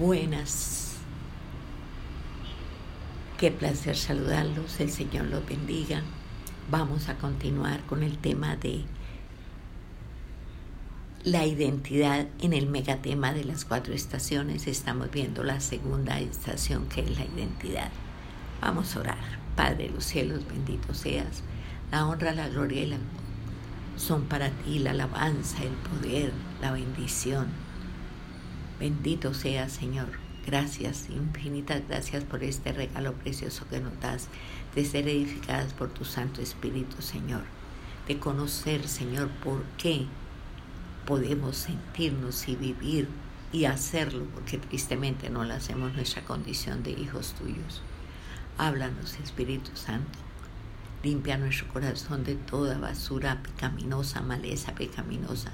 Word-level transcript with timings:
Buenas. 0.00 0.94
Qué 3.36 3.50
placer 3.50 3.98
saludarlos. 3.98 4.80
El 4.80 4.90
Señor 4.90 5.26
los 5.26 5.44
bendiga. 5.44 6.00
Vamos 6.70 7.10
a 7.10 7.18
continuar 7.18 7.84
con 7.84 8.02
el 8.02 8.16
tema 8.16 8.56
de 8.56 8.86
la 11.22 11.44
identidad 11.44 12.28
en 12.40 12.54
el 12.54 12.66
megatema 12.66 13.34
de 13.34 13.44
las 13.44 13.66
cuatro 13.66 13.92
estaciones. 13.92 14.68
Estamos 14.68 15.10
viendo 15.10 15.44
la 15.44 15.60
segunda 15.60 16.18
estación 16.18 16.86
que 16.86 17.02
es 17.02 17.18
la 17.18 17.26
identidad. 17.26 17.90
Vamos 18.62 18.96
a 18.96 19.00
orar. 19.00 19.18
Padre 19.54 19.88
de 19.88 19.90
los 19.90 20.04
cielos, 20.04 20.48
bendito 20.48 20.94
seas. 20.94 21.42
La 21.92 22.06
honra, 22.06 22.32
la 22.32 22.48
gloria 22.48 22.84
y 22.84 22.86
la 22.86 22.96
son 23.98 24.22
para 24.22 24.48
ti 24.48 24.78
la 24.78 24.92
alabanza, 24.92 25.62
el 25.62 25.74
poder, 25.74 26.32
la 26.62 26.72
bendición. 26.72 27.48
Bendito 28.80 29.34
sea 29.34 29.68
Señor. 29.68 30.08
Gracias, 30.46 31.10
infinitas 31.10 31.82
gracias 31.86 32.24
por 32.24 32.42
este 32.42 32.72
regalo 32.72 33.12
precioso 33.12 33.66
que 33.68 33.78
nos 33.78 34.00
das 34.00 34.28
de 34.74 34.86
ser 34.86 35.06
edificadas 35.06 35.74
por 35.74 35.90
tu 35.90 36.06
Santo 36.06 36.40
Espíritu, 36.40 37.02
Señor. 37.02 37.42
De 38.08 38.18
conocer, 38.18 38.88
Señor, 38.88 39.28
por 39.44 39.62
qué 39.76 40.06
podemos 41.04 41.58
sentirnos 41.58 42.48
y 42.48 42.56
vivir 42.56 43.06
y 43.52 43.66
hacerlo, 43.66 44.24
porque 44.32 44.56
tristemente 44.56 45.28
no 45.28 45.44
lo 45.44 45.52
hacemos 45.52 45.92
nuestra 45.92 46.24
condición 46.24 46.82
de 46.82 46.92
hijos 46.92 47.34
tuyos. 47.34 47.82
Háblanos, 48.56 49.18
Espíritu 49.22 49.72
Santo. 49.74 50.18
Limpia 51.02 51.36
nuestro 51.36 51.68
corazón 51.68 52.24
de 52.24 52.36
toda 52.36 52.78
basura 52.78 53.42
pecaminosa, 53.42 54.22
maleza 54.22 54.74
pecaminosa 54.74 55.52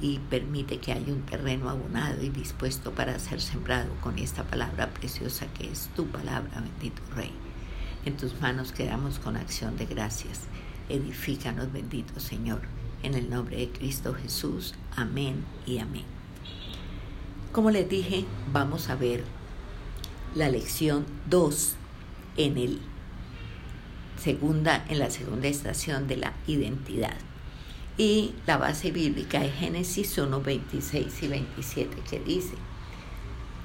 y 0.00 0.18
permite 0.18 0.78
que 0.78 0.92
haya 0.92 1.12
un 1.12 1.22
terreno 1.22 1.70
abonado 1.70 2.22
y 2.22 2.28
dispuesto 2.28 2.92
para 2.92 3.18
ser 3.18 3.40
sembrado 3.40 3.92
con 4.00 4.18
esta 4.18 4.44
palabra 4.44 4.90
preciosa 4.90 5.46
que 5.58 5.70
es 5.70 5.88
tu 5.96 6.06
palabra, 6.06 6.60
bendito 6.60 7.02
Rey. 7.14 7.32
En 8.04 8.16
tus 8.16 8.40
manos 8.40 8.72
quedamos 8.72 9.18
con 9.18 9.36
acción 9.36 9.76
de 9.76 9.86
gracias. 9.86 10.42
Edifícanos, 10.88 11.72
bendito 11.72 12.20
Señor. 12.20 12.62
En 13.02 13.14
el 13.14 13.30
nombre 13.30 13.56
de 13.56 13.68
Cristo 13.70 14.14
Jesús. 14.14 14.74
Amén 14.96 15.44
y 15.66 15.78
amén. 15.78 16.04
Como 17.52 17.70
les 17.70 17.88
dije, 17.88 18.24
vamos 18.52 18.90
a 18.90 18.96
ver 18.96 19.24
la 20.34 20.48
lección 20.48 21.06
2 21.30 21.76
en 22.36 22.58
el 22.58 22.80
segunda 24.18 24.84
en 24.88 24.98
la 24.98 25.10
segunda 25.10 25.48
estación 25.48 26.08
de 26.08 26.16
la 26.16 26.32
identidad. 26.46 27.16
Y 27.96 28.34
la 28.46 28.56
base 28.56 28.90
bíblica 28.90 29.44
es 29.44 29.54
Génesis 29.54 30.18
1, 30.18 30.40
26 30.40 31.22
y 31.22 31.28
27 31.28 31.96
que 32.10 32.18
dice, 32.18 32.54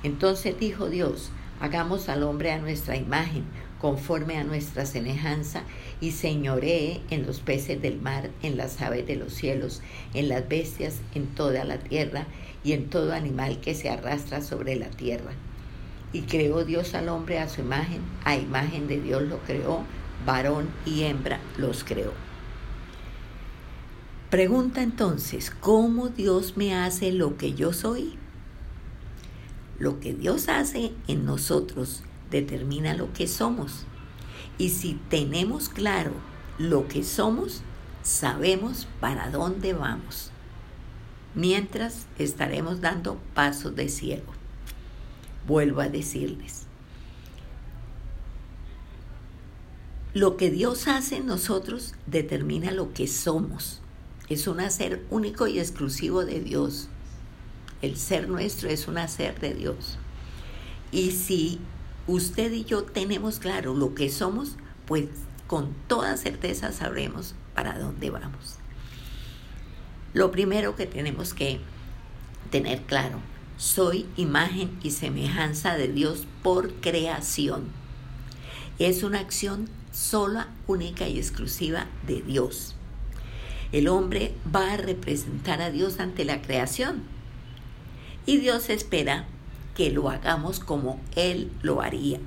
entonces 0.03 0.59
dijo 0.59 0.87
Dios, 0.87 1.31
hagamos 1.59 2.09
al 2.09 2.21
hombre 2.21 2.51
a 2.51 2.59
nuestra 2.59 2.95
imagen, 2.95 3.43
conforme 3.81 4.37
a 4.37 4.43
nuestra 4.43 4.85
semejanza, 4.85 5.63
y 5.99 6.11
señoree 6.11 7.01
en 7.09 7.25
los 7.25 7.39
peces 7.39 7.81
del 7.81 7.99
mar, 7.99 8.29
en 8.43 8.55
las 8.55 8.79
aves 8.81 9.07
de 9.07 9.15
los 9.15 9.33
cielos, 9.33 9.81
en 10.13 10.29
las 10.29 10.47
bestias, 10.47 11.01
en 11.15 11.25
toda 11.27 11.63
la 11.63 11.79
tierra, 11.79 12.27
y 12.63 12.73
en 12.73 12.89
todo 12.89 13.13
animal 13.13 13.59
que 13.61 13.73
se 13.73 13.89
arrastra 13.89 14.41
sobre 14.41 14.75
la 14.75 14.89
tierra. 14.89 15.31
Y 16.13 16.21
creó 16.23 16.65
Dios 16.65 16.93
al 16.93 17.09
hombre 17.09 17.39
a 17.39 17.49
su 17.49 17.61
imagen, 17.61 18.01
a 18.25 18.35
imagen 18.35 18.87
de 18.87 19.01
Dios 19.01 19.23
lo 19.23 19.39
creó, 19.39 19.83
varón 20.25 20.69
y 20.85 21.03
hembra 21.03 21.39
los 21.57 21.83
creó. 21.83 22.28
Pregunta 24.29 24.83
entonces, 24.83 25.49
¿cómo 25.49 26.09
Dios 26.09 26.55
me 26.55 26.75
hace 26.75 27.11
lo 27.11 27.35
que 27.35 27.55
yo 27.55 27.73
soy? 27.73 28.13
Lo 29.79 29.99
que 29.99 30.13
Dios 30.13 30.49
hace 30.49 30.93
en 31.07 31.25
nosotros 31.25 32.03
determina 32.29 32.93
lo 32.93 33.11
que 33.11 33.25
somos. 33.25 33.85
Y 34.59 34.69
si 34.69 34.99
tenemos 35.09 35.67
claro 35.67 36.11
lo 36.59 36.87
que 36.87 37.03
somos, 37.03 37.63
sabemos 38.03 38.87
para 38.99 39.31
dónde 39.31 39.73
vamos. 39.73 40.29
Mientras 41.33 42.05
estaremos 42.19 42.81
dando 42.81 43.17
pasos 43.33 43.75
de 43.75 43.89
ciego. 43.89 44.31
Vuelvo 45.47 45.81
a 45.81 45.89
decirles, 45.89 46.67
lo 50.13 50.37
que 50.37 50.51
Dios 50.51 50.87
hace 50.87 51.17
en 51.17 51.25
nosotros 51.25 51.95
determina 52.05 52.69
lo 52.69 52.93
que 52.93 53.07
somos 53.07 53.78
es 54.29 54.47
un 54.47 54.59
hacer 54.59 55.03
único 55.09 55.47
y 55.47 55.59
exclusivo 55.59 56.23
de 56.23 56.39
Dios. 56.39 56.87
El 57.81 57.97
ser 57.97 58.29
nuestro 58.29 58.69
es 58.69 58.87
un 58.87 58.97
hacer 58.97 59.39
de 59.39 59.53
Dios. 59.53 59.97
Y 60.91 61.11
si 61.11 61.59
usted 62.07 62.51
y 62.51 62.63
yo 62.63 62.83
tenemos 62.83 63.39
claro 63.39 63.73
lo 63.73 63.95
que 63.95 64.09
somos, 64.09 64.55
pues 64.85 65.05
con 65.47 65.73
toda 65.87 66.15
certeza 66.17 66.71
sabremos 66.71 67.33
para 67.55 67.77
dónde 67.79 68.11
vamos. 68.11 68.57
Lo 70.13 70.31
primero 70.31 70.75
que 70.75 70.85
tenemos 70.85 71.33
que 71.33 71.59
tener 72.51 72.83
claro, 72.83 73.19
soy 73.57 74.07
imagen 74.15 74.77
y 74.83 74.91
semejanza 74.91 75.75
de 75.75 75.87
Dios 75.87 76.25
por 76.43 76.73
creación. 76.75 77.65
Es 78.79 79.03
una 79.03 79.19
acción 79.19 79.69
sola, 79.91 80.47
única 80.67 81.07
y 81.07 81.17
exclusiva 81.17 81.87
de 82.07 82.21
Dios. 82.21 82.75
El 83.71 83.87
hombre 83.87 84.33
va 84.53 84.73
a 84.73 84.77
representar 84.77 85.61
a 85.61 85.69
Dios 85.69 85.99
ante 85.99 86.25
la 86.25 86.41
creación. 86.41 87.03
Y 88.25 88.37
Dios 88.37 88.69
espera 88.69 89.25
que 89.75 89.91
lo 89.91 90.09
hagamos 90.09 90.59
como 90.59 90.99
Él 91.15 91.51
lo 91.61 91.81
haría. 91.81 92.19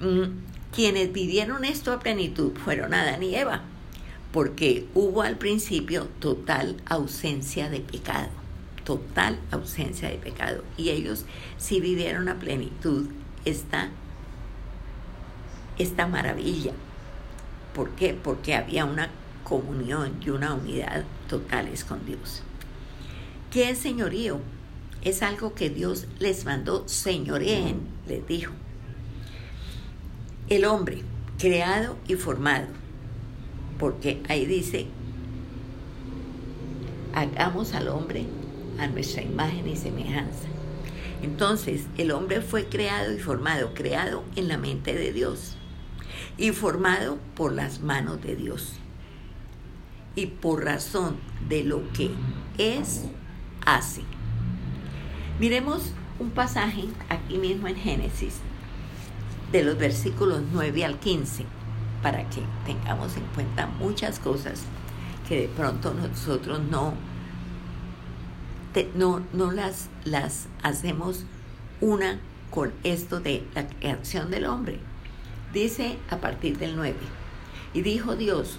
Mm, 0.00 0.40
quienes 0.72 1.12
vivieron 1.12 1.64
esto 1.64 1.92
a 1.92 1.98
plenitud 1.98 2.52
fueron 2.56 2.94
Adán 2.94 3.22
y 3.22 3.34
Eva, 3.34 3.62
porque 4.32 4.86
hubo 4.94 5.22
al 5.22 5.36
principio 5.36 6.06
total 6.20 6.76
ausencia 6.86 7.68
de 7.68 7.80
pecado, 7.80 8.30
total 8.84 9.40
ausencia 9.50 10.08
de 10.08 10.16
pecado. 10.16 10.62
Y 10.76 10.90
ellos 10.90 11.24
sí 11.56 11.80
vivieron 11.80 12.28
a 12.28 12.38
plenitud 12.38 13.08
esta, 13.44 13.88
esta 15.78 16.06
maravilla. 16.06 16.72
¿Por 17.74 17.90
qué? 17.90 18.14
Porque 18.14 18.54
había 18.54 18.84
una 18.84 19.10
comunión 19.48 20.16
y 20.24 20.30
una 20.30 20.54
unidad 20.54 21.04
totales 21.28 21.84
con 21.84 22.04
Dios. 22.04 22.42
¿Qué 23.50 23.70
es 23.70 23.78
señorío? 23.78 24.40
Es 25.02 25.22
algo 25.22 25.54
que 25.54 25.70
Dios 25.70 26.06
les 26.18 26.44
mandó 26.44 26.86
señoreen, 26.86 27.80
les 28.06 28.26
dijo. 28.26 28.52
El 30.48 30.64
hombre, 30.64 31.02
creado 31.38 31.96
y 32.06 32.14
formado, 32.16 32.66
porque 33.78 34.22
ahí 34.28 34.44
dice, 34.44 34.86
hagamos 37.14 37.74
al 37.74 37.88
hombre 37.88 38.26
a 38.78 38.86
nuestra 38.86 39.22
imagen 39.22 39.66
y 39.66 39.76
semejanza. 39.76 40.48
Entonces, 41.22 41.86
el 41.96 42.12
hombre 42.12 42.42
fue 42.42 42.66
creado 42.66 43.12
y 43.12 43.18
formado, 43.18 43.72
creado 43.74 44.24
en 44.36 44.48
la 44.48 44.58
mente 44.58 44.94
de 44.94 45.12
Dios 45.12 45.56
y 46.36 46.52
formado 46.52 47.18
por 47.34 47.52
las 47.52 47.80
manos 47.80 48.22
de 48.22 48.36
Dios 48.36 48.74
y 50.18 50.26
por 50.26 50.64
razón 50.64 51.16
de 51.48 51.62
lo 51.62 51.92
que 51.92 52.10
es, 52.58 53.04
hace. 53.64 54.02
Miremos 55.38 55.92
un 56.18 56.30
pasaje 56.30 56.86
aquí 57.08 57.38
mismo 57.38 57.68
en 57.68 57.76
Génesis, 57.76 58.38
de 59.52 59.62
los 59.62 59.78
versículos 59.78 60.42
9 60.52 60.84
al 60.84 60.98
15, 60.98 61.44
para 62.02 62.28
que 62.30 62.42
tengamos 62.66 63.16
en 63.16 63.22
cuenta 63.34 63.66
muchas 63.66 64.18
cosas 64.18 64.64
que 65.28 65.42
de 65.42 65.48
pronto 65.48 65.94
nosotros 65.94 66.60
no, 66.68 66.94
no, 68.96 69.22
no 69.32 69.52
las, 69.52 69.88
las 70.04 70.48
hacemos 70.64 71.24
una 71.80 72.18
con 72.50 72.72
esto 72.82 73.20
de 73.20 73.46
la 73.54 73.68
creación 73.68 74.32
del 74.32 74.46
hombre. 74.46 74.80
Dice 75.52 75.96
a 76.10 76.16
partir 76.16 76.58
del 76.58 76.74
9, 76.74 76.96
y 77.72 77.82
dijo 77.82 78.16
Dios, 78.16 78.58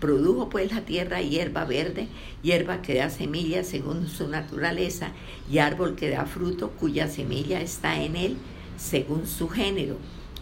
Produjo 0.00 0.48
pues 0.48 0.72
la 0.72 0.80
tierra 0.80 1.20
hierba 1.20 1.66
verde, 1.66 2.08
hierba 2.42 2.80
que 2.80 2.94
da 2.94 3.10
semilla 3.10 3.64
según 3.64 4.08
su 4.08 4.28
naturaleza, 4.28 5.12
y 5.50 5.58
árbol 5.58 5.94
que 5.94 6.08
da 6.08 6.24
fruto 6.24 6.70
cuya 6.70 7.06
semilla 7.06 7.60
está 7.60 8.02
en 8.02 8.16
él, 8.16 8.36
según 8.78 9.26
su 9.26 9.48
género, 9.48 9.98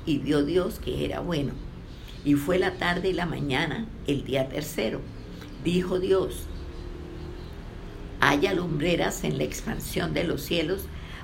y 0.06 0.18
vio 0.18 0.44
Dios 0.44 0.78
que 0.78 1.04
era 1.04 1.20
bueno. 1.20 1.52
Y 2.24 2.34
fue 2.34 2.58
la 2.58 2.74
tarde 2.74 3.08
y 3.08 3.12
la 3.12 3.26
mañana, 3.26 3.86
el 4.06 4.24
día 4.24 4.48
tercero. 4.48 5.00
Dijo 5.64 5.98
Dios, 5.98 6.44
haya 8.20 8.54
lumbreras 8.54 9.24
en 9.24 9.38
la 9.38 9.44
expansión 9.44 10.14
de 10.14 10.22
los 10.22 10.42
cielos 10.42 10.82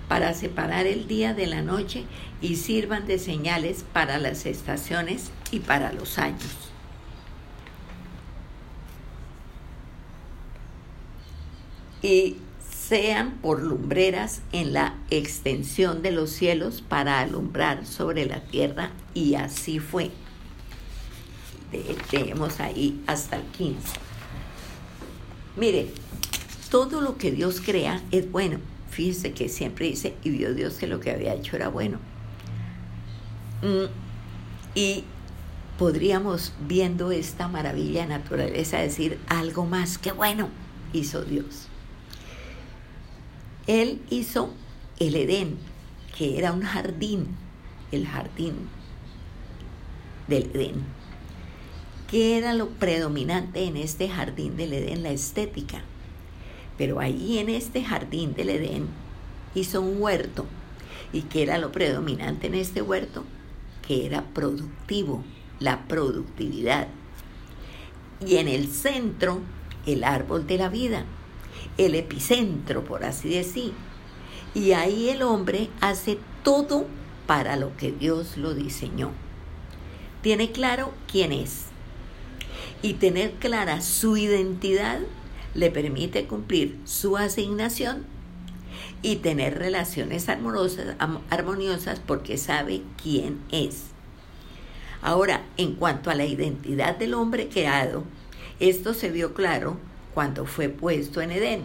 para 0.08 0.34
separar 0.34 0.86
el 0.86 1.06
día 1.06 1.34
de 1.34 1.46
la 1.46 1.62
noche 1.62 2.04
y 2.40 2.56
sirvan 2.56 3.06
de 3.06 3.18
señales 3.18 3.84
para 3.92 4.18
las 4.18 4.44
estaciones 4.44 5.30
y 5.52 5.60
para 5.60 5.92
los 5.92 6.18
años. 6.18 6.73
Y 12.04 12.36
sean 12.70 13.38
por 13.40 13.62
lumbreras 13.62 14.42
en 14.52 14.74
la 14.74 14.98
extensión 15.08 16.02
de 16.02 16.10
los 16.10 16.28
cielos 16.28 16.84
para 16.86 17.20
alumbrar 17.20 17.86
sobre 17.86 18.26
la 18.26 18.40
tierra, 18.40 18.90
y 19.14 19.36
así 19.36 19.78
fue. 19.78 20.10
Tenemos 22.10 22.60
ahí 22.60 23.02
hasta 23.06 23.36
el 23.36 23.44
15. 23.44 23.78
Mire, 25.56 25.88
todo 26.70 27.00
lo 27.00 27.16
que 27.16 27.32
Dios 27.32 27.62
crea 27.64 28.02
es 28.10 28.30
bueno. 28.30 28.58
Fíjese 28.90 29.32
que 29.32 29.48
siempre 29.48 29.86
dice, 29.86 30.14
y 30.22 30.28
vio 30.28 30.52
Dios 30.52 30.74
que 30.74 30.86
lo 30.86 31.00
que 31.00 31.10
había 31.10 31.32
hecho 31.32 31.56
era 31.56 31.68
bueno. 31.68 31.98
Mm, 33.62 33.86
y 34.74 35.04
podríamos, 35.78 36.52
viendo 36.68 37.12
esta 37.12 37.48
maravilla 37.48 38.02
de 38.02 38.08
naturaleza, 38.08 38.76
decir 38.76 39.18
algo 39.26 39.64
más 39.64 39.96
que 39.96 40.12
bueno 40.12 40.50
hizo 40.92 41.24
Dios. 41.24 41.68
Él 43.66 44.02
hizo 44.10 44.50
el 44.98 45.16
Edén, 45.16 45.56
que 46.16 46.38
era 46.38 46.52
un 46.52 46.60
jardín, 46.60 47.28
el 47.92 48.06
jardín 48.06 48.54
del 50.28 50.50
Edén. 50.52 50.84
¿Qué 52.10 52.36
era 52.36 52.52
lo 52.52 52.68
predominante 52.68 53.64
en 53.64 53.78
este 53.78 54.10
jardín 54.10 54.58
del 54.58 54.74
Edén? 54.74 55.02
La 55.02 55.10
estética. 55.10 55.82
Pero 56.76 57.00
ahí 57.00 57.38
en 57.38 57.48
este 57.48 57.82
jardín 57.82 58.34
del 58.34 58.50
Edén 58.50 58.86
hizo 59.54 59.80
un 59.80 60.00
huerto. 60.00 60.44
¿Y 61.14 61.22
qué 61.22 61.42
era 61.42 61.56
lo 61.56 61.72
predominante 61.72 62.48
en 62.48 62.56
este 62.56 62.82
huerto? 62.82 63.24
Que 63.86 64.04
era 64.04 64.24
productivo, 64.34 65.24
la 65.58 65.88
productividad. 65.88 66.88
Y 68.26 68.36
en 68.36 68.48
el 68.48 68.68
centro, 68.68 69.40
el 69.86 70.04
árbol 70.04 70.46
de 70.46 70.58
la 70.58 70.68
vida 70.68 71.06
el 71.78 71.94
epicentro, 71.94 72.84
por 72.84 73.04
así 73.04 73.28
decir. 73.30 73.72
Y 74.54 74.72
ahí 74.72 75.08
el 75.08 75.22
hombre 75.22 75.68
hace 75.80 76.18
todo 76.42 76.86
para 77.26 77.56
lo 77.56 77.76
que 77.76 77.92
Dios 77.92 78.36
lo 78.36 78.54
diseñó. 78.54 79.10
Tiene 80.22 80.52
claro 80.52 80.92
quién 81.10 81.32
es. 81.32 81.66
Y 82.82 82.94
tener 82.94 83.32
clara 83.32 83.80
su 83.80 84.16
identidad 84.16 85.00
le 85.54 85.70
permite 85.70 86.26
cumplir 86.26 86.78
su 86.84 87.16
asignación 87.16 88.04
y 89.02 89.16
tener 89.16 89.58
relaciones 89.58 90.28
armoniosas, 90.28 90.96
armoniosas 91.30 92.00
porque 92.00 92.38
sabe 92.38 92.82
quién 93.02 93.40
es. 93.50 93.84
Ahora, 95.02 95.44
en 95.58 95.74
cuanto 95.74 96.10
a 96.10 96.14
la 96.14 96.24
identidad 96.24 96.96
del 96.96 97.12
hombre 97.12 97.48
creado, 97.48 98.04
esto 98.60 98.94
se 98.94 99.10
vio 99.10 99.34
claro 99.34 99.78
cuando 100.14 100.46
fue 100.46 100.68
puesto 100.68 101.20
en 101.20 101.32
Edén. 101.32 101.62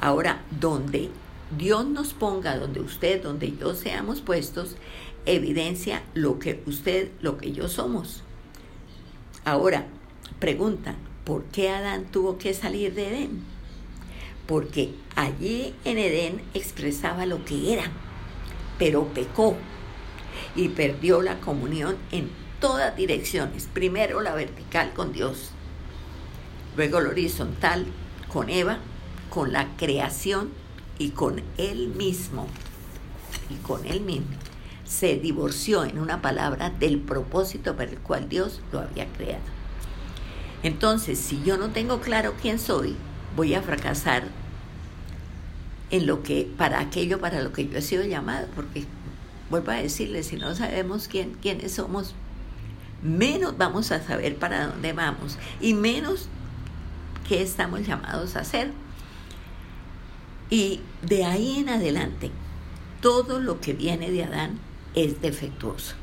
Ahora, 0.00 0.42
donde 0.60 1.08
Dios 1.56 1.86
nos 1.86 2.12
ponga, 2.12 2.58
donde 2.58 2.80
usted, 2.80 3.22
donde 3.22 3.56
yo 3.56 3.74
seamos 3.74 4.20
puestos, 4.20 4.76
evidencia 5.24 6.02
lo 6.12 6.38
que 6.38 6.62
usted, 6.66 7.10
lo 7.20 7.38
que 7.38 7.52
yo 7.52 7.68
somos. 7.68 8.22
Ahora, 9.44 9.86
pregunta, 10.40 10.96
¿por 11.24 11.44
qué 11.44 11.70
Adán 11.70 12.06
tuvo 12.10 12.38
que 12.38 12.52
salir 12.54 12.94
de 12.94 13.08
Edén? 13.08 13.42
Porque 14.46 14.94
allí 15.16 15.74
en 15.84 15.98
Edén 15.98 16.42
expresaba 16.52 17.24
lo 17.24 17.44
que 17.44 17.72
era, 17.72 17.84
pero 18.78 19.06
pecó 19.14 19.56
y 20.56 20.68
perdió 20.70 21.22
la 21.22 21.40
comunión 21.40 21.96
en 22.10 22.30
todas 22.60 22.96
direcciones. 22.96 23.68
Primero 23.72 24.20
la 24.20 24.34
vertical 24.34 24.92
con 24.92 25.12
Dios 25.12 25.53
luego 26.76 27.00
lo 27.00 27.10
horizontal 27.10 27.86
con 28.32 28.50
Eva, 28.50 28.78
con 29.30 29.52
la 29.52 29.76
creación 29.76 30.50
y 30.98 31.10
con 31.10 31.42
él 31.58 31.88
mismo. 31.88 32.46
Y 33.50 33.54
con 33.56 33.84
él 33.86 34.00
mismo. 34.00 34.36
Se 34.84 35.16
divorció, 35.16 35.84
en 35.84 35.98
una 35.98 36.20
palabra, 36.22 36.70
del 36.70 36.98
propósito 36.98 37.76
para 37.76 37.90
el 37.90 37.98
cual 37.98 38.28
Dios 38.28 38.60
lo 38.72 38.80
había 38.80 39.06
creado. 39.06 39.42
Entonces, 40.62 41.18
si 41.18 41.42
yo 41.42 41.56
no 41.58 41.70
tengo 41.70 42.00
claro 42.00 42.34
quién 42.40 42.58
soy, 42.58 42.96
voy 43.36 43.54
a 43.54 43.62
fracasar 43.62 44.24
en 45.90 46.06
lo 46.06 46.22
que, 46.22 46.50
para 46.56 46.80
aquello 46.80 47.20
para 47.20 47.42
lo 47.42 47.52
que 47.52 47.68
yo 47.68 47.78
he 47.78 47.82
sido 47.82 48.04
llamado, 48.04 48.48
porque 48.54 48.84
vuelvo 49.50 49.70
a 49.70 49.76
decirle, 49.76 50.22
si 50.22 50.36
no 50.36 50.54
sabemos 50.54 51.08
quién, 51.08 51.36
quiénes 51.40 51.72
somos, 51.72 52.14
menos 53.02 53.58
vamos 53.58 53.92
a 53.92 54.02
saber 54.02 54.36
para 54.36 54.68
dónde 54.68 54.92
vamos 54.92 55.38
y 55.60 55.74
menos 55.74 56.28
qué 57.28 57.42
estamos 57.42 57.86
llamados 57.86 58.36
a 58.36 58.40
hacer. 58.40 58.72
Y 60.50 60.80
de 61.02 61.24
ahí 61.24 61.58
en 61.58 61.68
adelante, 61.68 62.30
todo 63.00 63.40
lo 63.40 63.60
que 63.60 63.72
viene 63.72 64.10
de 64.10 64.24
Adán 64.24 64.58
es 64.94 65.20
defectuoso. 65.20 65.94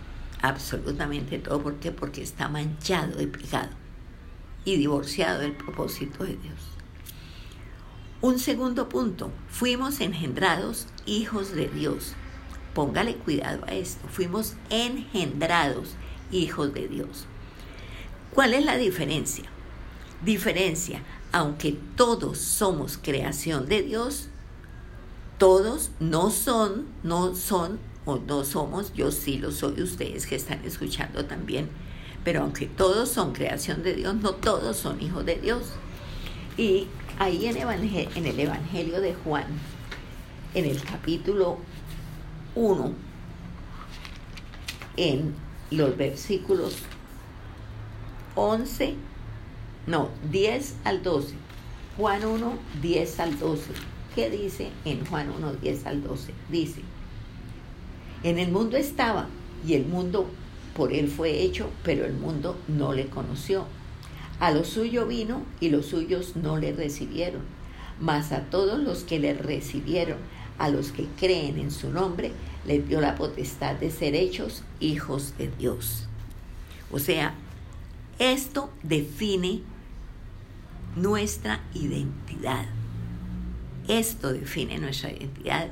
Absolutamente 0.41 1.39
todo. 1.39 1.61
¿Por 1.61 1.75
qué? 1.75 1.91
Porque 1.91 2.21
está 2.23 2.49
manchado 2.49 3.17
de 3.17 3.27
pecado 3.27 3.69
y 4.65 4.77
divorciado 4.77 5.39
del 5.39 5.53
propósito 5.53 6.23
de 6.23 6.35
Dios. 6.35 6.59
Un 8.21 8.37
segundo 8.37 8.87
punto, 8.87 9.31
fuimos 9.49 9.99
engendrados 9.99 10.87
hijos 11.05 11.53
de 11.53 11.67
Dios. 11.67 12.13
Póngale 12.73 13.15
cuidado 13.15 13.65
a 13.65 13.73
esto, 13.73 14.07
fuimos 14.07 14.55
engendrados 14.69 15.95
hijos 16.31 16.73
de 16.73 16.87
Dios. 16.87 17.25
¿Cuál 18.33 18.53
es 18.53 18.63
la 18.63 18.77
diferencia? 18.77 19.45
Diferencia, 20.23 21.01
aunque 21.31 21.77
todos 21.95 22.37
somos 22.37 22.97
creación 23.01 23.67
de 23.67 23.83
Dios, 23.83 24.27
todos 25.37 25.91
no 25.99 26.29
son, 26.29 26.85
no 27.03 27.35
son 27.35 27.79
o 28.05 28.17
no 28.17 28.43
somos, 28.43 28.93
yo 28.93 29.11
sí 29.11 29.37
lo 29.37 29.51
soy, 29.51 29.81
ustedes 29.81 30.25
que 30.25 30.35
están 30.35 30.63
escuchando 30.65 31.25
también, 31.25 31.69
pero 32.23 32.41
aunque 32.41 32.67
todos 32.67 33.09
son 33.09 33.33
creación 33.33 33.81
de 33.83 33.95
Dios, 33.95 34.15
no 34.15 34.31
todos 34.31 34.77
son 34.77 35.01
hijos 35.01 35.25
de 35.25 35.35
Dios. 35.35 35.63
Y 36.57 36.87
ahí 37.17 37.47
en, 37.47 37.57
el 37.57 38.39
Evangelio 38.39 39.01
de 39.01 39.15
Juan, 39.15 39.45
en 40.53 40.65
el 40.65 40.83
capítulo 40.83 41.57
1, 42.55 42.93
en 44.97 45.33
los 45.71 45.97
versículos 45.97 46.75
11 48.35 48.95
no, 49.87 50.09
10 50.31 50.75
al 50.83 51.01
12. 51.03 51.33
Juan 51.97 52.25
1, 52.25 52.53
10 52.81 53.19
al 53.19 53.39
12. 53.39 53.63
¿Qué 54.15 54.29
dice 54.29 54.69
en 54.85 55.05
Juan 55.05 55.29
1, 55.29 55.53
10 55.53 55.85
al 55.85 56.03
12? 56.03 56.33
Dice, 56.49 56.81
en 58.23 58.37
el 58.37 58.51
mundo 58.51 58.77
estaba 58.77 59.27
y 59.65 59.73
el 59.73 59.85
mundo 59.85 60.29
por 60.75 60.93
él 60.93 61.07
fue 61.07 61.41
hecho, 61.41 61.69
pero 61.83 62.05
el 62.05 62.13
mundo 62.13 62.57
no 62.67 62.93
le 62.93 63.07
conoció. 63.07 63.65
A 64.39 64.51
lo 64.51 64.63
suyo 64.63 65.07
vino 65.07 65.43
y 65.59 65.69
los 65.69 65.87
suyos 65.87 66.35
no 66.35 66.57
le 66.57 66.71
recibieron. 66.73 67.41
Mas 67.99 68.31
a 68.31 68.41
todos 68.45 68.79
los 68.79 69.03
que 69.03 69.19
le 69.19 69.33
recibieron, 69.33 70.17
a 70.57 70.69
los 70.69 70.91
que 70.91 71.07
creen 71.19 71.59
en 71.59 71.71
su 71.71 71.91
nombre, 71.91 72.31
les 72.65 72.87
dio 72.87 73.01
la 73.01 73.15
potestad 73.15 73.75
de 73.75 73.91
ser 73.91 74.15
hechos 74.15 74.63
hijos 74.79 75.33
de 75.37 75.49
Dios. 75.57 76.07
O 76.91 76.99
sea, 76.99 77.35
esto 78.21 78.69
define 78.83 79.63
nuestra 80.95 81.63
identidad. 81.73 82.67
Esto 83.87 84.31
define 84.31 84.77
nuestra 84.77 85.11
identidad. 85.11 85.71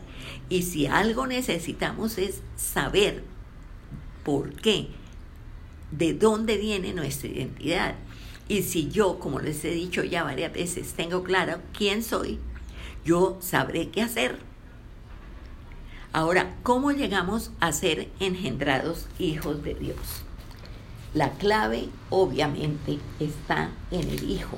Y 0.49 0.63
si 0.63 0.87
algo 0.87 1.27
necesitamos 1.27 2.17
es 2.17 2.41
saber 2.55 3.23
por 4.23 4.55
qué, 4.55 4.87
de 5.91 6.15
dónde 6.15 6.57
viene 6.57 6.91
nuestra 6.93 7.29
identidad. 7.29 7.93
Y 8.47 8.63
si 8.63 8.89
yo, 8.89 9.19
como 9.19 9.39
les 9.39 9.63
he 9.63 9.69
dicho 9.69 10.03
ya 10.03 10.23
varias 10.23 10.51
veces, 10.51 10.93
tengo 10.93 11.23
claro 11.23 11.61
quién 11.77 12.03
soy, 12.03 12.39
yo 13.05 13.37
sabré 13.41 13.89
qué 13.89 14.01
hacer. 14.01 14.39
Ahora, 16.13 16.55
¿cómo 16.63 16.91
llegamos 16.91 17.51
a 17.59 17.71
ser 17.73 18.09
engendrados 18.19 19.05
hijos 19.19 19.61
de 19.61 19.75
Dios? 19.75 20.25
La 21.13 21.31
clave 21.31 21.89
obviamente 22.09 22.99
está 23.19 23.71
en 23.91 24.09
el 24.09 24.29
Hijo 24.29 24.57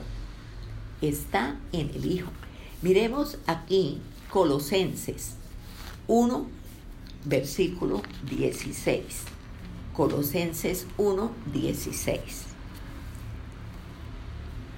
está 1.01 1.58
en 1.72 1.89
el 1.93 2.05
Hijo. 2.05 2.31
Miremos 2.81 3.38
aquí 3.48 4.00
Colosenses 4.29 5.36
1, 6.08 6.48
versículo 7.25 8.01
16. 8.29 9.03
Colosenses 9.93 10.88
1, 10.98 11.31
16. 11.53 12.20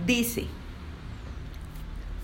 Dice, 0.06 0.46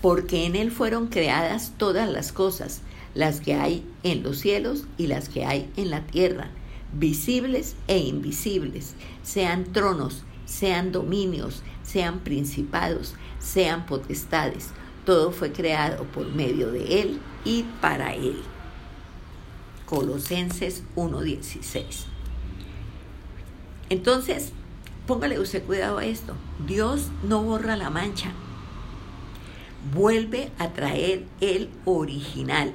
porque 0.02 0.46
en 0.46 0.56
Él 0.56 0.70
fueron 0.70 1.06
creadas 1.06 1.72
todas 1.76 2.08
las 2.08 2.32
cosas, 2.32 2.82
las 3.14 3.40
que 3.40 3.54
hay 3.54 3.86
en 4.02 4.22
los 4.22 4.38
cielos 4.38 4.84
y 4.98 5.06
las 5.06 5.28
que 5.28 5.44
hay 5.44 5.70
en 5.76 5.90
la 5.90 6.06
tierra, 6.06 6.50
visibles 6.92 7.76
e 7.86 7.98
invisibles, 7.98 8.94
sean 9.22 9.64
tronos, 9.72 10.24
sean 10.44 10.92
dominios, 10.92 11.62
sean 11.82 12.20
principados, 12.20 13.14
sean 13.38 13.86
potestades. 13.86 14.70
Todo 15.04 15.32
fue 15.32 15.52
creado 15.52 16.04
por 16.04 16.26
medio 16.34 16.70
de 16.70 17.00
Él 17.00 17.20
y 17.44 17.64
para 17.80 18.14
Él. 18.14 18.42
Colosenses 19.86 20.84
1.16. 20.94 22.04
Entonces, 23.88 24.52
póngale 25.06 25.40
usted 25.40 25.64
cuidado 25.64 25.98
a 25.98 26.04
esto. 26.04 26.34
Dios 26.66 27.08
no 27.24 27.42
borra 27.42 27.76
la 27.76 27.90
mancha. 27.90 28.32
Vuelve 29.92 30.52
a 30.58 30.68
traer 30.68 31.24
el 31.40 31.70
original. 31.84 32.72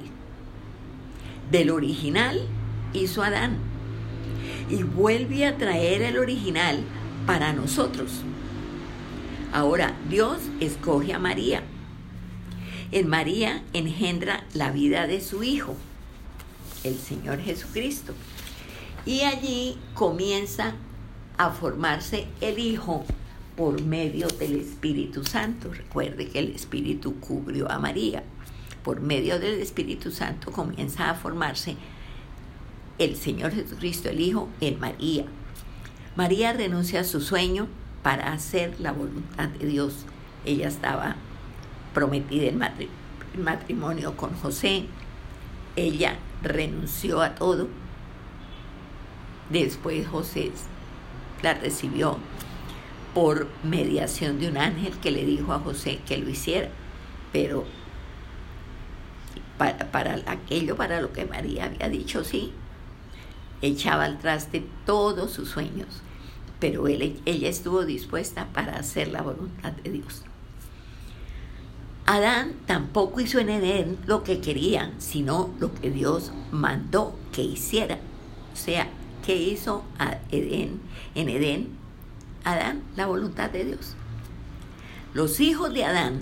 Del 1.50 1.70
original 1.70 2.46
hizo 2.92 3.22
Adán. 3.22 3.75
Y 4.70 4.82
vuelve 4.82 5.46
a 5.46 5.56
traer 5.56 6.02
el 6.02 6.18
original 6.18 6.80
para 7.26 7.52
nosotros. 7.52 8.22
Ahora, 9.52 9.96
Dios 10.08 10.38
escoge 10.60 11.12
a 11.12 11.18
María. 11.18 11.62
En 12.92 13.08
María 13.08 13.62
engendra 13.72 14.44
la 14.54 14.70
vida 14.70 15.06
de 15.06 15.20
su 15.20 15.42
Hijo, 15.42 15.74
el 16.84 16.96
Señor 16.96 17.40
Jesucristo. 17.40 18.14
Y 19.04 19.22
allí 19.22 19.78
comienza 19.94 20.74
a 21.38 21.50
formarse 21.50 22.26
el 22.40 22.58
Hijo 22.58 23.04
por 23.56 23.82
medio 23.82 24.28
del 24.28 24.60
Espíritu 24.60 25.24
Santo. 25.24 25.72
Recuerde 25.72 26.28
que 26.28 26.38
el 26.38 26.54
Espíritu 26.54 27.18
cubrió 27.20 27.70
a 27.70 27.78
María. 27.78 28.22
Por 28.84 29.00
medio 29.00 29.40
del 29.40 29.60
Espíritu 29.60 30.10
Santo 30.10 30.52
comienza 30.52 31.10
a 31.10 31.14
formarse 31.14 31.76
el 32.98 33.16
Señor 33.16 33.52
Jesucristo, 33.52 34.08
el 34.08 34.20
Hijo, 34.20 34.48
en 34.60 34.80
María. 34.80 35.24
María 36.16 36.52
renuncia 36.52 37.00
a 37.00 37.04
su 37.04 37.20
sueño 37.20 37.68
para 38.02 38.32
hacer 38.32 38.74
la 38.80 38.92
voluntad 38.92 39.48
de 39.48 39.66
Dios. 39.66 40.06
Ella 40.44 40.68
estaba 40.68 41.16
prometida 41.92 42.46
en 42.46 42.58
matrimonio 43.42 44.16
con 44.16 44.34
José. 44.34 44.86
Ella 45.76 46.16
renunció 46.42 47.20
a 47.20 47.34
todo. 47.34 47.68
Después 49.50 50.06
José 50.08 50.52
la 51.42 51.54
recibió 51.54 52.18
por 53.14 53.48
mediación 53.62 54.38
de 54.38 54.48
un 54.48 54.56
ángel 54.56 54.98
que 54.98 55.10
le 55.10 55.24
dijo 55.24 55.52
a 55.52 55.58
José 55.58 56.00
que 56.06 56.16
lo 56.16 56.30
hiciera. 56.30 56.68
Pero 57.32 57.64
para, 59.58 59.90
para 59.90 60.14
aquello, 60.26 60.76
para 60.76 61.00
lo 61.00 61.12
que 61.12 61.26
María 61.26 61.66
había 61.66 61.88
dicho, 61.88 62.24
sí, 62.24 62.52
echaba 63.62 64.04
al 64.04 64.18
traste 64.18 64.66
todos 64.84 65.32
sus 65.32 65.48
sueños, 65.48 65.88
pero 66.60 66.88
él, 66.88 67.20
ella 67.24 67.48
estuvo 67.48 67.84
dispuesta 67.84 68.48
para 68.52 68.76
hacer 68.78 69.08
la 69.08 69.22
voluntad 69.22 69.72
de 69.72 69.90
Dios. 69.90 70.22
Adán 72.06 72.52
tampoco 72.66 73.20
hizo 73.20 73.40
en 73.40 73.48
Edén 73.48 73.98
lo 74.06 74.22
que 74.22 74.40
querían, 74.40 74.92
sino 74.98 75.50
lo 75.58 75.74
que 75.74 75.90
Dios 75.90 76.32
mandó 76.52 77.18
que 77.32 77.42
hiciera. 77.42 77.98
O 78.52 78.56
sea, 78.56 78.88
¿qué 79.24 79.34
hizo? 79.34 79.82
En 80.30 81.28
Edén, 81.28 81.68
Adán, 82.44 82.82
la 82.94 83.06
voluntad 83.06 83.50
de 83.50 83.64
Dios. 83.64 83.96
Los 85.14 85.40
hijos 85.40 85.74
de 85.74 85.84
Adán 85.84 86.20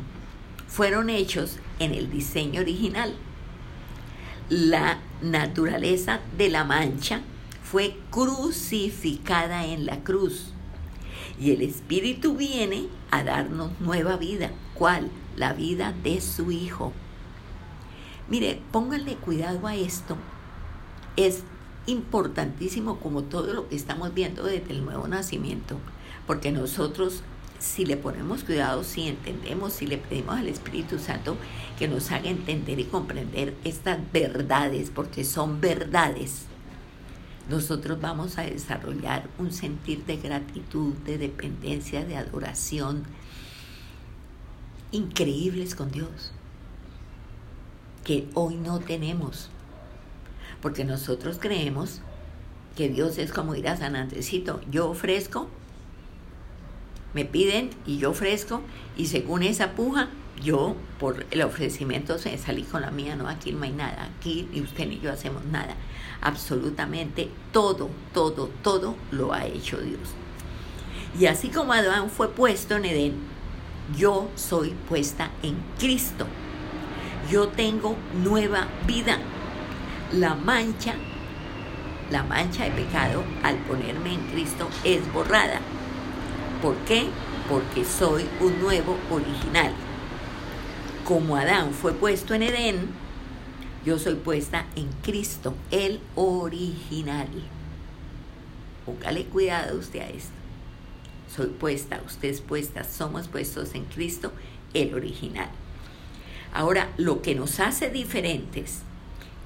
fueron 0.68 1.10
hechos 1.10 1.58
en 1.78 1.92
el 1.92 2.10
diseño 2.10 2.62
original. 2.62 3.14
La 4.48 4.98
naturaleza 5.22 6.20
de 6.36 6.48
la 6.50 6.64
mancha 6.64 7.20
fue 7.62 7.96
crucificada 8.10 9.66
en 9.66 9.86
la 9.86 10.02
cruz. 10.04 10.52
Y 11.40 11.52
el 11.52 11.62
Espíritu 11.62 12.36
viene 12.36 12.88
a 13.10 13.24
darnos 13.24 13.70
nueva 13.80 14.16
vida. 14.16 14.50
¿Cuál? 14.74 15.10
la 15.36 15.52
vida 15.52 15.94
de 16.02 16.20
su 16.20 16.50
hijo. 16.50 16.92
Mire, 18.28 18.60
pónganle 18.72 19.16
cuidado 19.16 19.66
a 19.66 19.74
esto. 19.74 20.16
Es 21.16 21.42
importantísimo 21.86 22.98
como 22.98 23.24
todo 23.24 23.52
lo 23.52 23.68
que 23.68 23.76
estamos 23.76 24.14
viendo 24.14 24.44
desde 24.44 24.72
el 24.72 24.84
nuevo 24.84 25.06
nacimiento, 25.06 25.76
porque 26.26 26.50
nosotros 26.50 27.22
si 27.58 27.86
le 27.86 27.96
ponemos 27.96 28.44
cuidado, 28.44 28.84
si 28.84 29.08
entendemos, 29.08 29.72
si 29.72 29.86
le 29.86 29.98
pedimos 29.98 30.36
al 30.36 30.48
Espíritu 30.48 30.98
Santo 30.98 31.36
que 31.78 31.88
nos 31.88 32.10
haga 32.10 32.28
entender 32.28 32.78
y 32.78 32.84
comprender 32.84 33.54
estas 33.64 33.98
verdades, 34.12 34.90
porque 34.90 35.24
son 35.24 35.60
verdades, 35.60 36.42
nosotros 37.48 38.00
vamos 38.00 38.38
a 38.38 38.42
desarrollar 38.42 39.28
un 39.38 39.52
sentir 39.52 40.04
de 40.04 40.16
gratitud, 40.16 40.94
de 41.04 41.18
dependencia, 41.18 42.04
de 42.04 42.16
adoración, 42.16 43.04
increíbles 44.92 45.74
con 45.74 45.90
Dios 45.90 46.32
que 48.04 48.28
hoy 48.34 48.56
no 48.56 48.78
tenemos. 48.78 49.48
Porque 50.62 50.84
nosotros 50.84 51.38
creemos 51.40 52.00
que 52.76 52.88
Dios 52.88 53.18
es 53.18 53.32
como 53.32 53.54
ir 53.54 53.68
a 53.68 53.76
San 53.76 53.96
Andresito. 53.96 54.60
Yo 54.70 54.90
ofrezco, 54.90 55.48
me 57.14 57.24
piden 57.24 57.70
y 57.86 57.98
yo 57.98 58.10
ofrezco, 58.10 58.60
y 58.96 59.06
según 59.06 59.42
esa 59.42 59.72
puja, 59.72 60.08
yo 60.42 60.76
por 60.98 61.26
el 61.30 61.42
ofrecimiento 61.42 62.18
salí 62.18 62.62
con 62.64 62.82
la 62.82 62.90
mía, 62.90 63.16
no, 63.16 63.28
aquí 63.28 63.52
no 63.52 63.62
hay 63.62 63.72
nada, 63.72 64.10
aquí 64.18 64.48
ni 64.52 64.60
usted 64.60 64.88
ni 64.88 65.00
yo 65.00 65.12
hacemos 65.12 65.44
nada. 65.44 65.76
Absolutamente 66.20 67.30
todo, 67.52 67.88
todo, 68.12 68.50
todo 68.62 68.96
lo 69.10 69.32
ha 69.32 69.46
hecho 69.46 69.78
Dios. 69.78 70.00
Y 71.18 71.26
así 71.26 71.48
como 71.48 71.72
Adán 71.72 72.10
fue 72.10 72.30
puesto 72.30 72.76
en 72.76 72.84
Edén, 72.86 73.14
yo 73.96 74.28
soy 74.34 74.74
puesta 74.88 75.30
en 75.42 75.56
Cristo. 75.78 76.26
Yo 77.30 77.48
tengo 77.48 77.96
nueva 78.22 78.66
vida. 78.86 79.18
La 80.12 80.34
mancha, 80.34 80.94
la 82.10 82.22
mancha 82.22 82.64
de 82.64 82.70
pecado 82.70 83.22
al 83.42 83.56
ponerme 83.58 84.14
en 84.14 84.20
Cristo 84.26 84.68
es 84.84 85.00
borrada. 85.12 85.60
¿Por 86.62 86.76
qué? 86.86 87.06
Porque 87.48 87.84
soy 87.84 88.24
un 88.40 88.60
nuevo 88.60 88.96
original. 89.10 89.72
Como 91.04 91.36
Adán 91.36 91.72
fue 91.72 91.92
puesto 91.92 92.34
en 92.34 92.42
Edén, 92.42 92.88
yo 93.84 93.98
soy 93.98 94.14
puesta 94.14 94.66
en 94.76 94.88
Cristo, 95.02 95.54
el 95.70 96.00
original. 96.14 97.28
Póngale 98.86 99.24
cuidado 99.26 99.78
usted 99.78 100.00
a 100.00 100.08
esto 100.08 100.44
soy 101.34 101.46
puesta, 101.46 102.00
usted 102.06 102.28
es 102.28 102.40
puesta, 102.40 102.84
somos 102.84 103.28
puestos 103.28 103.74
en 103.74 103.84
Cristo, 103.86 104.32
el 104.72 104.94
original. 104.94 105.48
Ahora, 106.52 106.92
lo 106.96 107.22
que 107.22 107.34
nos 107.34 107.58
hace 107.60 107.90
diferentes 107.90 108.80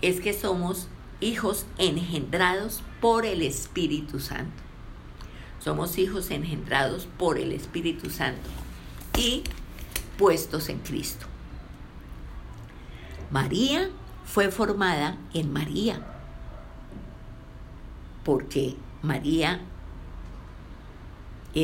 es 0.02 0.20
que 0.20 0.34
somos 0.34 0.88
hijos 1.20 1.66
engendrados 1.78 2.82
por 3.00 3.24
el 3.24 3.42
Espíritu 3.42 4.20
Santo. 4.20 4.67
Somos 5.68 5.98
hijos 5.98 6.30
engendrados 6.30 7.06
por 7.18 7.36
el 7.36 7.52
Espíritu 7.52 8.08
Santo 8.08 8.48
y 9.18 9.42
puestos 10.16 10.70
en 10.70 10.78
Cristo. 10.78 11.26
María 13.30 13.90
fue 14.24 14.50
formada 14.50 15.18
en 15.34 15.52
María, 15.52 16.00
porque 18.24 18.76
María 19.02 19.60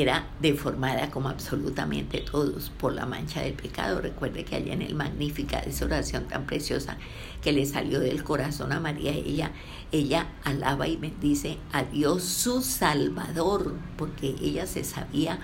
era 0.01 0.27
deformada 0.41 1.11
como 1.11 1.29
absolutamente 1.29 2.19
todos 2.19 2.71
por 2.71 2.93
la 2.93 3.07
mancha 3.07 3.43
del 3.43 3.53
pecado. 3.55 4.01
Recuerde 4.01 4.45
que 4.45 4.57
allá 4.57 4.73
en 4.73 4.83
el 4.83 4.95
Magnífica, 4.95 5.59
esa 5.61 5.85
oración 5.85 6.27
tan 6.27 6.47
preciosa 6.47 6.97
que 7.43 7.53
le 7.53 7.67
salió 7.67 8.01
del 8.01 8.25
corazón 8.25 8.73
a 8.73 8.81
María, 8.81 9.13
ella, 9.13 9.53
ella 9.93 10.27
alaba 10.43 10.89
y 10.89 10.97
bendice 10.97 11.59
a 11.73 11.85
Dios 11.85 12.25
su 12.25 12.63
Salvador, 12.63 13.75
porque 13.97 14.35
ella 14.41 14.67
se 14.67 14.85
sabía 14.85 15.39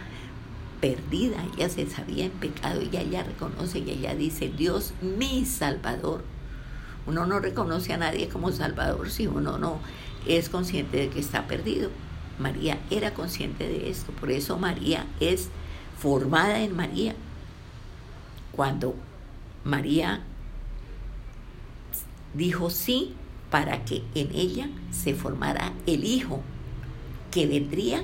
perdida, 0.81 1.45
ella 1.57 1.69
se 1.69 1.89
sabía 1.89 2.25
en 2.25 2.33
pecado, 2.33 2.81
y 2.83 2.97
ella 2.97 3.23
reconoce 3.23 3.81
y 3.81 3.91
ella 3.91 4.15
dice, 4.15 4.49
Dios 4.49 4.95
mi 5.01 5.45
Salvador. 5.45 6.25
Uno 7.07 7.27
no 7.27 7.39
reconoce 7.41 7.93
a 7.93 7.99
nadie 7.99 8.29
como 8.29 8.53
Salvador 8.53 9.11
si 9.11 9.27
uno 9.27 9.59
no 9.59 9.81
es 10.27 10.49
consciente 10.49 10.97
de 10.97 11.09
que 11.09 11.21
está 11.21 11.47
perdido. 11.47 11.91
María 12.41 12.79
era 12.91 13.15
consciente 13.15 13.69
de 13.69 13.91
esto, 13.91 14.13
por 14.13 14.31
eso 14.31 14.59
María 14.59 15.07
es 15.21 15.49
formada 15.99 16.61
en 16.61 16.75
María. 16.75 17.15
Cuando 18.53 18.95
María 19.65 20.23
dijo 22.35 22.71
sí 22.71 23.15
para 23.51 23.85
que 23.85 24.03
en 24.15 24.31
ella 24.35 24.71
se 24.91 25.15
formara 25.15 25.73
el 25.87 26.05
Hijo 26.05 26.41
que 27.31 27.47
vendría 27.47 28.03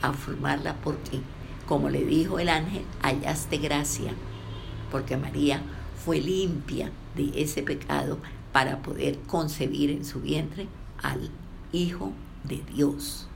a 0.00 0.12
formarla 0.12 0.76
porque, 0.82 1.20
como 1.66 1.90
le 1.90 2.04
dijo 2.04 2.38
el 2.38 2.48
ángel, 2.48 2.84
hallaste 3.02 3.58
gracia, 3.58 4.12
porque 4.90 5.16
María 5.16 5.60
fue 6.04 6.20
limpia 6.20 6.90
de 7.16 7.42
ese 7.42 7.62
pecado 7.62 8.18
para 8.52 8.80
poder 8.82 9.18
concebir 9.26 9.90
en 9.90 10.04
su 10.04 10.20
vientre 10.20 10.66
al 11.02 11.30
Hijo 11.72 12.12
de 12.48 12.62
Dios. 12.74 13.26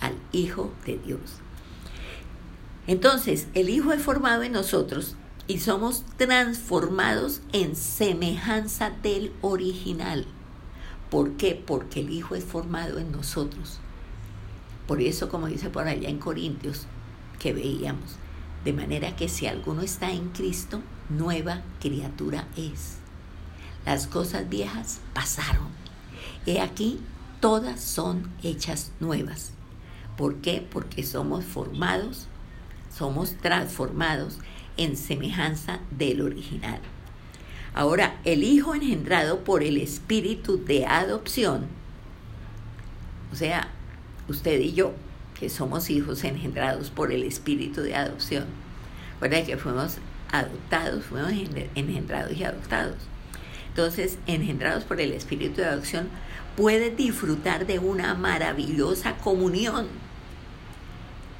Al 0.00 0.14
Hijo 0.32 0.72
de 0.84 0.98
Dios. 0.98 1.20
Entonces, 2.86 3.48
el 3.54 3.68
Hijo 3.70 3.92
es 3.92 4.02
formado 4.02 4.42
en 4.42 4.52
nosotros 4.52 5.16
y 5.48 5.58
somos 5.58 6.04
transformados 6.16 7.40
en 7.52 7.76
semejanza 7.76 8.90
del 8.90 9.32
original. 9.40 10.26
¿Por 11.10 11.32
qué? 11.32 11.54
Porque 11.54 12.00
el 12.00 12.10
Hijo 12.10 12.34
es 12.34 12.44
formado 12.44 12.98
en 12.98 13.12
nosotros. 13.12 13.78
Por 14.86 15.00
eso, 15.00 15.28
como 15.28 15.46
dice 15.46 15.70
por 15.70 15.88
allá 15.88 16.08
en 16.08 16.18
Corintios, 16.18 16.86
que 17.38 17.52
veíamos, 17.52 18.16
de 18.64 18.72
manera 18.72 19.16
que 19.16 19.28
si 19.28 19.46
alguno 19.46 19.82
está 19.82 20.10
en 20.10 20.28
Cristo, 20.30 20.80
nueva 21.08 21.62
criatura 21.80 22.46
es. 22.56 22.98
Las 23.84 24.06
cosas 24.06 24.48
viejas 24.48 25.00
pasaron. 25.12 25.68
He 26.44 26.60
aquí, 26.60 27.00
todas 27.40 27.80
son 27.80 28.30
hechas 28.42 28.92
nuevas. 29.00 29.52
¿Por 30.16 30.36
qué? 30.36 30.66
Porque 30.68 31.02
somos 31.02 31.44
formados, 31.44 32.26
somos 32.96 33.36
transformados 33.36 34.38
en 34.76 34.96
semejanza 34.96 35.80
del 35.90 36.22
original. 36.22 36.80
Ahora, 37.74 38.16
el 38.24 38.42
Hijo 38.42 38.74
engendrado 38.74 39.40
por 39.44 39.62
el 39.62 39.76
Espíritu 39.76 40.64
de 40.64 40.86
adopción, 40.86 41.66
o 43.32 43.36
sea, 43.36 43.68
usted 44.28 44.60
y 44.60 44.72
yo, 44.72 44.94
que 45.38 45.50
somos 45.50 45.90
hijos 45.90 46.24
engendrados 46.24 46.88
por 46.88 47.12
el 47.12 47.22
Espíritu 47.22 47.82
de 47.82 47.94
adopción, 47.94 48.46
recuerda 49.20 49.44
que 49.44 49.58
fuimos 49.58 49.98
adoptados, 50.32 51.04
fuimos 51.04 51.32
engendrados 51.74 52.32
y 52.34 52.44
adoptados. 52.44 52.96
Entonces, 53.68 54.16
engendrados 54.26 54.84
por 54.84 54.98
el 55.02 55.12
Espíritu 55.12 55.56
de 55.56 55.66
adopción, 55.66 56.08
puede 56.56 56.90
disfrutar 56.90 57.66
de 57.66 57.78
una 57.78 58.14
maravillosa 58.14 59.16
comunión. 59.18 59.86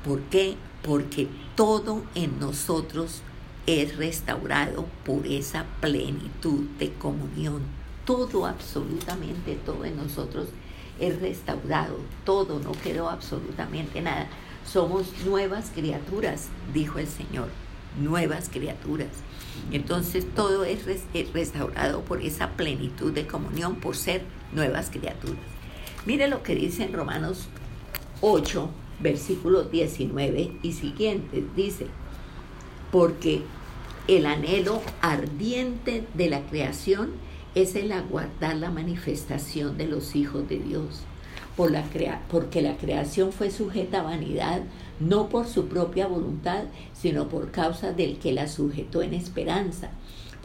¿Por 0.04 0.20
qué? 0.24 0.56
Porque 0.82 1.28
todo 1.56 2.04
en 2.14 2.38
nosotros 2.38 3.22
es 3.66 3.96
restaurado 3.96 4.86
por 5.04 5.26
esa 5.26 5.64
plenitud 5.80 6.66
de 6.78 6.92
comunión. 6.92 7.62
Todo, 8.04 8.46
absolutamente 8.46 9.58
todo 9.64 9.84
en 9.84 9.96
nosotros 9.96 10.48
es 11.00 11.20
restaurado. 11.20 11.98
Todo, 12.24 12.60
no 12.60 12.72
quedó 12.72 13.10
absolutamente 13.10 14.00
nada. 14.00 14.28
Somos 14.64 15.06
nuevas 15.24 15.70
criaturas, 15.74 16.48
dijo 16.72 16.98
el 16.98 17.08
Señor. 17.08 17.48
Nuevas 18.00 18.50
criaturas. 18.50 19.08
Entonces 19.72 20.26
todo 20.34 20.64
es 20.64 20.84
restaurado 21.32 22.02
por 22.02 22.20
esa 22.20 22.50
plenitud 22.50 23.12
de 23.12 23.26
comunión, 23.26 23.76
por 23.76 23.96
ser 23.96 24.22
nuevas 24.52 24.90
criaturas. 24.90 25.38
Mire 26.04 26.28
lo 26.28 26.42
que 26.42 26.54
dice 26.54 26.84
en 26.84 26.92
Romanos 26.92 27.48
8, 28.20 28.70
versículos 29.00 29.70
19 29.70 30.52
y 30.62 30.72
siguientes. 30.72 31.44
Dice, 31.54 31.86
porque 32.92 33.42
el 34.08 34.26
anhelo 34.26 34.80
ardiente 35.00 36.04
de 36.14 36.30
la 36.30 36.42
creación 36.42 37.10
es 37.54 37.74
el 37.74 37.90
aguardar 37.90 38.56
la 38.56 38.70
manifestación 38.70 39.76
de 39.78 39.86
los 39.86 40.14
hijos 40.14 40.48
de 40.48 40.58
Dios. 40.58 41.02
Por 41.56 41.70
la 41.70 41.84
porque 42.30 42.60
la 42.60 42.76
creación 42.76 43.32
fue 43.32 43.50
sujeta 43.50 44.00
a 44.00 44.02
vanidad, 44.02 44.62
no 45.00 45.28
por 45.28 45.46
su 45.46 45.66
propia 45.66 46.06
voluntad, 46.06 46.64
sino 46.92 47.28
por 47.28 47.50
causa 47.50 47.92
del 47.92 48.18
que 48.18 48.32
la 48.32 48.46
sujetó 48.46 49.02
en 49.02 49.14
esperanza, 49.14 49.90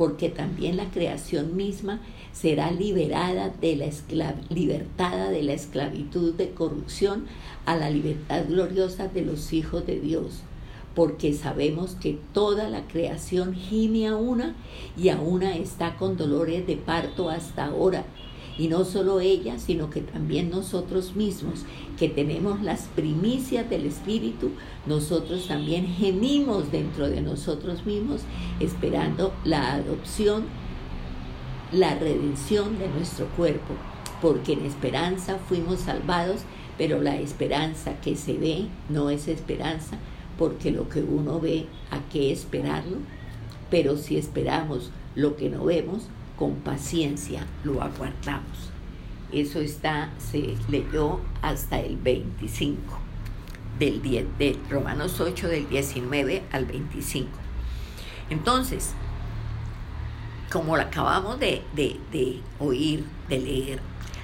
porque 0.02 0.30
también 0.30 0.78
la 0.78 0.90
creación 0.90 1.56
misma 1.56 2.02
será 2.34 2.72
liberada 2.72 3.50
de 3.50 3.76
la 4.10 4.34
libertada 4.50 5.30
de 5.30 5.44
la 5.44 5.54
esclavitud 5.54 6.34
de 6.34 6.50
corrupción 6.50 7.28
a 7.68 7.76
la 7.76 7.92
libertad 7.92 8.46
gloriosa 8.48 9.10
de 9.10 9.22
los 9.22 9.54
hijos 9.54 9.86
de 9.86 10.00
Dios 10.00 10.42
porque 10.96 11.34
sabemos 11.34 11.92
que 12.02 12.18
toda 12.34 12.68
la 12.68 12.88
creación 12.88 13.54
gime 13.54 14.08
a 14.08 14.16
una 14.16 14.56
y 14.98 15.10
a 15.10 15.22
una 15.22 15.56
está 15.56 15.96
con 15.98 16.18
dolores 16.18 16.66
de 16.66 16.78
parto 16.78 17.30
hasta 17.30 17.66
ahora. 17.66 18.04
Y 18.58 18.68
no 18.68 18.86
solo 18.86 19.20
ella, 19.20 19.58
sino 19.60 19.90
que 19.90 20.02
también 20.02 20.50
nosotros 20.50 21.16
mismos, 21.16 21.66
que 21.98 22.10
tenemos 22.10 22.62
las 22.62 22.82
primicias 22.96 23.70
del 23.70 23.86
Espíritu, 23.86 24.52
nosotros 24.86 25.48
también 25.48 25.88
gemimos 25.88 26.72
dentro 26.72 27.10
de 27.10 27.22
nosotros 27.22 27.86
mismos, 27.86 28.22
esperando 28.60 29.34
la 29.44 29.74
adopción, 29.74 30.44
la 31.72 31.96
redención 31.96 32.78
de 32.78 32.90
nuestro 32.90 33.28
cuerpo, 33.38 33.74
porque 34.22 34.54
en 34.54 34.66
esperanza 34.66 35.38
fuimos 35.48 35.80
salvados, 35.80 36.42
pero 36.78 37.02
la 37.02 37.16
esperanza 37.16 38.00
que 38.02 38.16
se 38.16 38.34
ve 38.34 38.66
no 38.90 39.10
es 39.10 39.28
esperanza, 39.28 39.98
porque 40.38 40.72
lo 40.72 40.90
que 40.90 41.02
uno 41.02 41.40
ve, 41.40 41.68
¿a 41.90 42.00
qué 42.10 42.32
esperarlo? 42.32 42.98
Pero 43.70 43.98
si 43.98 44.18
esperamos 44.18 44.92
lo 45.16 45.36
que 45.36 45.50
no 45.50 45.66
vemos, 45.66 46.08
con 46.42 46.56
paciencia 46.56 47.46
lo 47.64 47.84
aguardamos. 47.84 48.72
Eso 49.32 49.60
está, 49.60 50.10
se 50.18 50.56
leyó 50.70 51.22
hasta 51.44 51.80
el 51.80 51.98
25, 51.98 52.82
del, 53.78 54.02
de 54.02 54.58
Romanos 54.68 55.20
8, 55.20 55.48
del 55.48 55.70
19 55.70 56.42
al 56.52 56.66
25. 56.66 57.30
Entonces, 58.32 58.96
como 60.52 60.78
lo 60.78 60.82
acabamos 60.82 61.40
de, 61.40 61.62
de 61.76 62.40
oír, 62.58 63.06
de 63.30 63.38
leer, 63.38 63.80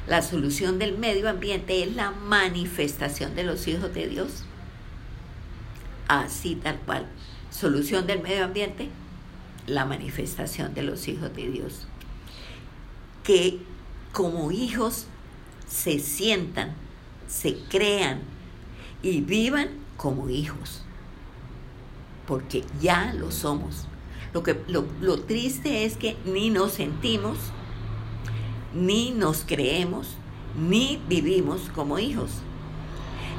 la 0.08 0.24
solución 0.24 0.80
del 0.80 0.98
medio 0.98 1.30
ambiente 1.30 1.84
es 1.84 1.96
la 1.96 2.10
manifestación 2.10 3.36
de 3.36 3.44
los 3.44 3.68
hijos 3.68 3.94
de 3.94 4.08
Dios 4.08 4.44
así 6.08 6.56
tal 6.56 6.80
cual. 6.80 7.06
Solución 7.52 8.08
del 8.08 8.24
medio 8.24 8.44
ambiente, 8.46 8.90
la 9.68 9.86
manifestación 9.86 10.74
de 10.74 10.82
los 10.82 11.08
hijos 11.08 11.32
de 11.36 11.52
Dios. 11.52 11.88
Que 13.28 13.60
como 14.13 14.52
hijos 14.52 15.06
se 15.68 16.00
sientan, 16.00 16.74
se 17.28 17.58
crean 17.70 18.22
y 19.04 19.20
vivan 19.20 19.68
como 19.98 20.30
hijos. 20.30 20.82
Porque 22.26 22.63
ya 22.82 23.13
lo 23.13 23.32
somos. 23.32 23.86
Lo, 24.34 24.44
que, 24.44 24.60
lo, 24.68 24.86
lo 25.02 25.20
triste 25.20 25.84
es 25.84 25.98
que 25.98 26.16
ni 26.26 26.50
nos 26.50 26.72
sentimos, 26.72 27.38
ni 28.74 29.12
nos 29.12 29.44
creemos, 29.46 30.16
ni 30.58 31.02
vivimos 31.10 31.70
como 31.76 32.00
hijos. 32.00 32.32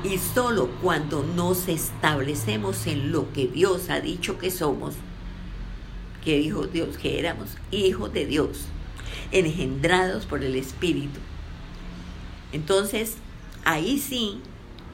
Y 0.04 0.18
solo 0.18 0.68
cuando 0.82 1.22
nos 1.22 1.66
establecemos 1.68 2.86
en 2.86 3.10
lo 3.10 3.32
que 3.32 3.48
Dios 3.48 3.90
ha 3.90 4.00
dicho 4.00 4.38
que 4.38 4.50
somos, 4.50 4.94
que 6.24 6.38
dijo 6.38 6.66
Dios 6.66 6.98
que 6.98 7.18
éramos 7.18 7.48
hijos 7.70 8.12
de 8.12 8.26
Dios, 8.26 8.66
engendrados 9.32 10.26
por 10.26 10.42
el 10.42 10.56
Espíritu. 10.56 11.20
Entonces, 12.52 13.16
ahí 13.64 13.98
sí, 13.98 14.40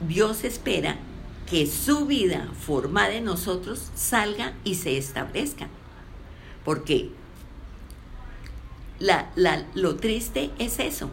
Dios 0.07 0.43
espera 0.43 0.97
que 1.49 1.67
su 1.67 2.05
vida 2.05 2.49
formada 2.59 3.13
en 3.13 3.25
nosotros 3.25 3.91
salga 3.95 4.53
y 4.63 4.75
se 4.75 4.97
establezca. 4.97 5.67
Porque 6.63 7.11
la, 8.99 9.31
lo 9.75 9.95
triste 9.97 10.51
es 10.57 10.79
eso, 10.79 11.09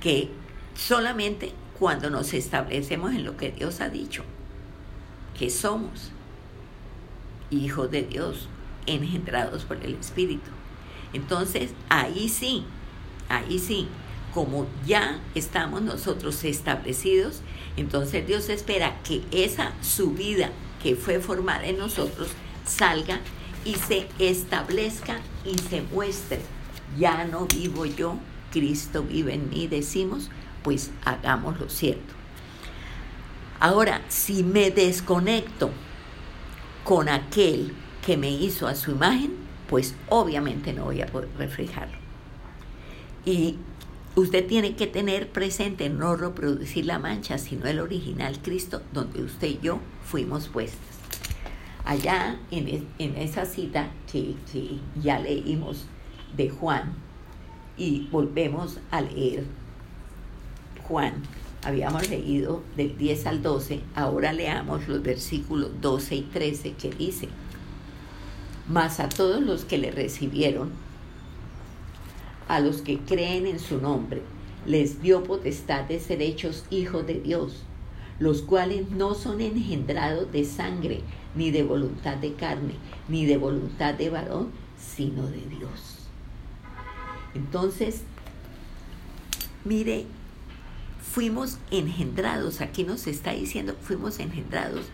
que 0.00 0.30
solamente 0.74 1.52
cuando 1.78 2.10
nos 2.10 2.34
establecemos 2.34 3.12
en 3.12 3.24
lo 3.24 3.36
que 3.36 3.52
Dios 3.52 3.80
ha 3.80 3.88
dicho, 3.88 4.24
que 5.38 5.50
somos 5.50 6.10
hijos 7.50 7.90
de 7.90 8.02
Dios, 8.02 8.48
engendrados 8.86 9.64
por 9.64 9.76
el 9.84 9.94
Espíritu. 9.94 10.50
Entonces, 11.12 11.70
ahí 11.88 12.28
sí, 12.28 12.64
ahí 13.28 13.58
sí, 13.58 13.88
como 14.34 14.66
ya 14.86 15.20
estamos 15.34 15.82
nosotros 15.82 16.44
establecidos, 16.44 17.40
entonces 17.76 18.26
Dios 18.26 18.48
espera 18.48 19.00
que 19.02 19.22
esa 19.30 19.72
subida 19.80 20.50
que 20.82 20.96
fue 20.96 21.20
formada 21.20 21.66
en 21.66 21.78
nosotros 21.78 22.28
salga 22.64 23.20
y 23.64 23.74
se 23.74 24.08
establezca 24.18 25.20
y 25.44 25.58
se 25.58 25.82
muestre. 25.82 26.40
Ya 26.98 27.24
no 27.24 27.46
vivo 27.46 27.84
yo, 27.84 28.16
Cristo 28.52 29.02
vive 29.02 29.34
en 29.34 29.50
mí, 29.50 29.66
decimos, 29.66 30.30
pues 30.62 30.90
hagamos 31.04 31.58
lo 31.58 31.68
cierto. 31.68 32.14
Ahora, 33.60 34.02
si 34.08 34.44
me 34.44 34.70
desconecto 34.70 35.70
con 36.84 37.08
aquel 37.08 37.74
que 38.04 38.16
me 38.16 38.30
hizo 38.30 38.68
a 38.68 38.74
su 38.74 38.92
imagen, 38.92 39.37
pues 39.68 39.94
obviamente 40.08 40.72
no 40.72 40.84
voy 40.84 41.00
a 41.00 41.06
poder 41.06 41.28
reflejarlo. 41.38 41.96
Y 43.24 43.56
usted 44.14 44.46
tiene 44.46 44.74
que 44.74 44.86
tener 44.86 45.28
presente 45.28 45.88
no 45.90 46.16
reproducir 46.16 46.86
la 46.86 46.98
mancha, 46.98 47.38
sino 47.38 47.66
el 47.66 47.80
original 47.80 48.40
Cristo 48.40 48.82
donde 48.92 49.22
usted 49.22 49.48
y 49.48 49.58
yo 49.62 49.80
fuimos 50.04 50.48
puestas. 50.48 50.80
Allá 51.84 52.38
en, 52.50 52.86
en 52.98 53.16
esa 53.16 53.46
cita 53.46 53.90
que, 54.10 54.34
que 54.52 54.78
ya 55.00 55.18
leímos 55.18 55.86
de 56.36 56.50
Juan 56.50 56.94
y 57.76 58.08
volvemos 58.10 58.78
a 58.90 59.00
leer 59.00 59.44
Juan, 60.88 61.22
habíamos 61.64 62.08
leído 62.08 62.62
del 62.76 62.96
10 62.96 63.26
al 63.26 63.42
12, 63.42 63.80
ahora 63.94 64.32
leamos 64.32 64.88
los 64.88 65.02
versículos 65.02 65.70
12 65.80 66.14
y 66.16 66.22
13 66.22 66.72
que 66.72 66.90
dice, 66.90 67.28
mas 68.68 69.00
a 69.00 69.08
todos 69.08 69.42
los 69.42 69.64
que 69.64 69.78
le 69.78 69.90
recibieron, 69.90 70.70
a 72.48 72.60
los 72.60 72.82
que 72.82 72.98
creen 72.98 73.46
en 73.46 73.58
su 73.58 73.78
nombre, 73.78 74.22
les 74.66 75.00
dio 75.00 75.24
potestad 75.24 75.84
de 75.84 76.00
ser 76.00 76.20
hechos 76.22 76.64
hijos 76.70 77.06
de 77.06 77.20
Dios, 77.20 77.62
los 78.18 78.42
cuales 78.42 78.90
no 78.90 79.14
son 79.14 79.40
engendrados 79.40 80.30
de 80.32 80.44
sangre, 80.44 81.00
ni 81.34 81.50
de 81.50 81.62
voluntad 81.62 82.16
de 82.16 82.34
carne, 82.34 82.74
ni 83.08 83.24
de 83.26 83.36
voluntad 83.36 83.94
de 83.94 84.10
varón, 84.10 84.50
sino 84.78 85.26
de 85.26 85.40
Dios. 85.46 86.08
Entonces, 87.34 88.02
mire, 89.64 90.06
fuimos 91.00 91.58
engendrados, 91.70 92.60
aquí 92.60 92.84
nos 92.84 93.06
está 93.06 93.32
diciendo, 93.32 93.74
fuimos 93.80 94.18
engendrados 94.18 94.86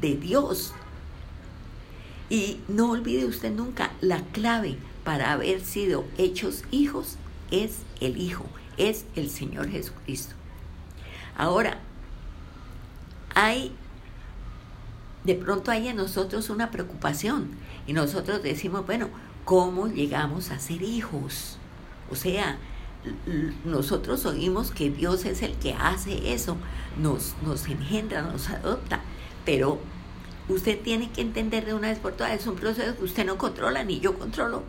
de 0.00 0.16
Dios. 0.16 0.72
Y 2.28 2.58
no 2.68 2.90
olvide 2.90 3.24
usted 3.26 3.52
nunca, 3.52 3.92
la 4.00 4.20
clave 4.32 4.78
para 5.04 5.32
haber 5.32 5.60
sido 5.60 6.04
hechos 6.18 6.64
hijos 6.70 7.16
es 7.50 7.78
el 8.00 8.16
Hijo, 8.16 8.44
es 8.76 9.04
el 9.14 9.30
Señor 9.30 9.68
Jesucristo. 9.68 10.34
Ahora, 11.36 11.78
hay, 13.34 13.72
de 15.24 15.34
pronto 15.34 15.70
hay 15.70 15.88
en 15.88 15.96
nosotros 15.96 16.50
una 16.50 16.70
preocupación 16.70 17.50
y 17.86 17.92
nosotros 17.92 18.42
decimos, 18.42 18.84
bueno, 18.86 19.08
¿cómo 19.44 19.86
llegamos 19.86 20.50
a 20.50 20.58
ser 20.58 20.82
hijos? 20.82 21.58
O 22.10 22.16
sea, 22.16 22.58
nosotros 23.64 24.26
oímos 24.26 24.72
que 24.72 24.90
Dios 24.90 25.24
es 25.24 25.42
el 25.42 25.52
que 25.54 25.74
hace 25.74 26.32
eso, 26.32 26.56
nos, 27.00 27.34
nos 27.42 27.68
engendra, 27.68 28.22
nos 28.22 28.48
adopta, 28.48 29.00
pero 29.44 29.78
usted 30.48 30.80
tiene 30.80 31.10
que 31.10 31.20
entender 31.20 31.64
de 31.66 31.74
una 31.74 31.88
vez 31.88 31.98
por 31.98 32.12
todas, 32.12 32.32
es 32.32 32.46
un 32.46 32.56
proceso 32.56 32.96
que 32.96 33.04
usted 33.04 33.26
no 33.26 33.38
controla, 33.38 33.84
ni 33.84 34.00
yo 34.00 34.18
controlo. 34.18 34.62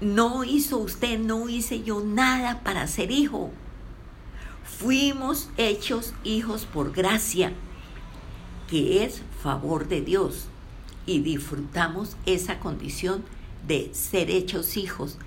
No 0.00 0.44
hizo 0.44 0.78
usted, 0.78 1.18
no 1.18 1.48
hice 1.48 1.82
yo 1.82 2.00
nada 2.00 2.60
para 2.60 2.86
ser 2.86 3.10
hijo. 3.10 3.50
Fuimos 4.64 5.50
hechos 5.56 6.14
hijos 6.24 6.66
por 6.66 6.92
gracia, 6.92 7.52
que 8.68 9.04
es 9.04 9.22
favor 9.42 9.88
de 9.88 10.02
Dios, 10.02 10.46
y 11.06 11.20
disfrutamos 11.20 12.16
esa 12.26 12.60
condición 12.60 13.24
de 13.66 13.90
ser 13.92 14.30
hechos 14.30 14.76
hijos 14.76 15.18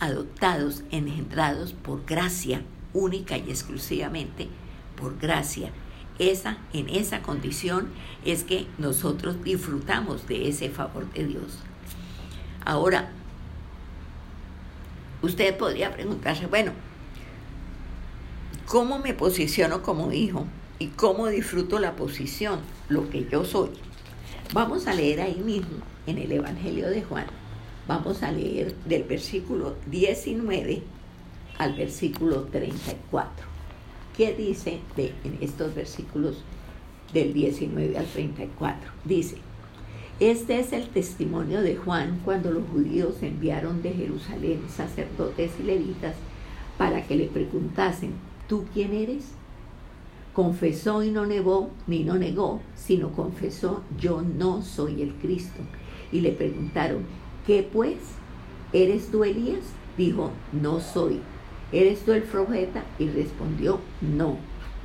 adoptados, 0.00 0.82
engendrados 0.90 1.74
por 1.74 2.04
gracia, 2.06 2.62
única 2.94 3.36
y 3.36 3.50
exclusivamente 3.50 4.48
por 4.96 5.18
gracia. 5.18 5.70
Esa, 6.20 6.58
en 6.72 6.88
esa 6.88 7.22
condición 7.22 7.88
es 8.24 8.44
que 8.44 8.66
nosotros 8.78 9.42
disfrutamos 9.42 10.28
de 10.28 10.48
ese 10.48 10.68
favor 10.68 11.12
de 11.12 11.26
Dios. 11.26 11.58
Ahora, 12.64 13.10
usted 15.22 15.56
podría 15.56 15.92
preguntarse, 15.92 16.46
bueno, 16.46 16.72
¿cómo 18.66 18.98
me 18.98 19.14
posiciono 19.14 19.82
como 19.82 20.12
hijo? 20.12 20.46
¿Y 20.78 20.88
cómo 20.88 21.26
disfruto 21.26 21.78
la 21.78 21.96
posición, 21.96 22.60
lo 22.88 23.10
que 23.10 23.26
yo 23.28 23.44
soy? 23.44 23.70
Vamos 24.52 24.86
a 24.86 24.94
leer 24.94 25.22
ahí 25.22 25.40
mismo, 25.44 25.78
en 26.06 26.18
el 26.18 26.30
Evangelio 26.30 26.88
de 26.88 27.02
Juan, 27.02 27.26
Vamos 27.90 28.22
a 28.22 28.30
leer 28.30 28.76
del 28.84 29.02
versículo 29.02 29.74
19 29.90 30.80
al 31.58 31.74
versículo 31.74 32.42
34. 32.44 33.49
¿Qué 34.20 34.34
dice 34.34 34.80
en 34.98 35.38
estos 35.40 35.74
versículos 35.74 36.42
del 37.14 37.32
19 37.32 37.96
al 37.96 38.04
34? 38.04 38.90
Dice, 39.02 39.38
este 40.20 40.60
es 40.60 40.74
el 40.74 40.88
testimonio 40.88 41.62
de 41.62 41.76
Juan 41.76 42.20
cuando 42.22 42.50
los 42.50 42.68
judíos 42.68 43.22
enviaron 43.22 43.80
de 43.80 43.94
Jerusalén 43.94 44.64
sacerdotes 44.68 45.52
y 45.58 45.62
levitas 45.62 46.16
para 46.76 47.06
que 47.06 47.16
le 47.16 47.28
preguntasen, 47.28 48.12
¿tú 48.46 48.66
quién 48.74 48.92
eres? 48.92 49.24
Confesó 50.34 51.02
y 51.02 51.10
no 51.10 51.24
negó, 51.24 51.70
ni 51.86 52.04
no 52.04 52.16
negó, 52.16 52.60
sino 52.76 53.12
confesó, 53.12 53.84
yo 53.98 54.20
no 54.20 54.60
soy 54.60 55.00
el 55.00 55.14
Cristo. 55.14 55.62
Y 56.12 56.20
le 56.20 56.32
preguntaron, 56.32 57.06
¿Qué 57.46 57.62
pues? 57.62 57.96
¿Eres 58.74 59.10
tú 59.10 59.24
Elías? 59.24 59.64
Dijo, 59.96 60.30
no 60.52 60.78
soy. 60.78 61.22
¿Eres 61.72 62.00
tú 62.00 62.12
el 62.12 62.22
profeta? 62.22 62.84
Y 62.98 63.08
respondió, 63.08 63.80
no. 64.00 64.36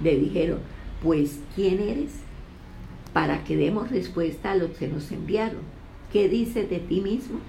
Le 0.03 0.17
dijeron, 0.17 0.59
pues 1.01 1.39
¿quién 1.55 1.79
eres? 1.79 2.11
Para 3.13 3.43
que 3.43 3.55
demos 3.55 3.89
respuesta 3.89 4.51
a 4.51 4.55
los 4.55 4.71
que 4.71 4.87
nos 4.87 5.11
enviaron. 5.11 5.61
¿Qué 6.11 6.29
dices 6.29 6.69
de 6.69 6.79
ti 6.79 7.01
mismo? 7.01 7.39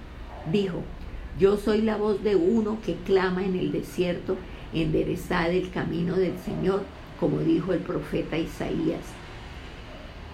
Dijo, 0.51 0.81
yo 1.39 1.57
soy 1.57 1.81
la 1.81 1.97
voz 1.97 2.23
de 2.23 2.35
uno 2.35 2.79
que 2.85 2.95
clama 3.05 3.45
en 3.45 3.55
el 3.55 3.71
desierto, 3.71 4.37
enderezad 4.73 5.51
el 5.51 5.69
camino 5.69 6.15
del 6.15 6.37
Señor, 6.39 6.81
como 7.19 7.39
dijo 7.39 7.73
el 7.73 7.79
profeta 7.79 8.37
Isaías. 8.37 9.05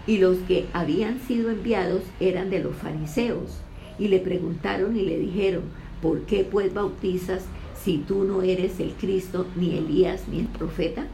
Y 0.07 0.17
los 0.17 0.37
que 0.39 0.65
habían 0.73 1.19
sido 1.19 1.49
enviados 1.49 2.03
eran 2.19 2.49
de 2.49 2.59
los 2.59 2.75
fariseos 2.75 3.61
y 3.99 4.07
le 4.07 4.19
preguntaron 4.19 4.97
y 4.97 5.03
le 5.03 5.19
dijeron, 5.19 5.63
¿por 6.01 6.21
qué 6.21 6.43
pues 6.43 6.73
bautizas 6.73 7.45
si 7.83 7.97
tú 7.97 8.23
no 8.23 8.41
eres 8.41 8.79
el 8.79 8.93
Cristo, 8.93 9.45
ni 9.55 9.77
Elías, 9.77 10.27
ni 10.29 10.39
el 10.39 10.47
profeta? 10.47 11.05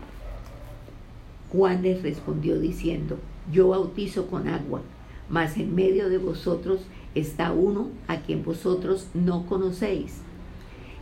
Juan 1.51 1.81
les 1.81 2.03
respondió 2.03 2.59
diciendo, 2.59 3.17
yo 3.51 3.69
bautizo 3.69 4.27
con 4.27 4.47
agua, 4.47 4.81
mas 5.29 5.57
en 5.57 5.73
medio 5.73 6.09
de 6.09 6.19
vosotros 6.19 6.81
está 7.15 7.51
uno 7.51 7.89
a 8.07 8.21
quien 8.21 8.43
vosotros 8.43 9.07
no 9.15 9.47
conocéis. 9.47 10.17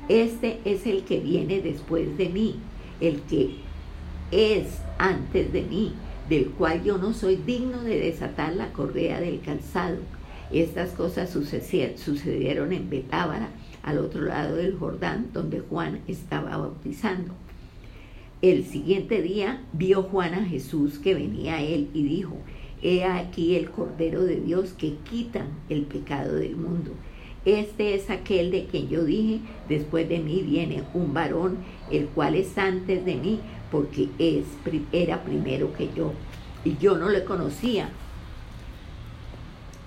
Este 0.08 0.62
es 0.64 0.88
el 0.88 1.04
que 1.04 1.20
viene 1.20 1.60
después 1.60 2.18
de 2.18 2.30
mí, 2.30 2.56
el 3.02 3.22
que 3.24 3.58
es 4.32 4.80
antes 4.98 5.52
de 5.52 5.64
mí, 5.64 5.94
del 6.30 6.48
cual 6.52 6.84
yo 6.84 6.98
no 6.98 7.14
soy 7.14 7.36
digno 7.36 7.84
de 7.84 8.00
desatar 8.00 8.56
la 8.56 8.72
correa 8.72 9.20
del 9.20 9.42
calzado. 9.42 9.98
Estas 10.50 10.92
cosas 10.92 11.30
sucedieron 11.30 12.72
en 12.72 12.90
Betábara, 12.90 13.50
al 13.88 14.00
otro 14.00 14.24
lado 14.24 14.58
del 14.58 14.78
Jordán, 14.78 15.30
donde 15.32 15.62
Juan 15.62 16.02
estaba 16.10 16.58
bautizando. 16.58 17.34
El 18.42 18.66
siguiente 18.66 19.22
día 19.22 19.64
vio 19.72 20.04
Juan 20.04 20.34
a 20.34 20.44
Jesús 20.44 21.00
que 21.00 21.16
venía 21.16 21.56
a 21.56 21.62
él 21.62 21.90
y 21.94 22.04
dijo, 22.04 22.36
He 22.82 23.06
aquí 23.06 23.56
el 23.56 23.72
Cordero 23.72 24.24
de 24.26 24.42
Dios 24.42 24.74
que 24.78 24.96
quita 25.10 25.46
el 25.70 25.84
pecado 25.84 26.36
del 26.36 26.58
mundo. 26.58 26.92
Este 27.46 27.96
es 27.96 28.10
aquel 28.10 28.52
de 28.52 28.66
quien 28.66 28.90
yo 28.90 29.06
dije, 29.06 29.40
después 29.70 30.10
de 30.10 30.20
mí 30.20 30.42
viene 30.42 30.84
un 30.94 31.14
varón, 31.14 31.56
el 31.90 32.08
cual 32.08 32.36
es 32.36 32.58
antes 32.58 33.06
de 33.06 33.16
mí, 33.16 33.40
porque 33.72 34.10
es, 34.20 34.44
era 34.92 35.24
primero 35.24 35.74
que 35.74 35.90
yo. 35.96 36.12
Y 36.66 36.76
yo 36.76 36.98
no 36.98 37.08
le 37.08 37.24
conocía, 37.24 37.90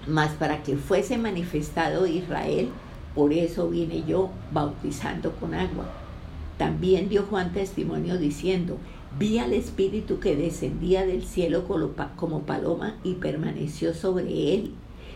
mas 0.06 0.32
para 0.32 0.62
que 0.62 0.76
fuese 0.76 1.18
manifestado 1.18 2.06
Israel, 2.06 2.70
por 3.14 3.32
eso 3.32 3.68
vine 3.68 4.04
yo 4.06 4.30
bautizando 4.52 5.32
con 5.32 5.54
agua. 5.54 5.86
También 6.58 7.08
dio 7.08 7.22
Juan 7.22 7.52
testimonio 7.52 8.18
diciendo, 8.18 8.76
vi 9.18 9.38
al 9.38 9.52
Espíritu 9.52 10.20
que 10.20 10.36
descendía 10.36 11.06
del 11.06 11.24
cielo 11.24 11.64
como 12.16 12.40
paloma 12.42 12.96
y 13.02 13.14
permaneció 13.14 13.94
sobre 13.94 14.54
él. 14.54 14.72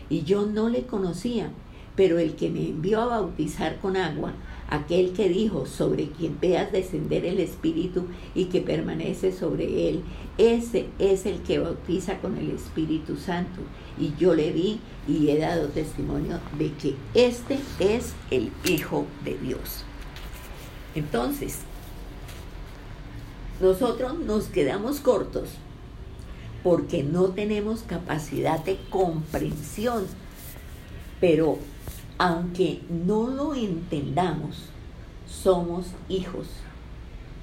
Y 0.09 0.23
yo 0.23 0.45
no 0.45 0.69
le 0.69 0.83
conocía, 0.83 1.51
pero 1.95 2.19
el 2.19 2.35
que 2.35 2.49
me 2.49 2.67
envió 2.67 3.01
a 3.01 3.05
bautizar 3.05 3.79
con 3.79 3.95
agua, 3.95 4.33
aquel 4.69 5.13
que 5.13 5.29
dijo, 5.29 5.65
sobre 5.65 6.09
quien 6.09 6.39
veas 6.39 6.71
descender 6.71 7.25
el 7.25 7.39
Espíritu 7.39 8.05
y 8.33 8.45
que 8.45 8.61
permanece 8.61 9.31
sobre 9.31 9.89
él, 9.89 10.03
ese 10.37 10.87
es 10.99 11.25
el 11.25 11.41
que 11.41 11.59
bautiza 11.59 12.19
con 12.19 12.37
el 12.37 12.51
Espíritu 12.51 13.15
Santo. 13.17 13.61
Y 13.99 14.13
yo 14.17 14.33
le 14.35 14.51
vi 14.51 14.79
y 15.07 15.29
he 15.29 15.37
dado 15.37 15.67
testimonio 15.69 16.39
de 16.57 16.71
que 16.73 16.95
este 17.13 17.59
es 17.79 18.13
el 18.31 18.51
Hijo 18.65 19.05
de 19.23 19.37
Dios. 19.37 19.83
Entonces, 20.95 21.59
nosotros 23.61 24.19
nos 24.19 24.45
quedamos 24.45 24.99
cortos 24.99 25.49
porque 26.63 27.03
no 27.03 27.25
tenemos 27.25 27.83
capacidad 27.83 28.59
de 28.65 28.77
comprensión, 28.89 30.07
pero 31.21 31.59
aunque 32.17 32.81
no 32.89 33.27
lo 33.27 33.53
entendamos, 33.53 34.69
somos 35.27 35.87
hijos, 36.09 36.47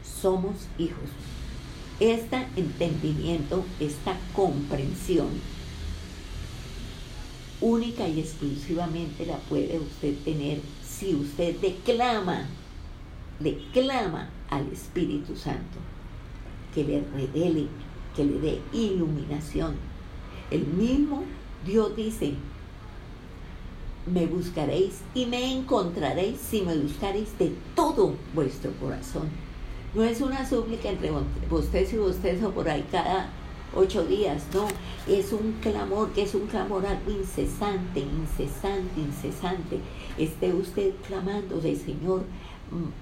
somos 0.02 0.54
hijos. 0.78 1.11
Este 2.00 2.46
entendimiento, 2.56 3.64
esta 3.80 4.16
comprensión, 4.35 5.28
única 7.61 8.08
y 8.08 8.20
exclusivamente 8.20 9.24
la 9.26 9.37
puede 9.37 9.78
usted 9.78 10.16
tener 10.24 10.61
si 10.82 11.14
usted 11.14 11.56
declama, 11.61 12.46
le 13.40 13.58
clama 13.72 14.30
al 14.50 14.68
Espíritu 14.72 15.37
Santo 15.37 15.78
que 16.74 16.85
le 16.85 17.02
revele, 17.14 17.66
que 18.14 18.24
le 18.24 18.38
dé 18.40 18.61
iluminación. 18.72 19.74
El 20.50 20.66
mismo 20.66 21.24
Dios 21.66 21.94
dice, 21.96 22.35
me 24.06 24.26
buscaréis 24.26 25.00
y 25.14 25.26
me 25.26 25.52
encontraréis 25.52 26.38
si 26.38 26.62
me 26.62 26.76
buscaréis 26.76 27.36
de 27.38 27.52
todo 27.74 28.14
vuestro 28.34 28.72
corazón. 28.80 29.28
No 29.94 30.02
es 30.02 30.20
una 30.20 30.48
súplica 30.48 30.88
entre 30.88 31.10
ustedes 31.50 31.92
y 31.92 31.98
ustedes 31.98 32.42
o 32.42 32.50
por 32.50 32.68
ahí 32.68 32.84
cada 32.90 33.28
ocho 33.74 34.04
días, 34.04 34.46
no, 34.52 34.66
es 35.06 35.32
un 35.32 35.52
clamor, 35.62 36.10
que 36.12 36.22
es 36.22 36.34
un 36.34 36.46
clamor 36.46 36.84
algo 36.86 37.10
incesante, 37.10 38.00
incesante, 38.00 39.00
incesante. 39.00 39.80
Esté 40.18 40.52
usted 40.52 40.92
clamando 41.06 41.60
de 41.60 41.76
Señor, 41.76 42.24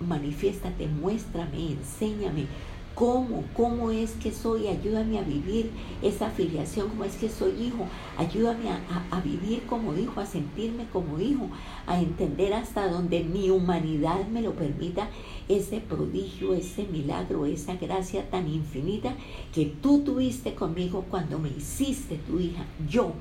manifiéstate, 0.06 0.86
muéstrame, 0.86 1.72
enséñame, 1.72 2.46
¿Cómo? 2.94 3.44
¿Cómo 3.57 3.90
es 3.90 4.12
que 4.12 4.31
soy? 4.31 4.66
Ayúdame 4.66 5.18
a 5.18 5.22
vivir 5.22 5.70
esa 6.03 6.26
afiliación, 6.26 6.88
¿cómo 6.88 7.05
es 7.05 7.16
que 7.16 7.29
soy 7.29 7.53
hijo? 7.53 7.87
Ayúdame 8.18 8.68
a, 8.68 9.20
vivir 9.20 9.62
como 9.66 9.96
hijo, 9.96 10.20
a 10.20 10.26
sentirme 10.26 10.87
como 10.92 11.18
hijo, 11.18 11.48
a 11.87 11.98
entender 12.00 12.53
hasta 12.53 12.88
donde 12.88 13.24
mi 13.24 13.48
humanidad 13.48 14.26
me 14.29 14.42
lo 14.42 14.53
permita 14.55 15.09
ese 15.48 15.81
prodigio, 15.81 16.53
ese 16.53 16.85
milagro, 16.85 17.46
esa 17.46 17.76
gracia 17.76 18.29
tan 18.29 18.48
infinita 18.48 19.14
que 19.55 19.66
tú 19.66 20.00
tuviste 20.00 20.55
conmigo 20.55 21.07
cuando 21.09 21.38
me 21.38 21.48
hiciste 21.48 22.16
tu 22.16 22.38
hija. 22.38 22.66
Yo, 22.88 23.12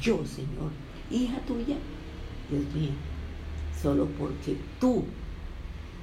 yo, 0.00 0.24
Señor, 0.24 0.70
hija 1.10 1.40
tuya, 1.46 1.76
Dios 2.50 2.64
mío, 2.74 2.92
solo 3.82 4.06
porque 4.18 4.56
tú 4.78 5.04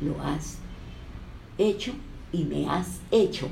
lo 0.01 0.19
has 0.21 0.57
hecho 1.57 1.93
y 2.33 2.43
me 2.43 2.67
has 2.67 2.99
hecho 3.11 3.47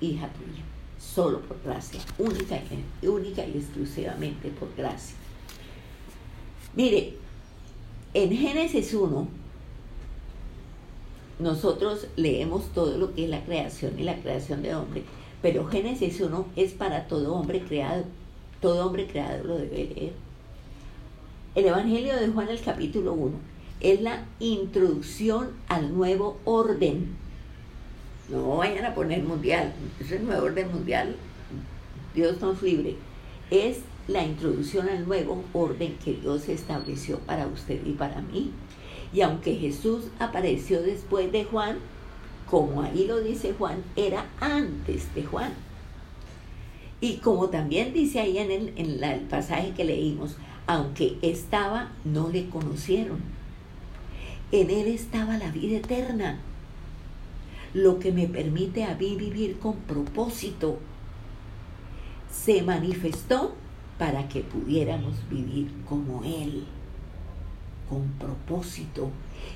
hija 0.00 0.28
tuya, 0.28 0.64
solo 0.98 1.40
por 1.40 1.62
gracia, 1.62 2.00
única 2.18 2.58
y, 3.02 3.06
única 3.06 3.46
y 3.46 3.58
exclusivamente 3.58 4.48
por 4.48 4.74
gracia. 4.74 5.14
Mire, 6.74 7.14
en 8.14 8.32
Génesis 8.32 8.94
1, 8.94 9.28
nosotros 11.38 12.08
leemos 12.16 12.72
todo 12.72 12.96
lo 12.96 13.14
que 13.14 13.24
es 13.24 13.30
la 13.30 13.44
creación 13.44 13.98
y 13.98 14.02
la 14.02 14.16
creación 14.16 14.62
de 14.62 14.74
hombre, 14.74 15.04
pero 15.42 15.66
Génesis 15.66 16.20
1 16.20 16.46
es 16.56 16.72
para 16.72 17.06
todo 17.06 17.34
hombre 17.34 17.60
creado, 17.60 18.04
todo 18.60 18.86
hombre 18.86 19.06
creado 19.06 19.44
lo 19.44 19.58
debe 19.58 19.92
leer. 19.94 20.12
El 21.54 21.66
Evangelio 21.66 22.16
de 22.16 22.28
Juan, 22.28 22.48
el 22.48 22.62
capítulo 22.62 23.12
1, 23.12 23.36
es 23.80 24.00
la 24.00 24.24
introducción 24.38 25.50
al 25.68 25.94
nuevo 25.94 26.38
orden 26.44 27.21
no 28.28 28.56
vayan 28.56 28.84
a 28.84 28.94
poner 28.94 29.22
mundial, 29.22 29.72
es 30.00 30.12
el 30.12 30.24
nuevo 30.24 30.46
orden 30.46 30.72
mundial, 30.72 31.16
Dios 32.14 32.40
nos 32.40 32.62
libre. 32.62 32.96
Es 33.50 33.78
la 34.08 34.24
introducción 34.24 34.88
al 34.88 35.06
nuevo 35.06 35.44
orden 35.52 35.96
que 36.02 36.14
Dios 36.14 36.48
estableció 36.48 37.18
para 37.20 37.46
usted 37.46 37.84
y 37.86 37.92
para 37.92 38.20
mí. 38.20 38.52
Y 39.12 39.20
aunque 39.20 39.56
Jesús 39.56 40.04
apareció 40.18 40.82
después 40.82 41.30
de 41.32 41.44
Juan, 41.44 41.78
como 42.50 42.82
ahí 42.82 43.06
lo 43.06 43.20
dice 43.20 43.54
Juan, 43.58 43.82
era 43.96 44.26
antes 44.40 45.14
de 45.14 45.24
Juan. 45.24 45.52
Y 47.00 47.16
como 47.16 47.48
también 47.50 47.92
dice 47.92 48.20
ahí 48.20 48.38
en 48.38 48.50
el, 48.50 48.72
en 48.76 49.02
el 49.02 49.20
pasaje 49.22 49.72
que 49.72 49.84
leímos, 49.84 50.36
aunque 50.66 51.18
estaba, 51.22 51.92
no 52.04 52.30
le 52.30 52.48
conocieron. 52.48 53.20
En 54.52 54.70
él 54.70 54.86
estaba 54.86 55.36
la 55.36 55.50
vida 55.50 55.78
eterna 55.78 56.38
lo 57.74 57.98
que 57.98 58.12
me 58.12 58.26
permite 58.26 58.84
a 58.84 58.94
mí 58.94 59.16
vivir 59.16 59.58
con 59.58 59.76
propósito, 59.76 60.78
se 62.30 62.62
manifestó 62.62 63.54
para 63.98 64.28
que 64.28 64.40
pudiéramos 64.40 65.14
vivir 65.30 65.70
como 65.88 66.22
Él, 66.24 66.64
con 67.92 68.08
propósito, 68.18 69.10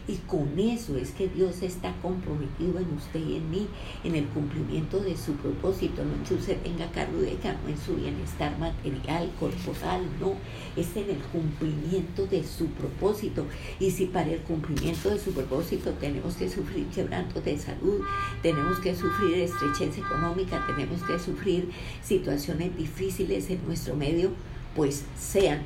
y 0.07 0.17
con 0.29 0.59
eso 0.59 0.97
es 0.99 1.13
que 1.13 1.27
Dios 1.29 1.63
está 1.63 1.95
comprometido 2.03 2.79
en 2.79 2.93
usted 2.95 3.21
y 3.21 3.37
en 3.37 3.51
mí, 3.51 3.67
en 4.05 4.15
el 4.15 4.27
cumplimiento 4.27 5.01
de 5.01 5.17
su 5.17 5.33
propósito, 5.37 6.05
no 6.05 6.15
en 6.15 6.23
que 6.23 6.35
usted 6.35 6.59
tenga 6.59 6.91
cargo 6.91 7.19
no 7.19 7.69
en 7.69 7.79
su 7.79 7.97
bienestar 7.97 8.59
material, 8.59 9.31
corporal, 9.41 10.03
no, 10.21 10.35
es 10.77 10.95
en 10.97 11.09
el 11.11 11.23
cumplimiento 11.33 12.27
de 12.27 12.45
su 12.45 12.67
propósito. 12.67 13.47
Y 13.81 13.91
si 13.91 14.07
para 14.07 14.31
el 14.31 14.41
cumplimiento 14.41 15.09
de 15.09 15.19
su 15.19 15.33
propósito 15.33 15.93
tenemos 15.93 16.35
que 16.35 16.51
sufrir 16.51 16.87
quebrantos 16.89 17.43
de 17.43 17.59
salud, 17.59 18.03
tenemos 18.43 18.79
que 18.81 18.95
sufrir 18.95 19.39
estrechez 19.39 19.97
económica, 19.97 20.63
tenemos 20.67 21.03
que 21.05 21.19
sufrir 21.19 21.71
situaciones 22.03 22.77
difíciles 22.77 23.49
en 23.49 23.65
nuestro 23.67 23.97
medio, 23.97 24.31
pues 24.75 25.05
sean, 25.19 25.63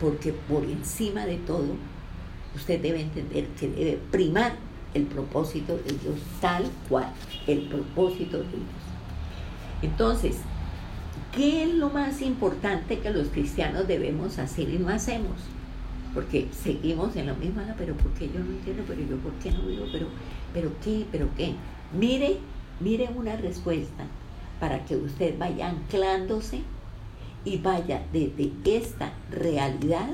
porque 0.00 0.32
por 0.32 0.64
encima 0.64 1.26
de 1.26 1.36
todo, 1.36 1.76
usted 2.56 2.80
debe 2.80 3.02
entender 3.02 3.46
que 3.48 3.68
debe 3.68 3.98
primar 4.10 4.54
el 4.94 5.04
propósito 5.04 5.76
de 5.76 5.92
Dios 5.92 6.18
tal 6.40 6.64
cual, 6.88 7.12
el 7.46 7.68
propósito 7.68 8.38
de 8.38 8.44
Dios. 8.44 8.62
Entonces, 9.82 10.38
¿qué 11.34 11.64
es 11.64 11.74
lo 11.74 11.90
más 11.90 12.22
importante 12.22 12.98
que 12.98 13.10
los 13.10 13.28
cristianos 13.28 13.86
debemos 13.86 14.38
hacer 14.38 14.68
y 14.68 14.78
no 14.78 14.88
hacemos? 14.88 15.36
Porque 16.14 16.48
seguimos 16.50 17.14
en 17.14 17.28
lo 17.28 17.36
mismo, 17.36 17.62
pero 17.78 17.94
¿por 17.94 18.12
qué 18.14 18.26
yo 18.26 18.40
no 18.40 18.50
entiendo? 18.50 18.82
Pero 18.86 19.00
yo, 19.02 19.16
¿por 19.18 19.32
qué 19.34 19.52
no 19.52 19.62
vivo? 19.62 19.86
Pero, 19.92 20.06
¿pero 20.52 20.72
qué? 20.82 21.06
¿Pero 21.12 21.28
qué? 21.36 21.54
Mire, 21.96 22.38
mire 22.80 23.10
una 23.14 23.36
respuesta 23.36 24.06
para 24.58 24.84
que 24.84 24.96
usted 24.96 25.38
vaya 25.38 25.68
anclándose 25.68 26.62
y 27.44 27.58
vaya 27.58 28.02
desde 28.12 28.52
esta 28.64 29.12
realidad 29.30 30.10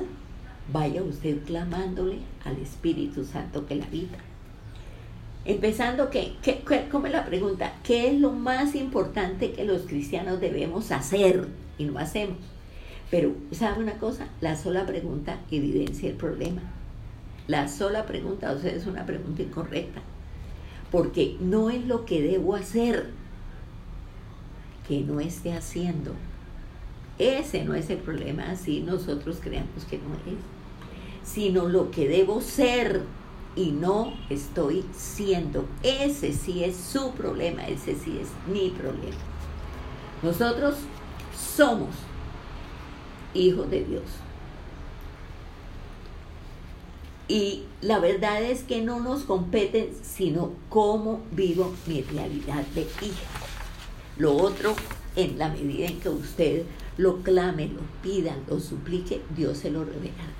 vaya 0.71 1.01
usted 1.01 1.43
clamándole 1.45 2.19
al 2.43 2.57
Espíritu 2.57 3.25
Santo 3.25 3.65
que 3.65 3.75
la 3.75 3.85
habita. 3.85 4.17
Empezando, 5.45 6.09
¿qué, 6.09 6.33
qué, 6.41 6.61
cómo 6.91 7.05
es 7.07 7.13
la 7.13 7.25
pregunta? 7.25 7.73
¿Qué 7.83 8.11
es 8.11 8.19
lo 8.19 8.33
más 8.33 8.75
importante 8.75 9.53
que 9.53 9.63
los 9.63 9.83
cristianos 9.83 10.41
debemos 10.41 10.91
hacer 10.91 11.47
y 11.77 11.85
no 11.85 11.97
hacemos? 11.99 12.37
Pero, 13.09 13.33
¿sabe 13.51 13.81
una 13.81 13.93
cosa? 13.93 14.27
La 14.41 14.57
sola 14.57 14.85
pregunta 14.85 15.39
evidencia 15.49 16.09
el 16.09 16.15
problema. 16.15 16.61
La 17.47 17.69
sola 17.69 18.05
pregunta, 18.05 18.51
o 18.51 18.59
sea, 18.59 18.71
es 18.71 18.85
una 18.87 19.05
pregunta 19.05 19.41
incorrecta. 19.41 20.01
Porque 20.91 21.37
no 21.39 21.69
es 21.69 21.85
lo 21.85 22.03
que 22.05 22.21
debo 22.21 22.55
hacer 22.55 23.09
que 24.85 24.99
no 24.99 25.21
esté 25.21 25.53
haciendo. 25.53 26.11
Ese 27.19 27.63
no 27.63 27.73
es 27.73 27.89
el 27.89 27.97
problema, 27.97 28.51
así 28.51 28.81
nosotros 28.81 29.39
creemos 29.41 29.85
que 29.89 29.97
no 29.97 30.13
es 30.31 30.37
sino 31.27 31.67
lo 31.67 31.91
que 31.91 32.07
debo 32.07 32.41
ser 32.41 33.03
y 33.55 33.71
no 33.71 34.13
estoy 34.29 34.85
siendo. 34.95 35.65
Ese 35.83 36.31
sí 36.31 36.63
es 36.63 36.77
su 36.77 37.11
problema, 37.11 37.67
ese 37.67 37.95
sí 37.95 38.19
es 38.21 38.29
mi 38.51 38.69
problema. 38.69 39.17
Nosotros 40.21 40.75
somos 41.35 41.89
hijos 43.33 43.69
de 43.69 43.83
Dios. 43.83 44.03
Y 47.27 47.63
la 47.81 47.99
verdad 47.99 48.41
es 48.41 48.63
que 48.63 48.81
no 48.81 49.01
nos 49.01 49.23
compete 49.23 49.91
sino 50.01 50.51
cómo 50.69 51.19
vivo 51.31 51.73
mi 51.87 52.01
realidad 52.03 52.65
de 52.73 52.81
hija. 52.81 53.27
Lo 54.17 54.35
otro, 54.35 54.75
en 55.15 55.37
la 55.37 55.49
medida 55.49 55.87
en 55.87 55.99
que 55.99 56.09
usted 56.09 56.63
lo 56.97 57.21
clame, 57.21 57.67
lo 57.67 57.81
pida, 58.01 58.35
lo 58.49 58.59
suplique, 58.59 59.21
Dios 59.35 59.57
se 59.59 59.69
lo 59.69 59.85
revelará. 59.85 60.33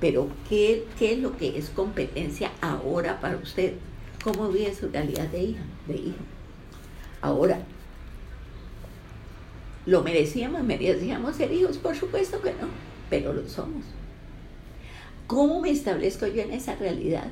Pero 0.00 0.28
¿qué, 0.48 0.86
¿qué 0.98 1.12
es 1.12 1.18
lo 1.18 1.36
que 1.36 1.58
es 1.58 1.70
competencia 1.70 2.50
ahora 2.60 3.20
para 3.20 3.36
usted? 3.36 3.74
¿Cómo 4.22 4.48
vive 4.48 4.74
su 4.74 4.88
realidad 4.88 5.28
de 5.28 5.42
hija? 5.42 5.62
De 5.86 5.94
hijo? 5.94 6.18
Ahora, 7.20 7.60
¿lo 9.86 10.02
merecíamos? 10.02 10.62
¿Merecíamos 10.62 11.36
ser 11.36 11.52
hijos? 11.52 11.78
Por 11.78 11.96
supuesto 11.96 12.40
que 12.40 12.50
no, 12.52 12.68
pero 13.10 13.32
lo 13.32 13.48
somos. 13.48 13.84
¿Cómo 15.26 15.60
me 15.60 15.70
establezco 15.70 16.26
yo 16.26 16.42
en 16.42 16.52
esa 16.52 16.74
realidad? 16.76 17.28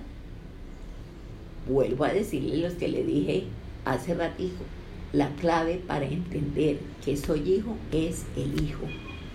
Vuelvo 1.68 2.04
a 2.04 2.12
decirle 2.12 2.68
lo 2.68 2.76
que 2.76 2.88
le 2.88 3.04
dije 3.04 3.44
hace 3.84 4.14
ratito. 4.14 4.62
La 5.16 5.30
clave 5.36 5.82
para 5.86 6.04
entender 6.04 6.78
que 7.02 7.16
soy 7.16 7.54
hijo 7.54 7.74
es 7.90 8.26
el 8.36 8.62
Hijo, 8.62 8.84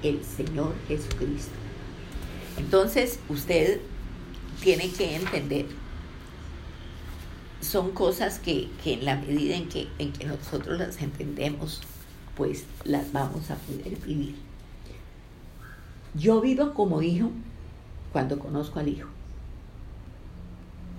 el 0.03 0.23
Señor 0.23 0.75
Jesucristo. 0.87 1.55
Entonces, 2.55 3.17
usted 3.29 3.81
tiene 4.61 4.91
que 4.91 5.15
entender 5.15 5.65
son 7.61 7.93
cosas 7.93 8.37
que, 8.37 8.69
en 8.85 9.05
la 9.05 9.15
medida 9.15 9.55
en 9.55 9.69
que, 9.69 9.87
en 9.97 10.13
que 10.13 10.25
nosotros 10.25 10.77
las 10.77 11.01
entendemos, 11.01 11.81
pues 12.37 12.65
las 12.83 13.11
vamos 13.11 13.49
a 13.49 13.55
poder 13.55 13.97
vivir. 14.05 14.35
Yo 16.13 16.41
vivo 16.41 16.75
como 16.75 17.01
hijo 17.01 17.31
cuando 18.13 18.37
conozco 18.37 18.79
al 18.79 18.87
hijo. 18.87 19.09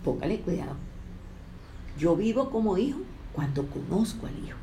Póngale 0.02 0.40
cuidado. 0.40 0.74
Yo 1.96 2.16
vivo 2.16 2.50
como 2.50 2.76
hijo 2.78 2.98
cuando 3.32 3.64
conozco 3.66 4.26
al 4.26 4.44
hijo. 4.44 4.61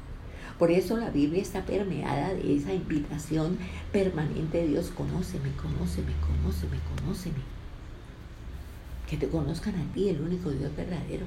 Por 0.59 0.71
eso 0.71 0.97
la 0.97 1.09
Biblia 1.09 1.41
está 1.41 1.65
permeada 1.65 2.33
de 2.33 2.57
esa 2.57 2.73
invitación 2.73 3.57
permanente 3.93 4.57
de 4.57 4.67
Dios. 4.67 4.89
Conóceme, 4.89 5.53
conóceme, 5.53 6.11
conóceme, 6.19 6.77
conóceme. 6.97 7.39
Que 9.09 9.15
te 9.15 9.29
conozcan 9.29 9.75
a 9.75 9.93
ti, 9.93 10.09
el 10.09 10.19
único 10.19 10.51
Dios 10.51 10.75
verdadero. 10.75 11.25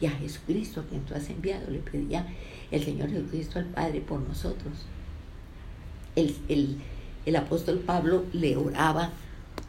Y 0.00 0.06
a 0.06 0.10
Jesucristo, 0.10 0.80
a 0.80 0.84
quien 0.84 1.02
tú 1.02 1.14
has 1.14 1.30
enviado. 1.30 1.70
Le 1.70 1.78
pedía 1.78 2.26
el 2.72 2.84
Señor 2.84 3.10
Jesucristo 3.10 3.60
al 3.60 3.66
Padre 3.66 4.00
por 4.00 4.20
nosotros. 4.20 4.74
El, 6.16 7.36
apóstol 7.36 7.78
Pablo 7.78 8.24
le 8.32 8.56
oraba 8.56 9.12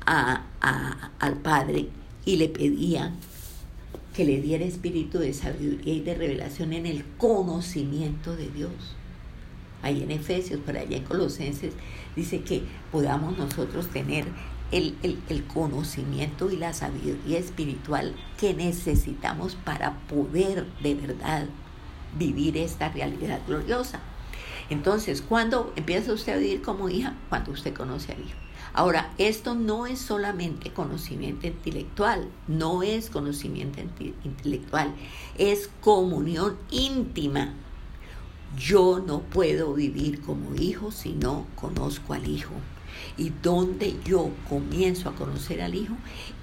al 0.07 1.37
Padre 1.43 1.89
y 2.25 2.37
le 2.37 2.49
pedía 2.49 3.13
que 4.17 4.25
le 4.25 4.41
diera 4.41 4.65
espíritu 4.65 5.19
de 5.19 5.31
sabiduría 5.31 5.93
y 5.93 5.99
de 5.99 6.15
revelación 6.15 6.73
en 6.73 6.87
el 6.87 7.05
conocimiento 7.19 8.35
de 8.35 8.49
Dios. 8.49 8.71
Ahí 9.83 10.01
en 10.01 10.09
Efesios, 10.09 10.59
por 10.61 10.75
allá 10.75 10.97
en 10.97 11.03
Colosenses, 11.03 11.75
dice 12.15 12.41
que 12.41 12.63
podamos 12.91 13.37
nosotros 13.37 13.89
tener 13.89 14.25
el, 14.71 14.95
el, 15.03 15.43
conocimiento 15.43 16.49
y 16.49 16.57
la 16.57 16.73
sabiduría 16.73 17.37
espiritual 17.37 18.15
que 18.39 18.55
necesitamos 18.55 19.53
para 19.53 19.99
poder 20.07 20.65
de 20.81 20.95
verdad 20.95 21.45
vivir 22.17 22.57
esta 22.57 22.89
realidad 22.89 23.39
gloriosa. 23.45 23.99
Entonces, 24.69 25.21
¿cuándo 25.21 25.71
empieza 25.75 26.13
usted 26.13 26.33
a 26.33 26.37
vivir 26.37 26.61
como 26.61 26.89
hija? 26.89 27.15
Cuando 27.29 27.51
usted 27.51 27.73
conoce 27.73 28.11
al 28.11 28.19
Hijo. 28.19 28.37
Ahora, 28.73 29.11
esto 29.17 29.55
no 29.55 29.87
es 29.87 29.97
solamente 29.97 30.71
conocimiento 30.71 31.47
intelectual, 31.47 32.27
no 32.47 32.83
es 32.83 33.09
conocimiento 33.09 33.79
intelectual, 34.23 34.93
es 35.37 35.69
comunión 35.81 36.57
íntima. 36.69 37.53
Yo 38.57 38.99
no 38.99 39.21
puedo 39.21 39.73
vivir 39.73 40.21
como 40.21 40.53
hijo 40.55 40.91
si 40.91 41.13
no 41.13 41.47
conozco 41.55 42.13
al 42.13 42.27
Hijo. 42.27 42.53
Y 43.17 43.31
donde 43.41 43.95
yo 44.05 44.31
comienzo 44.49 45.09
a 45.09 45.15
conocer 45.15 45.61
al 45.61 45.75
Hijo, 45.75 45.95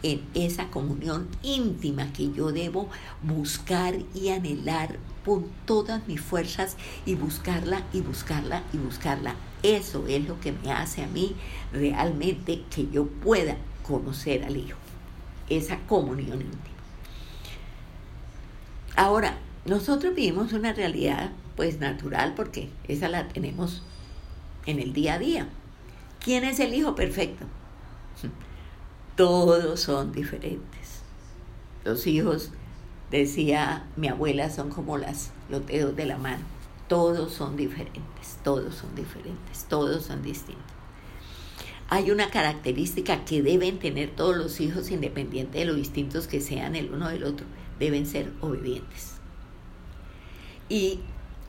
en 0.02 0.22
esa 0.34 0.70
comunión 0.70 1.28
íntima 1.42 2.12
que 2.12 2.32
yo 2.32 2.52
debo 2.52 2.88
buscar 3.22 3.96
y 4.14 4.30
anhelar 4.30 4.98
con 5.24 5.46
todas 5.66 6.06
mis 6.06 6.20
fuerzas 6.20 6.76
y 7.06 7.14
buscarla 7.14 7.82
y 7.92 8.00
buscarla 8.00 8.62
y 8.72 8.78
buscarla 8.78 9.34
eso 9.64 10.06
es 10.06 10.28
lo 10.28 10.38
que 10.40 10.52
me 10.52 10.70
hace 10.70 11.02
a 11.02 11.06
mí 11.06 11.34
realmente 11.72 12.62
que 12.70 12.86
yo 12.90 13.06
pueda 13.06 13.56
conocer 13.82 14.44
al 14.44 14.58
Hijo, 14.58 14.76
esa 15.48 15.78
comunión 15.86 16.42
íntima. 16.42 16.76
Ahora, 18.94 19.38
nosotros 19.64 20.14
vivimos 20.14 20.52
una 20.52 20.74
realidad 20.74 21.30
pues 21.56 21.80
natural 21.80 22.34
porque 22.34 22.68
esa 22.88 23.08
la 23.08 23.28
tenemos 23.28 23.82
en 24.66 24.80
el 24.80 24.92
día 24.92 25.14
a 25.14 25.18
día. 25.18 25.48
¿Quién 26.22 26.44
es 26.44 26.60
el 26.60 26.74
Hijo 26.74 26.94
perfecto? 26.94 27.46
Todos 29.16 29.80
son 29.80 30.12
diferentes. 30.12 31.00
Los 31.84 32.06
hijos, 32.06 32.50
decía 33.10 33.86
mi 33.96 34.08
abuela, 34.08 34.50
son 34.50 34.70
como 34.70 34.98
las, 34.98 35.30
los 35.48 35.66
dedos 35.66 35.94
de 35.96 36.06
la 36.06 36.18
mano 36.18 36.54
todos 36.88 37.32
son 37.32 37.56
diferentes, 37.56 38.38
todos 38.42 38.74
son 38.74 38.94
diferentes, 38.94 39.64
todos 39.68 40.04
son 40.04 40.22
distintos. 40.22 40.64
Hay 41.88 42.10
una 42.10 42.30
característica 42.30 43.24
que 43.24 43.42
deben 43.42 43.78
tener 43.78 44.10
todos 44.10 44.36
los 44.36 44.60
hijos, 44.60 44.90
independiente 44.90 45.58
de 45.58 45.64
lo 45.66 45.74
distintos 45.74 46.26
que 46.26 46.40
sean 46.40 46.76
el 46.76 46.90
uno 46.90 47.08
del 47.08 47.24
otro, 47.24 47.46
deben 47.78 48.06
ser 48.06 48.32
obedientes. 48.40 49.14
Y 50.68 51.00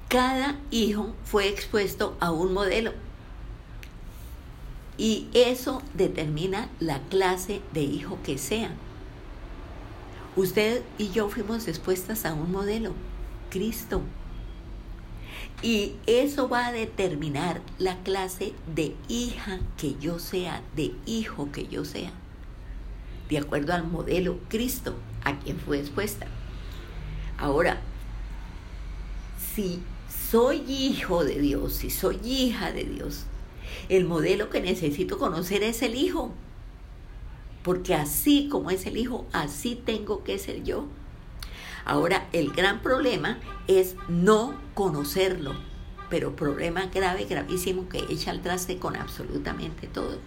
cada 0.07 0.59
hijo 0.71 1.13
fue 1.23 1.47
expuesto 1.47 2.17
a 2.19 2.31
un 2.31 2.53
modelo. 2.53 2.91
Y 4.97 5.27
eso 5.33 5.81
determina 5.93 6.69
la 6.79 6.99
clase 7.09 7.61
de 7.73 7.81
hijo 7.81 8.17
que 8.23 8.37
sea. 8.37 8.71
Usted 10.35 10.81
y 10.97 11.11
yo 11.11 11.29
fuimos 11.29 11.67
expuestas 11.67 12.25
a 12.25 12.33
un 12.33 12.51
modelo, 12.51 12.91
Cristo. 13.49 14.01
Y 15.61 15.93
eso 16.07 16.49
va 16.49 16.67
a 16.67 16.71
determinar 16.73 17.61
la 17.79 17.97
clase 18.03 18.53
de 18.75 18.95
hija 19.07 19.59
que 19.77 19.95
yo 19.95 20.19
sea, 20.19 20.61
de 20.75 20.93
hijo 21.05 21.51
que 21.51 21.67
yo 21.67 21.85
sea, 21.85 22.11
de 23.29 23.37
acuerdo 23.37 23.73
al 23.73 23.87
modelo 23.87 24.37
Cristo 24.49 24.95
a 25.23 25.39
quien 25.39 25.57
fue 25.57 25.79
expuesta. 25.79 26.27
Ahora, 27.37 27.79
si 29.55 29.81
soy 30.31 30.57
hijo 30.67 31.23
de 31.23 31.39
Dios, 31.39 31.75
si 31.75 31.89
soy 31.89 32.19
hija 32.23 32.73
de 32.73 32.83
Dios, 32.83 33.23
el 33.87 34.05
modelo 34.05 34.49
que 34.49 34.59
necesito 34.59 35.17
conocer 35.17 35.63
es 35.63 35.81
el 35.81 35.95
hijo. 35.95 36.33
Porque 37.65 37.95
así 37.95 38.47
como 38.47 38.69
es 38.69 38.85
el 38.85 38.95
hijo, 38.95 39.25
así 39.33 39.73
tengo 39.73 40.23
que 40.23 40.37
ser 40.37 40.63
yo. 40.63 40.85
Ahora, 41.83 42.29
el 42.31 42.51
gran 42.51 42.83
problema 42.83 43.39
es 43.67 43.95
no 44.07 44.53
conocerlo, 44.75 45.55
pero 46.11 46.35
problema 46.35 46.85
grave, 46.93 47.25
gravísimo 47.25 47.89
que 47.89 48.05
echa 48.07 48.29
al 48.29 48.43
traste 48.43 48.77
con 48.77 48.95
absolutamente 48.95 49.87
todo. 49.87 50.19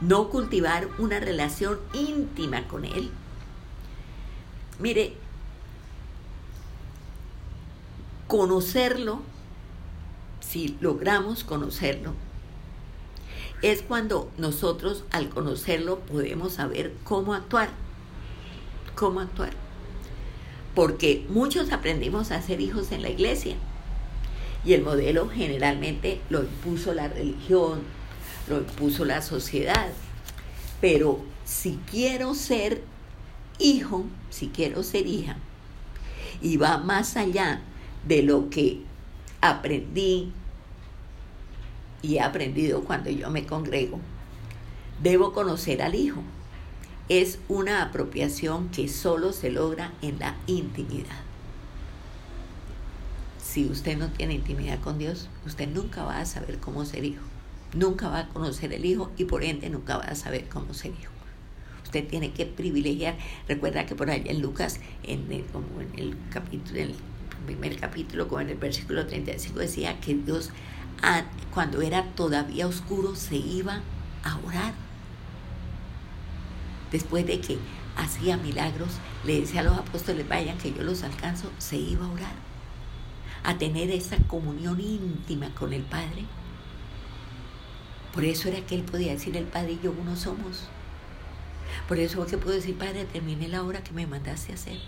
No 0.00 0.30
cultivar 0.30 0.88
una 0.98 1.20
relación 1.20 1.78
íntima 1.92 2.66
con 2.68 2.86
Él. 2.86 3.10
Mire, 4.78 5.14
conocerlo, 8.28 9.20
si 10.40 10.78
logramos 10.80 11.44
conocerlo, 11.44 12.14
es 13.70 13.82
cuando 13.82 14.30
nosotros 14.38 15.04
al 15.10 15.28
conocerlo 15.28 16.00
podemos 16.00 16.54
saber 16.54 16.92
cómo 17.04 17.34
actuar. 17.34 17.70
Cómo 18.94 19.20
actuar 19.20 19.66
porque 20.76 21.24
muchos 21.30 21.72
aprendimos 21.72 22.30
a 22.30 22.42
ser 22.42 22.60
hijos 22.60 22.92
en 22.92 23.00
la 23.00 23.08
iglesia 23.08 23.56
y 24.62 24.74
el 24.74 24.82
modelo 24.82 25.26
generalmente 25.26 26.20
lo 26.28 26.42
impuso 26.42 26.92
la 26.92 27.08
religión, 27.08 27.80
lo 28.46 28.58
impuso 28.58 29.06
la 29.06 29.22
sociedad. 29.22 29.88
Pero 30.82 31.20
si 31.46 31.78
quiero 31.90 32.34
ser 32.34 32.82
hijo, 33.58 34.04
si 34.28 34.48
quiero 34.48 34.82
ser 34.82 35.06
hija, 35.06 35.38
y 36.42 36.58
va 36.58 36.76
más 36.76 37.16
allá 37.16 37.62
de 38.06 38.22
lo 38.22 38.50
que 38.50 38.82
aprendí 39.40 40.30
y 42.02 42.16
he 42.16 42.20
aprendido 42.20 42.84
cuando 42.84 43.10
yo 43.10 43.30
me 43.30 43.46
congrego, 43.46 44.00
debo 45.02 45.32
conocer 45.32 45.82
al 45.82 45.94
hijo 45.94 46.22
es 47.08 47.38
una 47.48 47.82
apropiación 47.82 48.68
que 48.70 48.88
solo 48.88 49.32
se 49.32 49.50
logra 49.50 49.92
en 50.02 50.18
la 50.18 50.36
intimidad. 50.46 51.20
Si 53.42 53.66
usted 53.66 53.96
no 53.96 54.08
tiene 54.08 54.34
intimidad 54.34 54.80
con 54.80 54.98
Dios, 54.98 55.28
usted 55.46 55.68
nunca 55.68 56.04
va 56.04 56.18
a 56.18 56.26
saber 56.26 56.58
cómo 56.58 56.84
ser 56.84 57.04
hijo. 57.04 57.22
Nunca 57.74 58.08
va 58.08 58.20
a 58.20 58.28
conocer 58.28 58.72
el 58.72 58.84
hijo 58.84 59.12
y 59.16 59.24
por 59.24 59.44
ende 59.44 59.70
nunca 59.70 59.98
va 59.98 60.04
a 60.04 60.14
saber 60.14 60.48
cómo 60.48 60.74
ser 60.74 60.92
hijo. 60.92 61.12
Usted 61.84 62.08
tiene 62.08 62.32
que 62.32 62.46
privilegiar. 62.46 63.16
Recuerda 63.46 63.86
que 63.86 63.94
por 63.94 64.10
allá 64.10 64.30
en 64.30 64.42
Lucas, 64.42 64.80
en 65.04 65.30
el, 65.30 65.44
capítulo, 66.30 66.80
en 66.80 66.88
el 66.88 66.94
primer 67.46 67.76
capítulo, 67.78 68.26
como 68.26 68.40
en 68.40 68.50
el 68.50 68.56
versículo 68.56 69.06
35, 69.06 69.60
decía 69.60 70.00
que 70.00 70.14
Dios, 70.14 70.50
cuando 71.52 71.82
era 71.82 72.04
todavía 72.14 72.66
oscuro, 72.66 73.14
se 73.14 73.36
iba 73.36 73.80
a 74.24 74.36
orar 74.46 74.74
después 76.90 77.26
de 77.26 77.40
que 77.40 77.58
hacía 77.96 78.36
milagros, 78.36 78.88
le 79.24 79.40
decía 79.40 79.60
a 79.60 79.64
los 79.64 79.78
apóstoles, 79.78 80.28
vayan 80.28 80.58
que 80.58 80.72
yo 80.72 80.82
los 80.82 81.02
alcanzo, 81.02 81.50
se 81.58 81.76
iba 81.76 82.06
a 82.06 82.10
orar, 82.10 82.34
a 83.44 83.58
tener 83.58 83.90
esa 83.90 84.16
comunión 84.28 84.80
íntima 84.80 85.54
con 85.54 85.72
el 85.72 85.82
Padre. 85.82 86.24
Por 88.12 88.24
eso 88.24 88.48
era 88.48 88.64
que 88.66 88.76
él 88.76 88.82
podía 88.82 89.12
decir, 89.12 89.36
el 89.36 89.44
Padre 89.44 89.72
y 89.72 89.80
yo 89.82 89.92
uno 89.92 90.16
somos. 90.16 90.64
Por 91.88 91.98
eso 91.98 92.24
es 92.24 92.30
que 92.30 92.38
puedo 92.38 92.56
decir, 92.56 92.76
Padre, 92.76 93.04
terminé 93.04 93.48
la 93.48 93.62
hora 93.62 93.82
que 93.82 93.92
me 93.92 94.06
mandaste 94.06 94.52
a 94.52 94.54
hacer. 94.54 94.78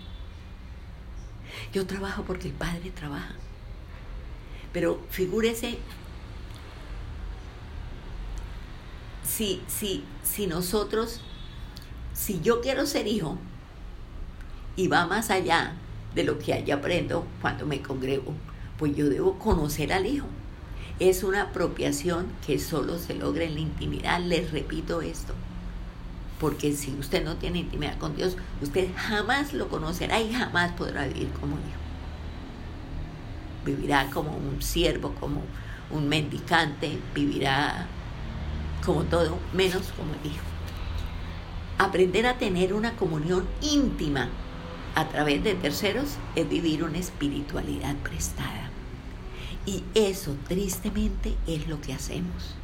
Yo 1.73 1.85
trabajo 1.85 2.23
porque 2.23 2.47
el 2.47 2.53
Padre 2.53 2.91
trabaja. 2.91 3.35
Pero 4.73 4.99
figúrese 5.09 5.77
si, 9.29 9.61
si, 9.67 10.03
si 10.23 10.47
nosotros 10.47 11.21
si 12.13 12.41
yo 12.41 12.59
quiero 12.59 12.85
ser 12.85 13.07
hijo 13.07 13.37
y 14.75 14.87
va 14.87 15.05
más 15.05 15.29
allá 15.29 15.73
de 16.13 16.23
lo 16.23 16.37
que 16.37 16.53
allá 16.53 16.75
aprendo 16.75 17.25
cuando 17.41 17.65
me 17.65 17.81
congrego, 17.81 18.33
pues 18.77 18.95
yo 18.95 19.09
debo 19.09 19.39
conocer 19.39 19.93
al 19.93 20.05
Hijo. 20.05 20.27
Es 20.99 21.23
una 21.23 21.43
apropiación 21.43 22.27
que 22.45 22.59
solo 22.59 22.97
se 22.97 23.13
logra 23.13 23.45
en 23.45 23.53
la 23.53 23.61
intimidad. 23.61 24.19
Les 24.19 24.51
repito 24.51 25.01
esto, 25.01 25.33
porque 26.39 26.73
si 26.73 26.91
usted 26.91 27.23
no 27.23 27.37
tiene 27.37 27.59
intimidad 27.59 27.97
con 27.97 28.15
Dios, 28.15 28.35
usted 28.61 28.89
jamás 28.95 29.53
lo 29.53 29.69
conocerá 29.69 30.19
y 30.19 30.33
jamás 30.33 30.73
podrá 30.73 31.07
vivir 31.07 31.29
como 31.39 31.55
hijo. 31.55 31.79
Vivirá 33.65 34.09
como 34.11 34.35
un 34.35 34.61
siervo, 34.61 35.15
como 35.19 35.41
un 35.89 36.09
mendicante, 36.09 36.99
vivirá 37.13 37.87
como 38.85 39.03
todo, 39.03 39.37
menos 39.53 39.91
como 39.97 40.13
hijo. 40.23 40.43
Aprender 41.77 42.27
a 42.27 42.37
tener 42.37 42.73
una 42.73 42.95
comunión 42.95 43.47
íntima 43.61 44.29
a 44.95 45.07
través 45.07 45.43
de 45.43 45.55
terceros 45.55 46.17
es 46.35 46.49
vivir 46.49 46.83
una 46.83 46.97
espiritualidad 46.97 47.95
prestada. 47.97 48.69
Y 49.65 49.83
eso, 49.93 50.35
tristemente, 50.47 51.35
es 51.47 51.67
lo 51.67 51.79
que 51.79 51.93
hacemos. 51.93 52.55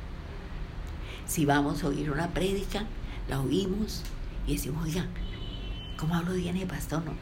Si 1.28 1.45
vamos 1.45 1.84
a 1.84 1.88
oír 1.88 2.11
una 2.11 2.30
prédica, 2.30 2.86
la 3.30 3.41
oímos 3.41 4.03
y 4.47 4.53
decimos, 4.53 4.86
oigan, 4.86 5.07
¿cómo 5.97 6.16
hablo 6.16 6.34
bien 6.34 6.57
el 6.57 6.68
pastor? 6.68 7.03
No. 7.05 7.13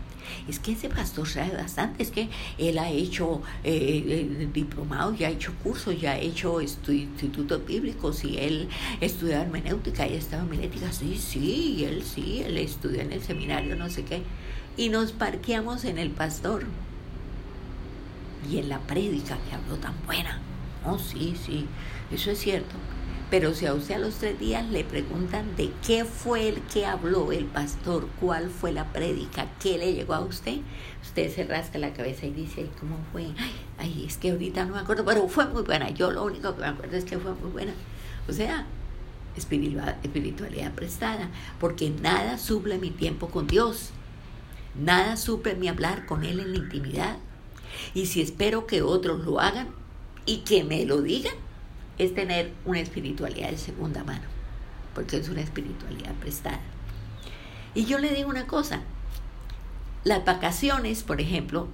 Es 0.47 0.59
que 0.59 0.73
ese 0.73 0.89
pastor 0.89 1.27
sabe 1.27 1.55
bastante, 1.55 2.03
es 2.03 2.11
que 2.11 2.29
él 2.57 2.77
ha 2.77 2.89
hecho 2.89 3.41
eh, 3.63 4.03
eh 4.07 4.49
diplomados, 4.53 5.17
ya 5.17 5.27
ha 5.27 5.31
hecho 5.31 5.53
cursos, 5.63 5.99
ya 5.99 6.11
ha 6.11 6.17
hecho 6.17 6.61
institutos 6.61 7.65
bíblicos 7.65 8.23
y 8.23 8.37
él 8.37 8.69
estudió 9.01 9.37
hermenéutica 9.37 10.07
y 10.07 10.15
en 10.15 10.49
milética. 10.49 10.91
Sí, 10.91 11.17
sí, 11.17 11.85
él 11.85 12.03
sí, 12.03 12.43
él 12.45 12.57
estudió 12.57 13.01
en 13.01 13.11
el 13.11 13.21
seminario, 13.21 13.75
no 13.75 13.89
sé 13.89 14.03
qué. 14.03 14.23
Y 14.77 14.89
nos 14.89 15.11
parqueamos 15.11 15.85
en 15.85 15.97
el 15.97 16.09
pastor 16.09 16.65
y 18.49 18.57
en 18.57 18.69
la 18.69 18.79
prédica 18.79 19.37
que 19.49 19.55
habló 19.55 19.77
tan 19.77 19.93
buena. 20.05 20.39
Oh, 20.85 20.99
sí, 20.99 21.35
sí, 21.45 21.67
eso 22.11 22.31
es 22.31 22.39
cierto. 22.39 22.75
Pero 23.33 23.55
si 23.55 23.65
a 23.65 23.73
usted 23.73 23.95
a 23.95 23.97
los 23.97 24.13
tres 24.17 24.39
días 24.39 24.63
le 24.69 24.83
preguntan 24.83 25.55
de 25.55 25.71
qué 25.83 26.05
fue 26.05 26.49
el 26.49 26.61
que 26.71 26.85
habló 26.85 27.31
el 27.31 27.45
pastor, 27.45 28.07
cuál 28.21 28.51
fue 28.51 28.71
la 28.71 28.93
prédica, 28.93 29.47
qué 29.59 29.79
le 29.79 29.95
llegó 29.95 30.13
a 30.13 30.19
usted, 30.19 30.57
usted 31.01 31.33
se 31.33 31.43
rasca 31.43 31.79
la 31.79 31.93
cabeza 31.93 32.27
y 32.27 32.31
dice, 32.31 32.69
¿cómo 32.79 32.95
fue? 33.11 33.29
Ay, 33.79 34.05
es 34.07 34.17
que 34.17 34.29
ahorita 34.29 34.65
no 34.65 34.75
me 34.75 34.81
acuerdo, 34.81 35.03
pero 35.03 35.27
fue 35.29 35.47
muy 35.47 35.63
buena. 35.63 35.89
Yo 35.89 36.11
lo 36.11 36.25
único 36.25 36.53
que 36.53 36.61
me 36.61 36.67
acuerdo 36.67 36.95
es 36.95 37.05
que 37.05 37.17
fue 37.17 37.33
muy 37.33 37.49
buena. 37.49 37.73
O 38.29 38.33
sea, 38.33 38.67
espiritualidad 39.35 40.71
prestada, 40.73 41.31
porque 41.59 41.89
nada 41.89 42.37
suple 42.37 42.77
mi 42.77 42.91
tiempo 42.91 43.29
con 43.29 43.47
Dios, 43.47 43.89
nada 44.79 45.17
suple 45.17 45.55
mi 45.55 45.69
hablar 45.69 46.05
con 46.05 46.23
Él 46.23 46.39
en 46.39 46.51
la 46.51 46.57
intimidad. 46.59 47.17
Y 47.95 48.05
si 48.05 48.21
espero 48.21 48.67
que 48.67 48.83
otros 48.83 49.25
lo 49.25 49.39
hagan 49.39 49.69
y 50.27 50.41
que 50.41 50.63
me 50.63 50.85
lo 50.85 51.01
digan, 51.01 51.33
es 51.97 52.13
tener 52.15 52.51
una 52.65 52.79
espiritualidad 52.79 53.49
de 53.49 53.57
segunda 53.57 54.03
mano, 54.03 54.25
porque 54.95 55.17
es 55.17 55.29
una 55.29 55.41
espiritualidad 55.41 56.13
prestada. 56.15 56.61
Y 57.75 57.85
yo 57.85 57.97
le 57.99 58.13
digo 58.13 58.29
una 58.29 58.47
cosa, 58.47 58.81
las 60.03 60.25
vacaciones, 60.25 61.03
por 61.03 61.21
ejemplo, 61.21 61.67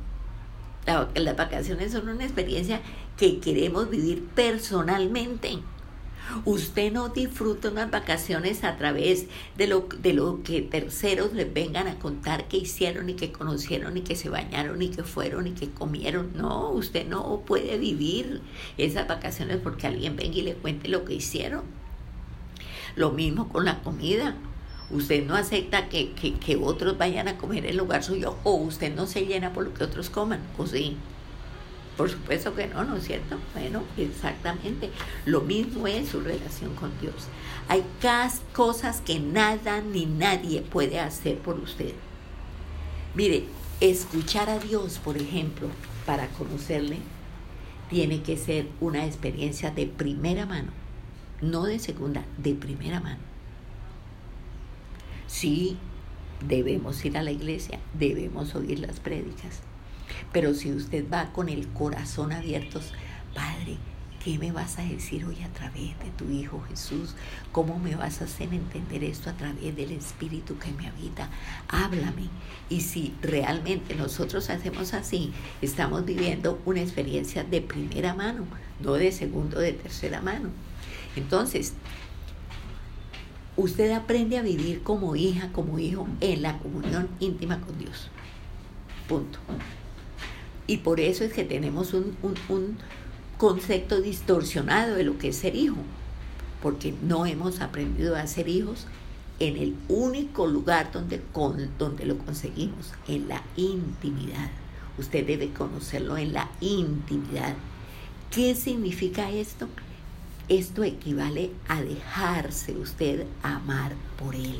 las 0.85 1.35
vacaciones 1.35 1.91
son 1.91 2.09
una 2.09 2.23
experiencia 2.23 2.81
que 3.17 3.39
queremos 3.39 3.89
vivir 3.89 4.23
personalmente. 4.35 5.59
Usted 6.45 6.91
no 6.91 7.09
disfruta 7.09 7.69
unas 7.69 7.89
vacaciones 7.89 8.63
a 8.63 8.77
través 8.77 9.25
de 9.57 9.67
lo, 9.67 9.87
de 10.01 10.13
lo 10.13 10.43
que 10.43 10.61
terceros 10.61 11.33
les 11.33 11.51
vengan 11.51 11.87
a 11.87 11.95
contar 11.95 12.47
que 12.47 12.57
hicieron 12.57 13.09
y 13.09 13.13
que 13.13 13.31
conocieron 13.31 13.97
y 13.97 14.01
que 14.01 14.15
se 14.15 14.29
bañaron 14.29 14.81
y 14.81 14.89
que 14.89 15.03
fueron 15.03 15.47
y 15.47 15.51
que 15.51 15.69
comieron. 15.69 16.31
No, 16.35 16.69
usted 16.69 17.07
no 17.07 17.41
puede 17.45 17.77
vivir 17.77 18.41
esas 18.77 19.07
vacaciones 19.07 19.57
porque 19.57 19.87
alguien 19.87 20.15
venga 20.15 20.37
y 20.37 20.41
le 20.43 20.53
cuente 20.53 20.87
lo 20.87 21.05
que 21.05 21.15
hicieron. 21.15 21.63
Lo 22.95 23.11
mismo 23.11 23.49
con 23.49 23.65
la 23.65 23.81
comida. 23.81 24.35
Usted 24.91 25.25
no 25.25 25.35
acepta 25.35 25.87
que, 25.87 26.13
que, 26.13 26.33
que 26.33 26.55
otros 26.55 26.97
vayan 26.97 27.27
a 27.27 27.37
comer 27.37 27.65
en 27.65 27.77
lugar 27.77 28.03
suyo 28.03 28.37
o 28.43 28.55
usted 28.55 28.93
no 28.95 29.05
se 29.05 29.25
llena 29.25 29.53
por 29.53 29.63
lo 29.63 29.73
que 29.73 29.83
otros 29.83 30.09
coman, 30.09 30.41
o 30.57 30.65
sí. 30.65 30.97
Por 31.99 32.09
supuesto 32.09 32.55
que 32.55 32.65
no, 32.65 32.85
¿no 32.85 32.95
es 32.95 33.03
cierto? 33.03 33.37
Bueno, 33.53 33.83
exactamente. 33.97 34.89
Lo 35.25 35.41
mismo 35.41 35.85
es 35.85 36.07
su 36.07 36.21
relación 36.21 36.73
con 36.75 36.97
Dios. 37.01 37.27
Hay 37.67 37.83
cosas 38.53 39.01
que 39.01 39.19
nada 39.19 39.81
ni 39.81 40.05
nadie 40.05 40.61
puede 40.61 41.01
hacer 41.01 41.39
por 41.39 41.59
usted. 41.59 41.91
Mire, 43.15 43.43
escuchar 43.81 44.49
a 44.49 44.59
Dios, 44.59 44.97
por 44.97 45.17
ejemplo, 45.17 45.67
para 46.05 46.29
conocerle, 46.29 46.99
tiene 47.89 48.21
que 48.21 48.37
ser 48.37 48.69
una 48.79 49.05
experiencia 49.05 49.69
de 49.69 49.85
primera 49.85 50.45
mano, 50.45 50.71
no 51.41 51.65
de 51.65 51.79
segunda, 51.79 52.23
de 52.37 52.53
primera 52.53 53.01
mano. 53.01 53.19
Sí, 55.27 55.75
debemos 56.47 57.03
ir 57.03 57.17
a 57.17 57.23
la 57.23 57.31
iglesia, 57.31 57.77
debemos 57.93 58.55
oír 58.55 58.79
las 58.79 59.01
prédicas, 59.01 59.63
pero 60.31 60.53
si 60.53 60.71
usted 60.71 61.05
va 61.11 61.31
con 61.31 61.49
el 61.49 61.67
corazón 61.69 62.31
abierto, 62.31 62.81
Padre, 63.33 63.77
¿qué 64.23 64.37
me 64.37 64.51
vas 64.51 64.79
a 64.79 64.83
decir 64.83 65.23
hoy 65.25 65.41
a 65.43 65.53
través 65.53 65.97
de 65.99 66.11
tu 66.17 66.29
Hijo 66.29 66.61
Jesús? 66.69 67.15
¿Cómo 67.51 67.79
me 67.79 67.95
vas 67.95 68.21
a 68.21 68.25
hacer 68.25 68.53
entender 68.53 69.03
esto 69.03 69.29
a 69.29 69.33
través 69.33 69.75
del 69.75 69.91
Espíritu 69.91 70.57
que 70.57 70.71
me 70.71 70.87
habita? 70.87 71.29
Háblame. 71.67 72.29
Y 72.69 72.81
si 72.81 73.13
realmente 73.21 73.95
nosotros 73.95 74.49
hacemos 74.49 74.93
así, 74.93 75.31
estamos 75.61 76.05
viviendo 76.05 76.61
una 76.65 76.81
experiencia 76.81 77.43
de 77.43 77.61
primera 77.61 78.13
mano, 78.13 78.45
no 78.81 78.93
de 78.93 79.11
segundo, 79.11 79.59
de 79.59 79.73
tercera 79.73 80.21
mano. 80.21 80.49
Entonces, 81.15 81.73
usted 83.55 83.91
aprende 83.91 84.37
a 84.37 84.41
vivir 84.41 84.83
como 84.83 85.15
hija, 85.15 85.51
como 85.51 85.79
hijo, 85.79 86.07
en 86.21 86.41
la 86.41 86.57
comunión 86.59 87.09
íntima 87.19 87.61
con 87.61 87.77
Dios. 87.77 88.09
Punto. 89.07 89.39
Y 90.69 90.77
por 90.77 90.99
eso 90.99 91.23
es 91.23 91.33
que 91.33 91.43
tenemos 91.43 91.95
un, 91.95 92.15
concepto 93.39 94.01
distorsionado 94.01 94.93
de 94.93 95.03
lo 95.03 95.17
que 95.17 95.29
es 95.29 95.37
ser 95.37 95.55
hijo, 95.55 95.77
porque 96.61 96.93
no 97.01 97.25
hemos 97.25 97.59
aprendido 97.59 98.15
a 98.15 98.27
ser 98.27 98.47
hijos 98.47 98.85
en 99.39 99.57
el 99.57 99.75
único 99.87 100.45
lugar 100.45 100.91
donde, 100.91 101.19
donde 101.79 102.05
lo 102.05 102.19
conseguimos, 102.19 102.91
en 103.07 103.27
la 103.27 103.41
intimidad. 103.55 104.51
Usted 104.99 105.25
debe 105.25 105.49
conocerlo 105.49 106.17
en 106.17 106.33
la 106.33 106.51
intimidad. 106.61 107.55
¿Qué 108.29 108.53
significa 108.53 109.31
esto? 109.31 109.67
Esto 110.49 110.83
equivale 110.83 111.49
a 111.67 111.81
dejarse 111.81 112.77
usted 112.77 113.25
amar 113.41 113.93
por 114.19 114.35
Él, 114.35 114.59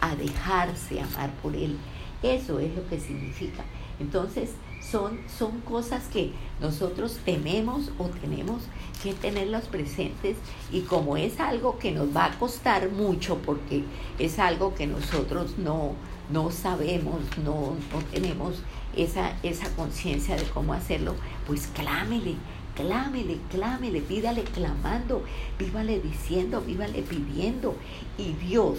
a 0.00 0.14
dejarse 0.14 1.00
amar 1.00 1.32
por 1.42 1.56
Él. 1.56 1.76
Eso 2.22 2.60
es 2.60 2.76
lo 2.76 2.88
que 2.88 3.00
significa. 3.00 3.64
Entonces, 3.98 4.50
son, 4.96 5.18
son 5.38 5.60
cosas 5.60 6.04
que 6.10 6.30
nosotros 6.58 7.18
tenemos 7.24 7.90
o 7.98 8.04
tenemos 8.04 8.62
que 9.02 9.12
tenerlas 9.12 9.64
presentes 9.66 10.38
y 10.72 10.80
como 10.80 11.18
es 11.18 11.38
algo 11.38 11.78
que 11.78 11.92
nos 11.92 12.16
va 12.16 12.26
a 12.26 12.38
costar 12.38 12.90
mucho 12.90 13.36
porque 13.44 13.84
es 14.18 14.38
algo 14.38 14.74
que 14.74 14.86
nosotros 14.86 15.58
no, 15.58 15.92
no 16.30 16.50
sabemos, 16.50 17.20
no, 17.44 17.76
no 17.92 18.02
tenemos 18.10 18.62
esa, 18.96 19.36
esa 19.42 19.68
conciencia 19.76 20.34
de 20.36 20.44
cómo 20.44 20.72
hacerlo, 20.72 21.14
pues 21.46 21.66
clámele, 21.74 22.36
clámele, 22.74 23.36
clámele, 23.50 24.00
pídale 24.00 24.44
clamando, 24.44 25.22
vívale 25.58 26.00
diciendo, 26.00 26.62
vívale 26.62 27.02
pidiendo 27.02 27.76
y 28.16 28.32
Dios 28.32 28.78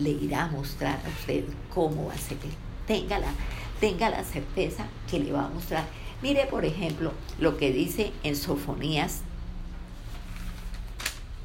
le 0.00 0.10
irá 0.10 0.46
a 0.46 0.48
mostrar 0.48 1.00
a 1.06 1.08
usted 1.08 1.44
cómo 1.72 2.10
hacerlo. 2.10 2.50
Téngala 2.88 3.28
tenga 3.80 4.10
la 4.10 4.22
certeza 4.22 4.86
que 5.10 5.18
le 5.18 5.32
va 5.32 5.46
a 5.46 5.48
mostrar. 5.48 5.86
Mire, 6.22 6.46
por 6.46 6.64
ejemplo, 6.64 7.12
lo 7.38 7.56
que 7.56 7.72
dice 7.72 8.12
en 8.22 8.36
Sofonías, 8.36 9.22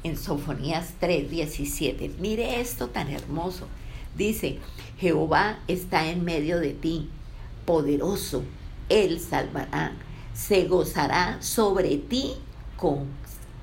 en 0.04 0.16
Sofonías 0.16 0.94
3:17. 1.00 2.18
Mire 2.18 2.60
esto 2.60 2.88
tan 2.88 3.08
hermoso. 3.08 3.66
Dice, 4.14 4.58
Jehová 4.98 5.58
está 5.66 6.08
en 6.08 6.24
medio 6.24 6.58
de 6.60 6.72
ti, 6.72 7.10
poderoso, 7.66 8.44
él 8.88 9.20
salvará, 9.20 9.92
se 10.32 10.66
gozará 10.66 11.42
sobre 11.42 11.98
ti 11.98 12.34
con, 12.78 13.06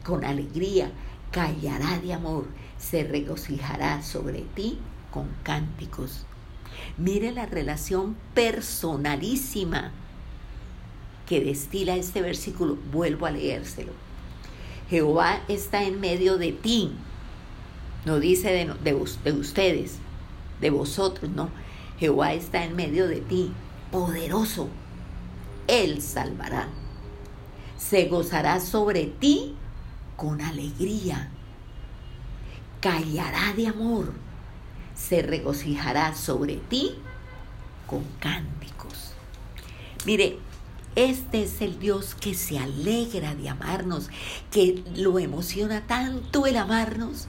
con 0.03 0.23
alegría, 0.23 0.91
callará 1.31 1.97
de 1.99 2.13
amor, 2.13 2.45
se 2.77 3.03
regocijará 3.03 4.03
sobre 4.03 4.41
ti 4.41 4.77
con 5.11 5.27
cánticos 5.41 6.25
Mire 6.97 7.31
la 7.31 7.45
relación 7.45 8.15
personalísima 8.33 9.91
que 11.27 11.41
destila 11.41 11.95
este 11.95 12.21
versículo. 12.21 12.77
Vuelvo 12.91 13.25
a 13.25 13.31
leérselo. 13.31 13.93
Jehová 14.89 15.41
está 15.47 15.83
en 15.83 15.99
medio 15.99 16.37
de 16.37 16.51
ti. 16.51 16.91
No 18.05 18.19
dice 18.19 18.51
de, 18.51 18.65
de, 18.83 19.05
de 19.23 19.31
ustedes, 19.31 19.97
de 20.61 20.69
vosotros, 20.69 21.31
no. 21.31 21.49
Jehová 21.99 22.33
está 22.33 22.63
en 22.63 22.75
medio 22.75 23.07
de 23.07 23.21
ti. 23.21 23.51
poderoso. 23.91 24.69
Él 25.67 26.01
salvará. 26.01 26.67
Se 27.77 28.05
gozará 28.05 28.59
sobre 28.59 29.05
ti 29.05 29.55
con 30.17 30.41
alegría. 30.41 31.29
Callará 32.81 33.53
de 33.55 33.67
amor. 33.67 34.13
Se 35.07 35.21
regocijará 35.21 36.15
sobre 36.15 36.55
ti 36.55 36.95
con 37.87 38.03
cánticos. 38.19 39.13
Mire, 40.05 40.37
este 40.95 41.43
es 41.43 41.61
el 41.61 41.79
Dios 41.79 42.15
que 42.15 42.33
se 42.35 42.59
alegra 42.59 43.35
de 43.35 43.49
amarnos, 43.49 44.09
que 44.51 44.83
lo 44.95 45.19
emociona 45.19 45.81
tanto 45.87 46.45
el 46.45 46.55
amarnos, 46.55 47.27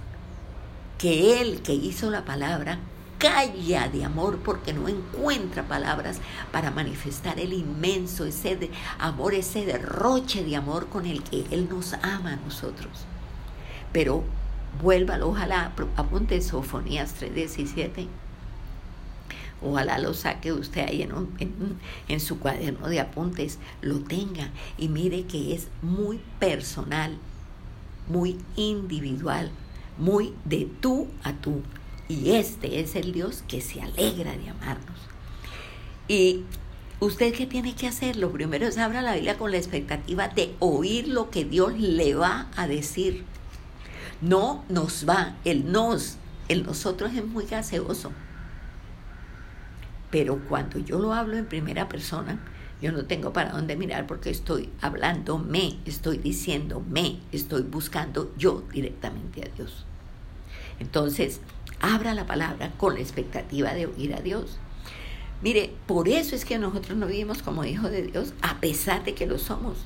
que 0.99 1.41
Él 1.41 1.63
que 1.63 1.73
hizo 1.75 2.11
la 2.11 2.25
palabra 2.25 2.79
calla 3.19 3.89
de 3.89 4.05
amor 4.05 4.39
porque 4.45 4.75
no 4.75 4.87
encuentra 4.87 5.63
palabras 5.63 6.19
para 6.53 6.71
manifestar 6.71 7.41
el 7.41 7.55
inmenso, 7.55 8.27
ese 8.27 8.71
amor, 8.99 9.33
ese 9.33 9.65
derroche 9.65 10.45
de 10.45 10.57
amor 10.57 10.89
con 10.89 11.07
el 11.07 11.23
que 11.23 11.47
Él 11.51 11.69
nos 11.71 11.95
ama 11.95 12.35
a 12.35 12.37
nosotros. 12.37 13.07
Pero 13.93 14.25
vuélvalo, 14.83 15.29
ojalá 15.29 15.73
apunte 15.97 16.41
Sofonías 16.41 17.15
3:17 17.21 18.09
Ojalá 19.65 19.99
lo 19.99 20.13
saque 20.13 20.53
usted 20.53 20.87
ahí 20.87 21.03
en, 21.03 21.79
en, 22.09 22.21
su 22.21 22.39
cuaderno 22.39 22.89
de 22.89 23.01
apuntes, 23.01 23.59
lo 23.81 24.01
tenga 24.01 24.51
y 24.77 24.89
mire 24.89 25.23
que 25.25 25.55
es 25.55 25.69
muy 25.81 26.21
personal, 26.39 27.17
muy 28.09 28.37
individual, 28.57 29.51
muy 29.97 30.35
de 30.45 30.69
tú 30.81 31.09
a 31.23 31.33
tú. 31.33 31.63
Y 32.09 32.33
este 32.33 32.81
es 32.81 32.95
el 32.95 33.13
Dios 33.13 33.43
que 33.49 33.63
se 33.63 33.81
alegra 33.81 34.37
de 34.37 34.51
amarnos. 34.51 34.99
Y 36.09 36.43
usted 37.01 37.33
qué 37.33 37.47
tiene 37.47 37.75
que 37.75 37.89
hacer? 37.89 38.17
Lo 38.17 38.31
primero 38.31 38.67
es 38.67 38.77
abra 38.77 39.01
la 39.01 39.15
Biblia 39.15 39.39
con 39.39 39.51
la 39.51 39.57
expectativa 39.57 40.29
de 40.29 40.55
oír 40.59 41.09
lo 41.09 41.31
que 41.31 41.47
Dios 41.47 41.73
le 41.79 42.15
va 42.15 42.49
a 42.55 42.67
decir. 42.67 43.25
No 44.25 44.65
nos 44.71 45.07
va, 45.07 45.37
el 45.45 45.71
nos, 45.71 46.17
el 46.49 46.65
nosotros 46.65 47.13
es 47.13 47.27
muy 47.27 47.45
gaseoso. 47.45 48.11
Pero 50.11 50.41
cuando 50.49 50.79
yo 50.79 50.99
lo 50.99 51.13
hablo 51.13 51.37
en 51.37 51.45
primera 51.45 51.91
persona, 51.91 52.41
yo 52.81 52.91
no 52.91 53.05
tengo 53.05 53.35
para 53.35 53.51
dónde 53.53 53.77
mirar 53.77 54.07
porque 54.07 54.31
estoy 54.31 54.71
hablando 54.81 55.37
me, 55.37 55.79
estoy 55.85 56.17
diciendo 56.17 56.83
me, 56.89 57.21
estoy 57.33 57.65
buscando 57.65 58.33
yo 58.39 58.65
directamente 58.73 59.43
a 59.43 59.55
Dios. 59.55 59.85
Entonces, 60.81 61.43
abra 61.81 62.15
la 62.15 62.27
palabra 62.27 62.73
con 62.79 62.95
la 62.95 63.01
expectativa 63.01 63.75
de 63.75 63.87
oír 63.87 64.15
a 64.15 64.23
Dios. 64.23 64.59
Mire, 65.43 65.75
por 65.87 66.09
eso 66.09 66.35
es 66.35 66.47
que 66.47 66.59
nosotros 66.59 66.97
no 66.97 67.09
vivimos 67.09 67.43
como 67.43 67.63
hijos 67.67 67.91
de 67.91 68.05
Dios, 68.05 68.33
a 68.41 68.59
pesar 68.59 69.05
de 69.05 69.15
que 69.15 69.27
lo 69.27 69.37
somos. 69.37 69.77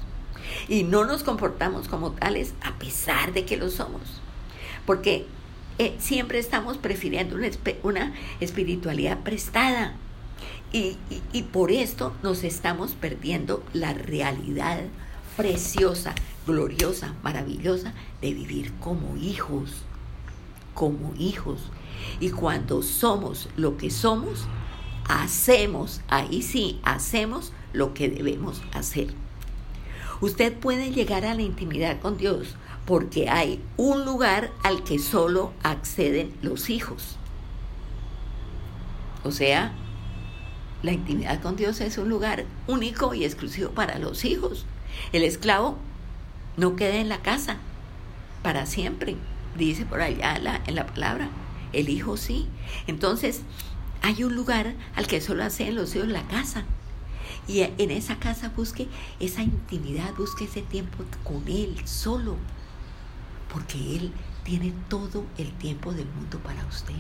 Y 0.69 0.85
no 0.85 1.05
nos 1.05 1.25
comportamos 1.25 1.89
como 1.89 2.13
tales, 2.13 2.55
a 2.63 2.79
pesar 2.79 3.33
de 3.33 3.45
que 3.45 3.57
lo 3.57 3.69
somos. 3.69 4.21
Porque 4.89 5.27
eh, 5.77 5.95
siempre 5.99 6.39
estamos 6.39 6.79
prefiriendo 6.79 7.37
una, 7.37 7.51
una 7.83 8.15
espiritualidad 8.41 9.19
prestada 9.19 9.93
y, 10.73 10.97
por 11.53 11.71
esto 11.71 12.15
nos 12.23 12.43
estamos 12.43 12.95
perdiendo 12.95 13.63
la 13.75 13.93
realidad 13.93 14.81
preciosa, 15.37 16.15
gloriosa, 16.47 17.13
maravillosa 17.23 17.93
de 18.23 18.33
vivir 18.33 18.73
como 18.81 19.19
hijos, 19.19 19.73
como 20.73 21.13
hijos. 21.19 21.71
Y 22.19 22.31
cuando 22.31 22.81
somos 22.81 23.51
lo 23.57 23.77
que 23.77 23.91
somos, 23.91 24.47
hacemos, 25.07 26.01
ahí 26.09 26.41
sí, 26.41 26.81
hacemos 26.83 27.53
lo 27.75 27.93
que 27.93 28.09
debemos 28.09 28.63
hacer. 28.73 29.09
Usted 30.23 30.55
puede 30.55 30.93
llegar 30.93 31.27
a 31.27 31.35
la 31.35 31.43
intimidad 31.43 32.01
con 32.01 32.17
Dios 32.17 32.57
porque 32.89 33.29
hay 33.29 33.63
un 33.77 34.07
lugar 34.07 34.51
al 34.63 34.83
que 34.83 34.99
solo 34.99 35.53
acceden 35.63 36.35
los 36.41 36.71
hijos. 36.71 37.19
O 39.25 39.31
sea, 39.31 39.73
la 40.83 40.93
intimidad 40.93 41.43
con 41.43 41.55
Dios 41.55 41.83
es 41.83 41.99
un 41.99 42.09
lugar 42.09 42.47
único 42.67 43.13
y 43.13 43.27
exclusivo 43.27 43.73
para 43.73 43.99
los 43.99 44.25
hijos. 44.25 44.65
El 45.13 45.23
esclavo 45.23 45.77
no 46.57 46.77
queda 46.77 46.97
en 46.97 47.11
la 47.11 47.19
casa 47.19 47.59
para 48.43 48.65
siempre, 48.65 49.17
dice 49.55 49.85
por 49.85 50.01
allá 50.01 50.63
en 50.67 50.75
la 50.75 50.87
palabra. 50.87 51.29
El 51.75 51.91
hijo 51.91 52.17
sí. 52.17 52.47
Entonces, 52.87 53.43
hay 54.01 54.25
un 54.25 54.35
lugar 54.35 54.73
al 54.97 55.07
que 55.07 55.21
solo 55.21 55.45
hacen 55.45 55.77
los 55.77 55.95
hijos 55.95 56.09
la 56.09 56.27
casa. 56.27 56.65
Y 57.47 57.61
en 57.61 57.91
esa 57.91 58.19
casa 58.19 58.51
busque 58.57 58.89
esa 59.21 59.43
intimidad, 59.43 60.15
busque 60.15 60.45
ese 60.45 60.63
tiempo 60.63 61.05
con 61.23 61.47
Él 61.49 61.77
solo. 61.85 62.37
Porque 63.53 63.97
Él 63.97 64.13
tiene 64.45 64.73
todo 64.89 65.27
el 65.37 65.53
tiempo 65.53 65.93
del 65.93 66.07
mundo 66.07 66.39
para 66.39 66.65
usted, 66.67 66.95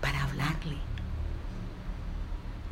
para 0.00 0.24
hablarle, 0.24 0.76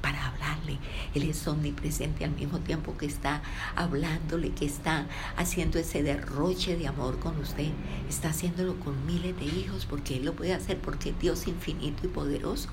para 0.02 0.26
hablarle. 0.26 0.78
Él 1.14 1.24
es 1.24 1.46
omnipresente 1.46 2.24
al 2.24 2.32
mismo 2.32 2.58
tiempo 2.58 2.96
que 2.96 3.06
está 3.06 3.42
hablándole, 3.74 4.50
que 4.50 4.66
está 4.66 5.06
haciendo 5.36 5.78
ese 5.78 6.02
derroche 6.02 6.76
de 6.76 6.88
amor 6.88 7.18
con 7.18 7.38
usted. 7.38 7.70
Está 8.08 8.30
haciéndolo 8.30 8.78
con 8.80 9.06
miles 9.06 9.36
de 9.38 9.44
hijos 9.44 9.86
porque 9.86 10.16
Él 10.16 10.24
lo 10.24 10.34
puede 10.34 10.54
hacer 10.54 10.78
porque 10.78 11.10
es 11.10 11.18
Dios 11.18 11.46
infinito 11.46 12.06
y 12.06 12.08
poderoso. 12.08 12.70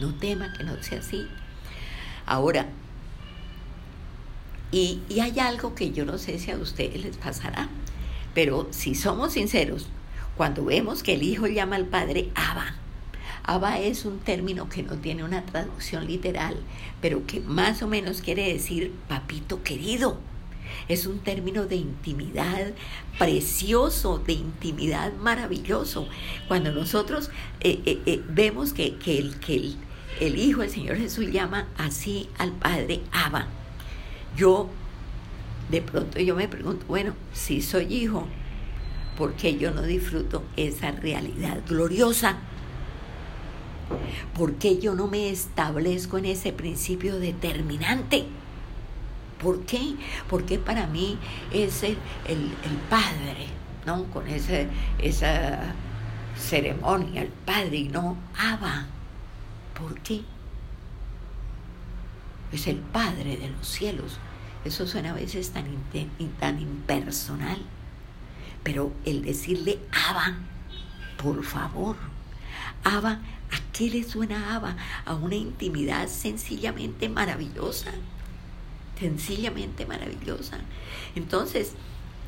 No 0.00 0.14
tema 0.14 0.52
que 0.52 0.64
no 0.64 0.80
sea 0.82 0.98
así. 1.00 1.26
Ahora, 2.26 2.66
y, 4.70 5.02
y 5.08 5.20
hay 5.20 5.38
algo 5.38 5.74
que 5.74 5.92
yo 5.92 6.04
no 6.04 6.18
sé 6.18 6.38
si 6.38 6.50
a 6.50 6.56
ustedes 6.56 7.00
les 7.04 7.16
pasará, 7.16 7.68
pero 8.34 8.68
si 8.70 8.94
somos 8.94 9.32
sinceros, 9.34 9.86
cuando 10.36 10.64
vemos 10.64 11.02
que 11.02 11.14
el 11.14 11.22
Hijo 11.22 11.46
llama 11.46 11.76
al 11.76 11.86
Padre 11.86 12.30
Abba, 12.34 12.74
Abba 13.46 13.78
es 13.78 14.06
un 14.06 14.20
término 14.20 14.70
que 14.70 14.82
no 14.82 14.94
tiene 14.96 15.22
una 15.22 15.44
traducción 15.44 16.06
literal, 16.06 16.56
pero 17.02 17.26
que 17.26 17.40
más 17.40 17.82
o 17.82 17.88
menos 17.88 18.22
quiere 18.22 18.50
decir 18.50 18.92
papito 19.06 19.62
querido. 19.62 20.18
Es 20.88 21.06
un 21.06 21.18
término 21.18 21.66
de 21.66 21.76
intimidad 21.76 22.72
precioso, 23.18 24.18
de 24.18 24.32
intimidad 24.32 25.12
maravilloso. 25.12 26.08
Cuando 26.48 26.72
nosotros 26.72 27.30
eh, 27.60 27.80
eh, 27.84 28.00
eh, 28.06 28.22
vemos 28.28 28.72
que, 28.72 28.96
el, 29.06 29.38
que 29.40 29.74
el, 30.20 30.38
Hijo, 30.38 30.62
el 30.62 30.70
Señor 30.70 30.96
Jesús, 30.96 31.30
llama 31.30 31.68
así 31.76 32.30
al 32.38 32.52
Padre 32.52 33.02
Abba, 33.12 33.46
yo 34.36 34.70
de 35.70 35.82
pronto 35.82 36.20
yo 36.20 36.34
me 36.34 36.48
pregunto, 36.48 36.84
bueno, 36.86 37.14
si 37.32 37.62
soy 37.62 37.92
hijo, 37.92 38.26
¿por 39.16 39.34
qué 39.34 39.56
yo 39.56 39.70
no 39.70 39.82
disfruto 39.82 40.44
esa 40.56 40.90
realidad 40.92 41.60
gloriosa? 41.68 42.36
¿Por 44.34 44.54
qué 44.54 44.78
yo 44.78 44.94
no 44.94 45.06
me 45.06 45.30
establezco 45.30 46.18
en 46.18 46.26
ese 46.26 46.52
principio 46.52 47.18
determinante? 47.18 48.24
¿Por 49.40 49.60
qué? 49.66 49.94
Porque 50.28 50.58
para 50.58 50.86
mí 50.86 51.18
es 51.52 51.82
el, 51.82 51.96
Padre, 52.88 53.46
¿no? 53.86 54.04
Con 54.04 54.26
ese, 54.26 54.68
esa 54.98 55.74
ceremonia, 56.36 57.22
el 57.22 57.28
Padre 57.28 57.76
y 57.76 57.88
no 57.88 58.16
Abba. 58.36 58.86
¿Por 59.78 60.00
qué? 60.00 60.22
Es 62.52 62.66
el 62.66 62.76
Padre 62.76 63.36
de 63.36 63.50
los 63.50 63.66
cielos. 63.66 64.18
Eso 64.64 64.86
suena 64.86 65.10
a 65.10 65.14
veces 65.14 65.50
tan, 65.50 65.66
tan 66.40 66.60
impersonal. 66.60 67.58
Pero 68.62 68.92
el 69.04 69.22
decirle 69.22 69.78
Abba, 69.92 70.36
por 71.16 71.44
favor, 71.44 71.96
Abba 72.82 73.20
¿A 73.54 73.72
qué 73.72 73.88
le 73.88 74.02
suena 74.02 74.56
Abba? 74.56 74.76
A 75.04 75.14
una 75.14 75.36
intimidad 75.36 76.08
sencillamente 76.08 77.08
maravillosa. 77.08 77.92
Sencillamente 78.98 79.86
maravillosa. 79.86 80.58
Entonces, 81.14 81.72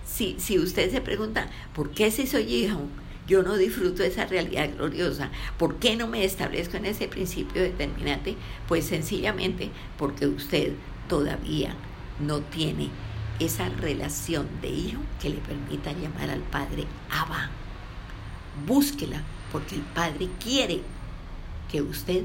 si, 0.07 0.37
si 0.39 0.59
usted 0.61 0.91
se 0.91 1.01
pregunta, 1.01 1.49
¿por 1.75 1.91
qué 1.91 2.13
si 2.13 2.29
soy 2.29 2.45
hijo? 2.55 2.81
Yo 3.27 3.43
no 3.43 3.57
disfruto 3.57 4.05
de 4.05 4.09
esa 4.09 4.27
realidad 4.27 4.71
gloriosa. 4.77 5.33
¿Por 5.59 5.77
qué 5.77 5.97
no 5.97 6.07
me 6.07 6.25
establezco 6.25 6.77
en 6.77 6.87
ese 6.87 7.09
principio 7.09 7.61
determinante? 7.61 8.37
Pues 8.69 8.87
sencillamente 8.87 9.71
porque 9.99 10.29
usted 10.29 10.75
todavía 11.09 11.75
no 12.21 12.41
tiene 12.41 12.91
esa 13.39 13.69
relación 13.69 14.49
de 14.63 14.69
hijo 14.69 15.01
que 15.21 15.31
le 15.31 15.37
permita 15.37 15.93
llamar 15.93 16.31
al 16.31 16.41
Padre 16.41 16.87
Abba. 17.11 17.51
Búsquela, 18.67 19.23
porque 19.53 19.75
el 19.75 19.83
Padre 19.83 20.29
quiere 20.43 20.83
que 21.71 21.83
usted 21.83 22.23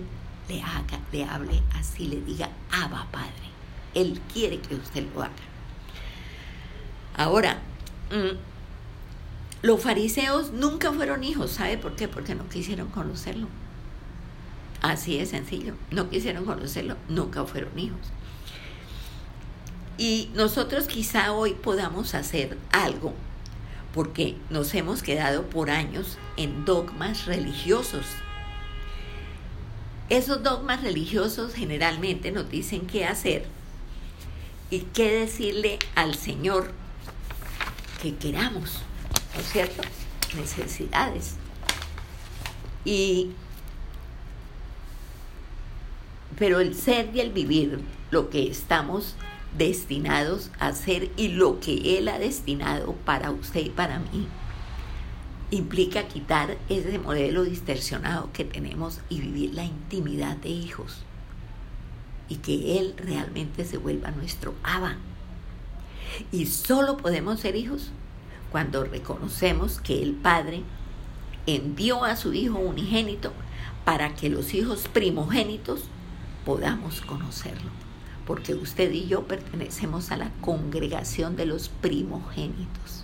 le 0.47 0.61
haga, 0.61 0.99
le 1.11 1.25
hable 1.25 1.61
así, 1.75 2.07
le 2.07 2.21
diga, 2.21 2.49
Abba 2.71 3.07
Padre. 3.11 3.51
Él 3.93 4.21
quiere 4.31 4.59
que 4.59 4.75
usted 4.75 5.05
lo 5.13 5.23
haga. 5.23 5.33
Ahora, 7.17 7.59
mm, 8.11 8.37
los 9.63 9.81
fariseos 9.81 10.51
nunca 10.51 10.91
fueron 10.91 11.23
hijos, 11.23 11.51
¿sabe 11.51 11.77
por 11.77 11.95
qué? 11.95 12.07
Porque 12.07 12.35
no 12.35 12.47
quisieron 12.47 12.87
conocerlo. 12.87 13.47
Así 14.81 15.17
de 15.17 15.25
sencillo. 15.25 15.75
No 15.91 16.09
quisieron 16.09 16.45
conocerlo, 16.45 16.95
nunca 17.09 17.45
fueron 17.45 17.77
hijos. 17.77 17.99
Y 20.01 20.31
nosotros 20.33 20.87
quizá 20.87 21.31
hoy 21.31 21.53
podamos 21.53 22.15
hacer 22.15 22.57
algo 22.71 23.13
porque 23.93 24.35
nos 24.49 24.73
hemos 24.73 25.03
quedado 25.03 25.43
por 25.43 25.69
años 25.69 26.17
en 26.37 26.65
dogmas 26.65 27.27
religiosos. 27.27 28.07
Esos 30.09 30.41
dogmas 30.41 30.81
religiosos 30.81 31.53
generalmente 31.53 32.31
nos 32.31 32.49
dicen 32.49 32.87
qué 32.87 33.05
hacer 33.05 33.45
y 34.71 34.79
qué 34.79 35.19
decirle 35.19 35.77
al 35.93 36.15
Señor 36.15 36.71
que 38.01 38.15
queramos, 38.15 38.79
¿no 39.35 39.41
es 39.41 39.51
cierto? 39.51 39.83
Necesidades. 40.35 41.35
Y 42.85 43.33
pero 46.39 46.59
el 46.59 46.73
ser 46.73 47.15
y 47.15 47.19
el 47.19 47.29
vivir, 47.29 47.79
lo 48.09 48.31
que 48.31 48.49
estamos 48.49 49.15
destinados 49.57 50.51
a 50.59 50.73
ser 50.73 51.11
y 51.17 51.29
lo 51.29 51.59
que 51.59 51.97
Él 51.97 52.07
ha 52.07 52.19
destinado 52.19 52.93
para 53.05 53.31
usted 53.31 53.61
y 53.61 53.69
para 53.69 53.99
mí, 53.99 54.27
implica 55.51 56.07
quitar 56.07 56.57
ese 56.69 56.97
modelo 56.97 57.43
distorsionado 57.43 58.29
que 58.31 58.45
tenemos 58.45 59.01
y 59.09 59.19
vivir 59.19 59.53
la 59.53 59.65
intimidad 59.65 60.37
de 60.37 60.49
hijos 60.49 61.03
y 62.29 62.37
que 62.37 62.79
Él 62.79 62.93
realmente 62.97 63.65
se 63.65 63.77
vuelva 63.77 64.11
nuestro 64.11 64.55
Abba. 64.63 64.95
Y 66.31 66.45
solo 66.45 66.97
podemos 66.97 67.41
ser 67.41 67.57
hijos 67.57 67.91
cuando 68.51 68.83
reconocemos 68.85 69.79
que 69.81 70.01
el 70.01 70.13
Padre 70.13 70.63
envió 71.45 72.05
a 72.05 72.15
su 72.15 72.33
Hijo 72.33 72.59
unigénito 72.59 73.33
para 73.83 74.15
que 74.15 74.29
los 74.29 74.53
hijos 74.53 74.87
primogénitos 74.87 75.85
podamos 76.45 77.01
conocerlo. 77.01 77.80
Porque 78.25 78.53
usted 78.53 78.91
y 78.91 79.07
yo 79.07 79.27
pertenecemos 79.27 80.11
a 80.11 80.17
la 80.17 80.31
congregación 80.41 81.35
de 81.35 81.45
los 81.45 81.69
primogénitos. 81.69 83.03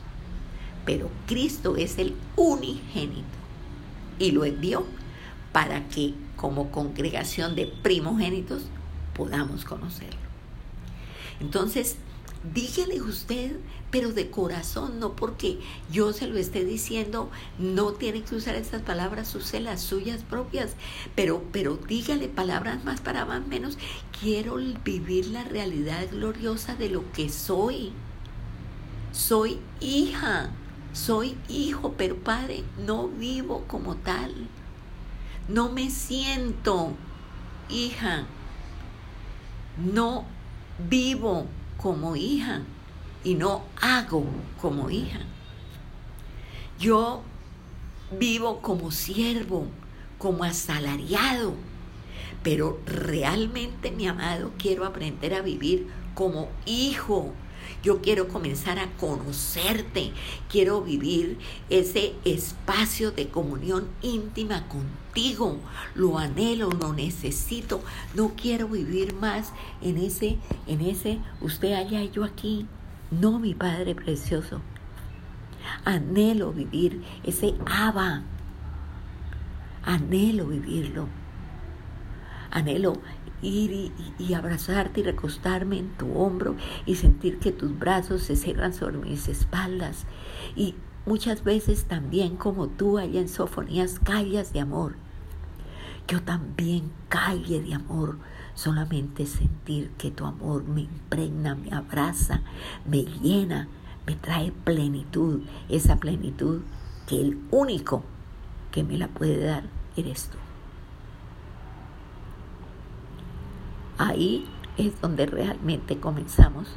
Pero 0.85 1.09
Cristo 1.27 1.75
es 1.75 1.97
el 1.97 2.15
unigénito 2.35 3.25
y 4.19 4.31
lo 4.31 4.45
envió 4.45 4.85
para 5.51 5.87
que 5.89 6.13
como 6.35 6.71
congregación 6.71 7.55
de 7.55 7.65
primogénitos 7.67 8.63
podamos 9.13 9.65
conocerlo. 9.65 10.19
Entonces, 11.39 11.97
dígale 12.53 13.01
usted, 13.01 13.57
pero 13.91 14.11
de 14.11 14.29
corazón, 14.29 14.99
no 14.99 15.15
porque 15.15 15.59
yo 15.91 16.13
se 16.13 16.27
lo 16.27 16.37
esté 16.37 16.65
diciendo, 16.65 17.29
no 17.57 17.93
tiene 17.93 18.21
que 18.21 18.35
usar 18.35 18.55
estas 18.55 18.81
palabras, 18.81 19.33
use 19.35 19.59
las 19.59 19.81
suyas 19.81 20.23
propias, 20.23 20.71
pero, 21.15 21.43
pero 21.51 21.77
dígale 21.77 22.27
palabras 22.27 22.83
más 22.83 23.01
para 23.01 23.25
más 23.25 23.45
menos, 23.47 23.77
quiero 24.19 24.57
vivir 24.83 25.27
la 25.27 25.43
realidad 25.43 26.07
gloriosa 26.11 26.75
de 26.75 26.89
lo 26.89 27.11
que 27.11 27.29
soy. 27.29 27.93
Soy 29.11 29.59
hija, 29.79 30.51
soy 30.93 31.37
hijo, 31.47 31.93
pero 31.97 32.17
padre, 32.17 32.63
no 32.85 33.07
vivo 33.07 33.63
como 33.67 33.95
tal. 33.95 34.33
No 35.47 35.71
me 35.71 35.89
siento 35.89 36.91
hija, 37.69 38.25
no 39.77 40.25
vivo 40.89 41.47
como 41.77 42.15
hija 42.15 42.61
y 43.23 43.35
no 43.35 43.63
hago 43.81 44.25
como 44.61 44.89
hija. 44.89 45.19
Yo 46.79 47.21
vivo 48.11 48.61
como 48.61 48.91
siervo, 48.91 49.67
como 50.17 50.43
asalariado, 50.43 51.53
pero 52.43 52.79
realmente, 52.85 53.91
mi 53.91 54.07
amado, 54.07 54.51
quiero 54.57 54.85
aprender 54.85 55.33
a 55.33 55.41
vivir 55.41 55.87
como 56.13 56.49
hijo, 56.65 57.33
yo 57.83 58.01
quiero 58.01 58.27
comenzar 58.27 58.79
a 58.79 58.91
conocerte, 58.97 60.11
quiero 60.49 60.81
vivir 60.81 61.37
ese 61.69 62.13
espacio 62.25 63.11
de 63.11 63.29
comunión 63.29 63.87
íntima 64.01 64.67
contigo. 64.67 65.57
Lo 65.95 66.17
anhelo, 66.17 66.69
lo 66.69 66.93
necesito. 66.93 67.81
No 68.13 68.33
quiero 68.35 68.67
vivir 68.67 69.13
más 69.13 69.51
en 69.81 69.97
ese, 69.97 70.37
en 70.67 70.81
ese, 70.81 71.19
usted 71.41 71.73
allá 71.73 72.03
y 72.03 72.11
yo 72.11 72.23
aquí. 72.23 72.67
No, 73.09 73.39
mi 73.39 73.53
Padre 73.53 73.95
precioso. 73.95 74.61
Anhelo 75.85 76.51
vivir 76.51 77.03
ese 77.23 77.55
aba. 77.65 78.23
Anhelo 79.83 80.47
vivirlo. 80.47 81.07
Anhelo 82.51 82.93
ir 83.41 83.91
y, 84.17 84.33
abrazarte 84.33 85.01
y 85.01 85.03
recostarme 85.03 85.77
en 85.77 85.89
tu 85.97 86.11
hombro 86.13 86.55
y 86.85 86.95
sentir 86.95 87.39
que 87.39 87.51
tus 87.51 87.77
brazos 87.77 88.23
se 88.23 88.35
cierran 88.35 88.73
sobre 88.73 88.97
mis 88.97 89.27
espaldas. 89.27 90.05
Y 90.55 90.75
muchas 91.05 91.43
veces 91.43 91.85
también 91.85 92.35
como 92.35 92.67
tú 92.67 92.97
allá 92.97 93.19
en 93.19 93.29
Sofonías 93.29 93.99
callas 93.99 94.53
de 94.53 94.61
amor. 94.61 94.95
Yo 96.07 96.21
también 96.23 96.91
calle 97.09 97.61
de 97.61 97.73
amor. 97.73 98.17
Solamente 98.55 99.27
sentir 99.27 99.91
que 99.99 100.09
tu 100.09 100.25
amor 100.25 100.63
me 100.63 100.81
impregna, 100.81 101.53
me 101.53 101.71
abraza, 101.71 102.41
me 102.89 103.03
llena, 103.03 103.67
me 104.07 104.15
trae 104.15 104.51
plenitud. 104.51 105.41
Esa 105.69 105.97
plenitud 105.97 106.61
que 107.07 107.21
el 107.21 107.37
único 107.51 108.03
que 108.71 108.83
me 108.83 108.97
la 108.97 109.09
puede 109.09 109.45
dar 109.45 109.63
eres 109.95 110.29
tú. 110.29 110.46
Ahí 113.97 114.45
es 114.77 114.99
donde 115.01 115.25
realmente 115.25 115.99
comenzamos 115.99 116.67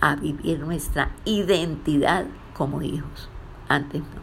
a 0.00 0.16
vivir 0.16 0.58
nuestra 0.60 1.12
identidad 1.24 2.26
como 2.52 2.82
hijos. 2.82 3.28
Antes 3.68 4.00
no. 4.00 4.22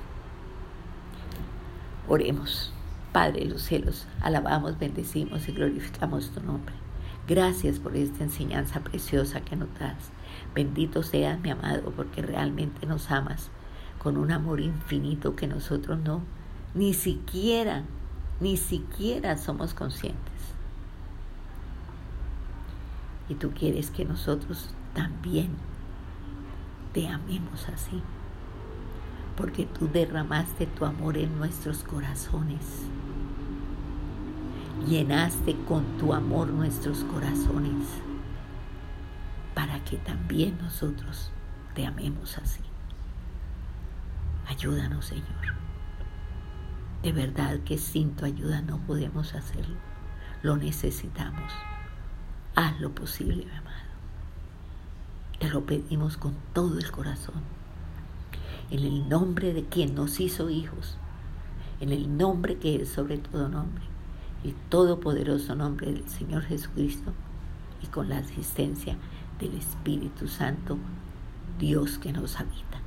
Oremos. 2.07 2.73
Padre 3.11 3.41
de 3.41 3.49
los 3.49 3.63
cielos, 3.63 4.07
alabamos, 4.21 4.79
bendecimos 4.79 5.49
y 5.49 5.51
glorificamos 5.51 6.29
tu 6.29 6.41
nombre. 6.41 6.73
Gracias 7.27 7.77
por 7.77 7.97
esta 7.97 8.23
enseñanza 8.23 8.79
preciosa 8.79 9.41
que 9.41 9.57
nos 9.57 9.67
das. 9.77 10.11
Bendito 10.55 11.03
seas, 11.03 11.39
mi 11.41 11.49
amado, 11.49 11.91
porque 11.93 12.21
realmente 12.21 12.85
nos 12.85 13.11
amas 13.11 13.49
con 14.01 14.15
un 14.15 14.31
amor 14.31 14.61
infinito 14.61 15.35
que 15.35 15.47
nosotros 15.47 15.99
no, 15.99 16.21
ni 16.73 16.93
siquiera, 16.93 17.83
ni 18.39 18.55
siquiera 18.55 19.37
somos 19.37 19.73
conscientes. 19.73 20.50
Y 23.31 23.35
tú 23.35 23.51
quieres 23.51 23.91
que 23.91 24.03
nosotros 24.03 24.71
también 24.93 25.51
te 26.91 27.07
amemos 27.07 27.69
así. 27.69 28.03
Porque 29.37 29.65
tú 29.65 29.87
derramaste 29.87 30.65
tu 30.65 30.83
amor 30.83 31.17
en 31.17 31.37
nuestros 31.37 31.85
corazones. 31.85 32.59
Llenaste 34.85 35.55
con 35.65 35.85
tu 35.97 36.13
amor 36.13 36.49
nuestros 36.49 37.05
corazones. 37.05 37.87
Para 39.55 39.81
que 39.85 39.95
también 39.95 40.57
nosotros 40.61 41.31
te 41.73 41.85
amemos 41.85 42.37
así. 42.37 42.59
Ayúdanos, 44.45 45.05
Señor. 45.05 45.55
De 47.01 47.13
verdad 47.13 47.59
que 47.61 47.77
sin 47.77 48.13
tu 48.13 48.25
ayuda 48.25 48.61
no 48.61 48.79
podemos 48.79 49.35
hacerlo. 49.35 49.77
Lo 50.43 50.57
necesitamos. 50.57 51.53
Haz 52.55 52.81
lo 52.81 52.89
posible, 52.89 53.45
mi 53.45 53.51
amado. 53.51 53.77
Te 55.39 55.49
lo 55.49 55.65
pedimos 55.65 56.17
con 56.17 56.35
todo 56.53 56.77
el 56.77 56.91
corazón. 56.91 57.41
En 58.69 58.79
el 58.79 59.07
nombre 59.07 59.53
de 59.53 59.63
quien 59.63 59.95
nos 59.95 60.19
hizo 60.19 60.49
hijos. 60.49 60.97
En 61.79 61.91
el 61.91 62.17
nombre 62.17 62.57
que 62.57 62.81
es 62.81 62.89
sobre 62.89 63.17
todo 63.17 63.47
nombre. 63.47 63.83
El 64.43 64.53
todopoderoso 64.69 65.55
nombre 65.55 65.93
del 65.93 66.09
Señor 66.09 66.43
Jesucristo. 66.43 67.13
Y 67.81 67.87
con 67.87 68.09
la 68.09 68.17
asistencia 68.17 68.97
del 69.39 69.55
Espíritu 69.55 70.27
Santo, 70.27 70.77
Dios 71.57 71.97
que 71.99 72.11
nos 72.11 72.37
habita. 72.39 72.81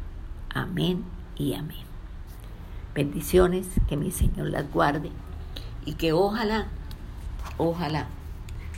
Amén 0.54 1.04
y 1.36 1.54
amén. 1.54 1.84
Bendiciones, 2.94 3.66
que 3.88 3.96
mi 3.96 4.10
Señor 4.10 4.50
las 4.50 4.70
guarde 4.70 5.10
y 5.84 5.94
que 5.94 6.12
ojalá, 6.12 6.68
ojalá 7.58 8.06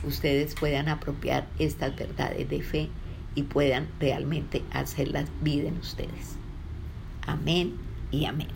ustedes 0.03 0.55
puedan 0.55 0.89
apropiar 0.89 1.47
estas 1.59 1.95
verdades 1.95 2.49
de 2.49 2.61
fe 2.61 2.89
y 3.35 3.43
puedan 3.43 3.87
realmente 3.99 4.63
hacerlas 4.71 5.29
vida 5.41 5.67
en 5.67 5.77
ustedes. 5.77 6.35
Amén 7.25 7.77
y 8.11 8.25
amén. 8.25 8.47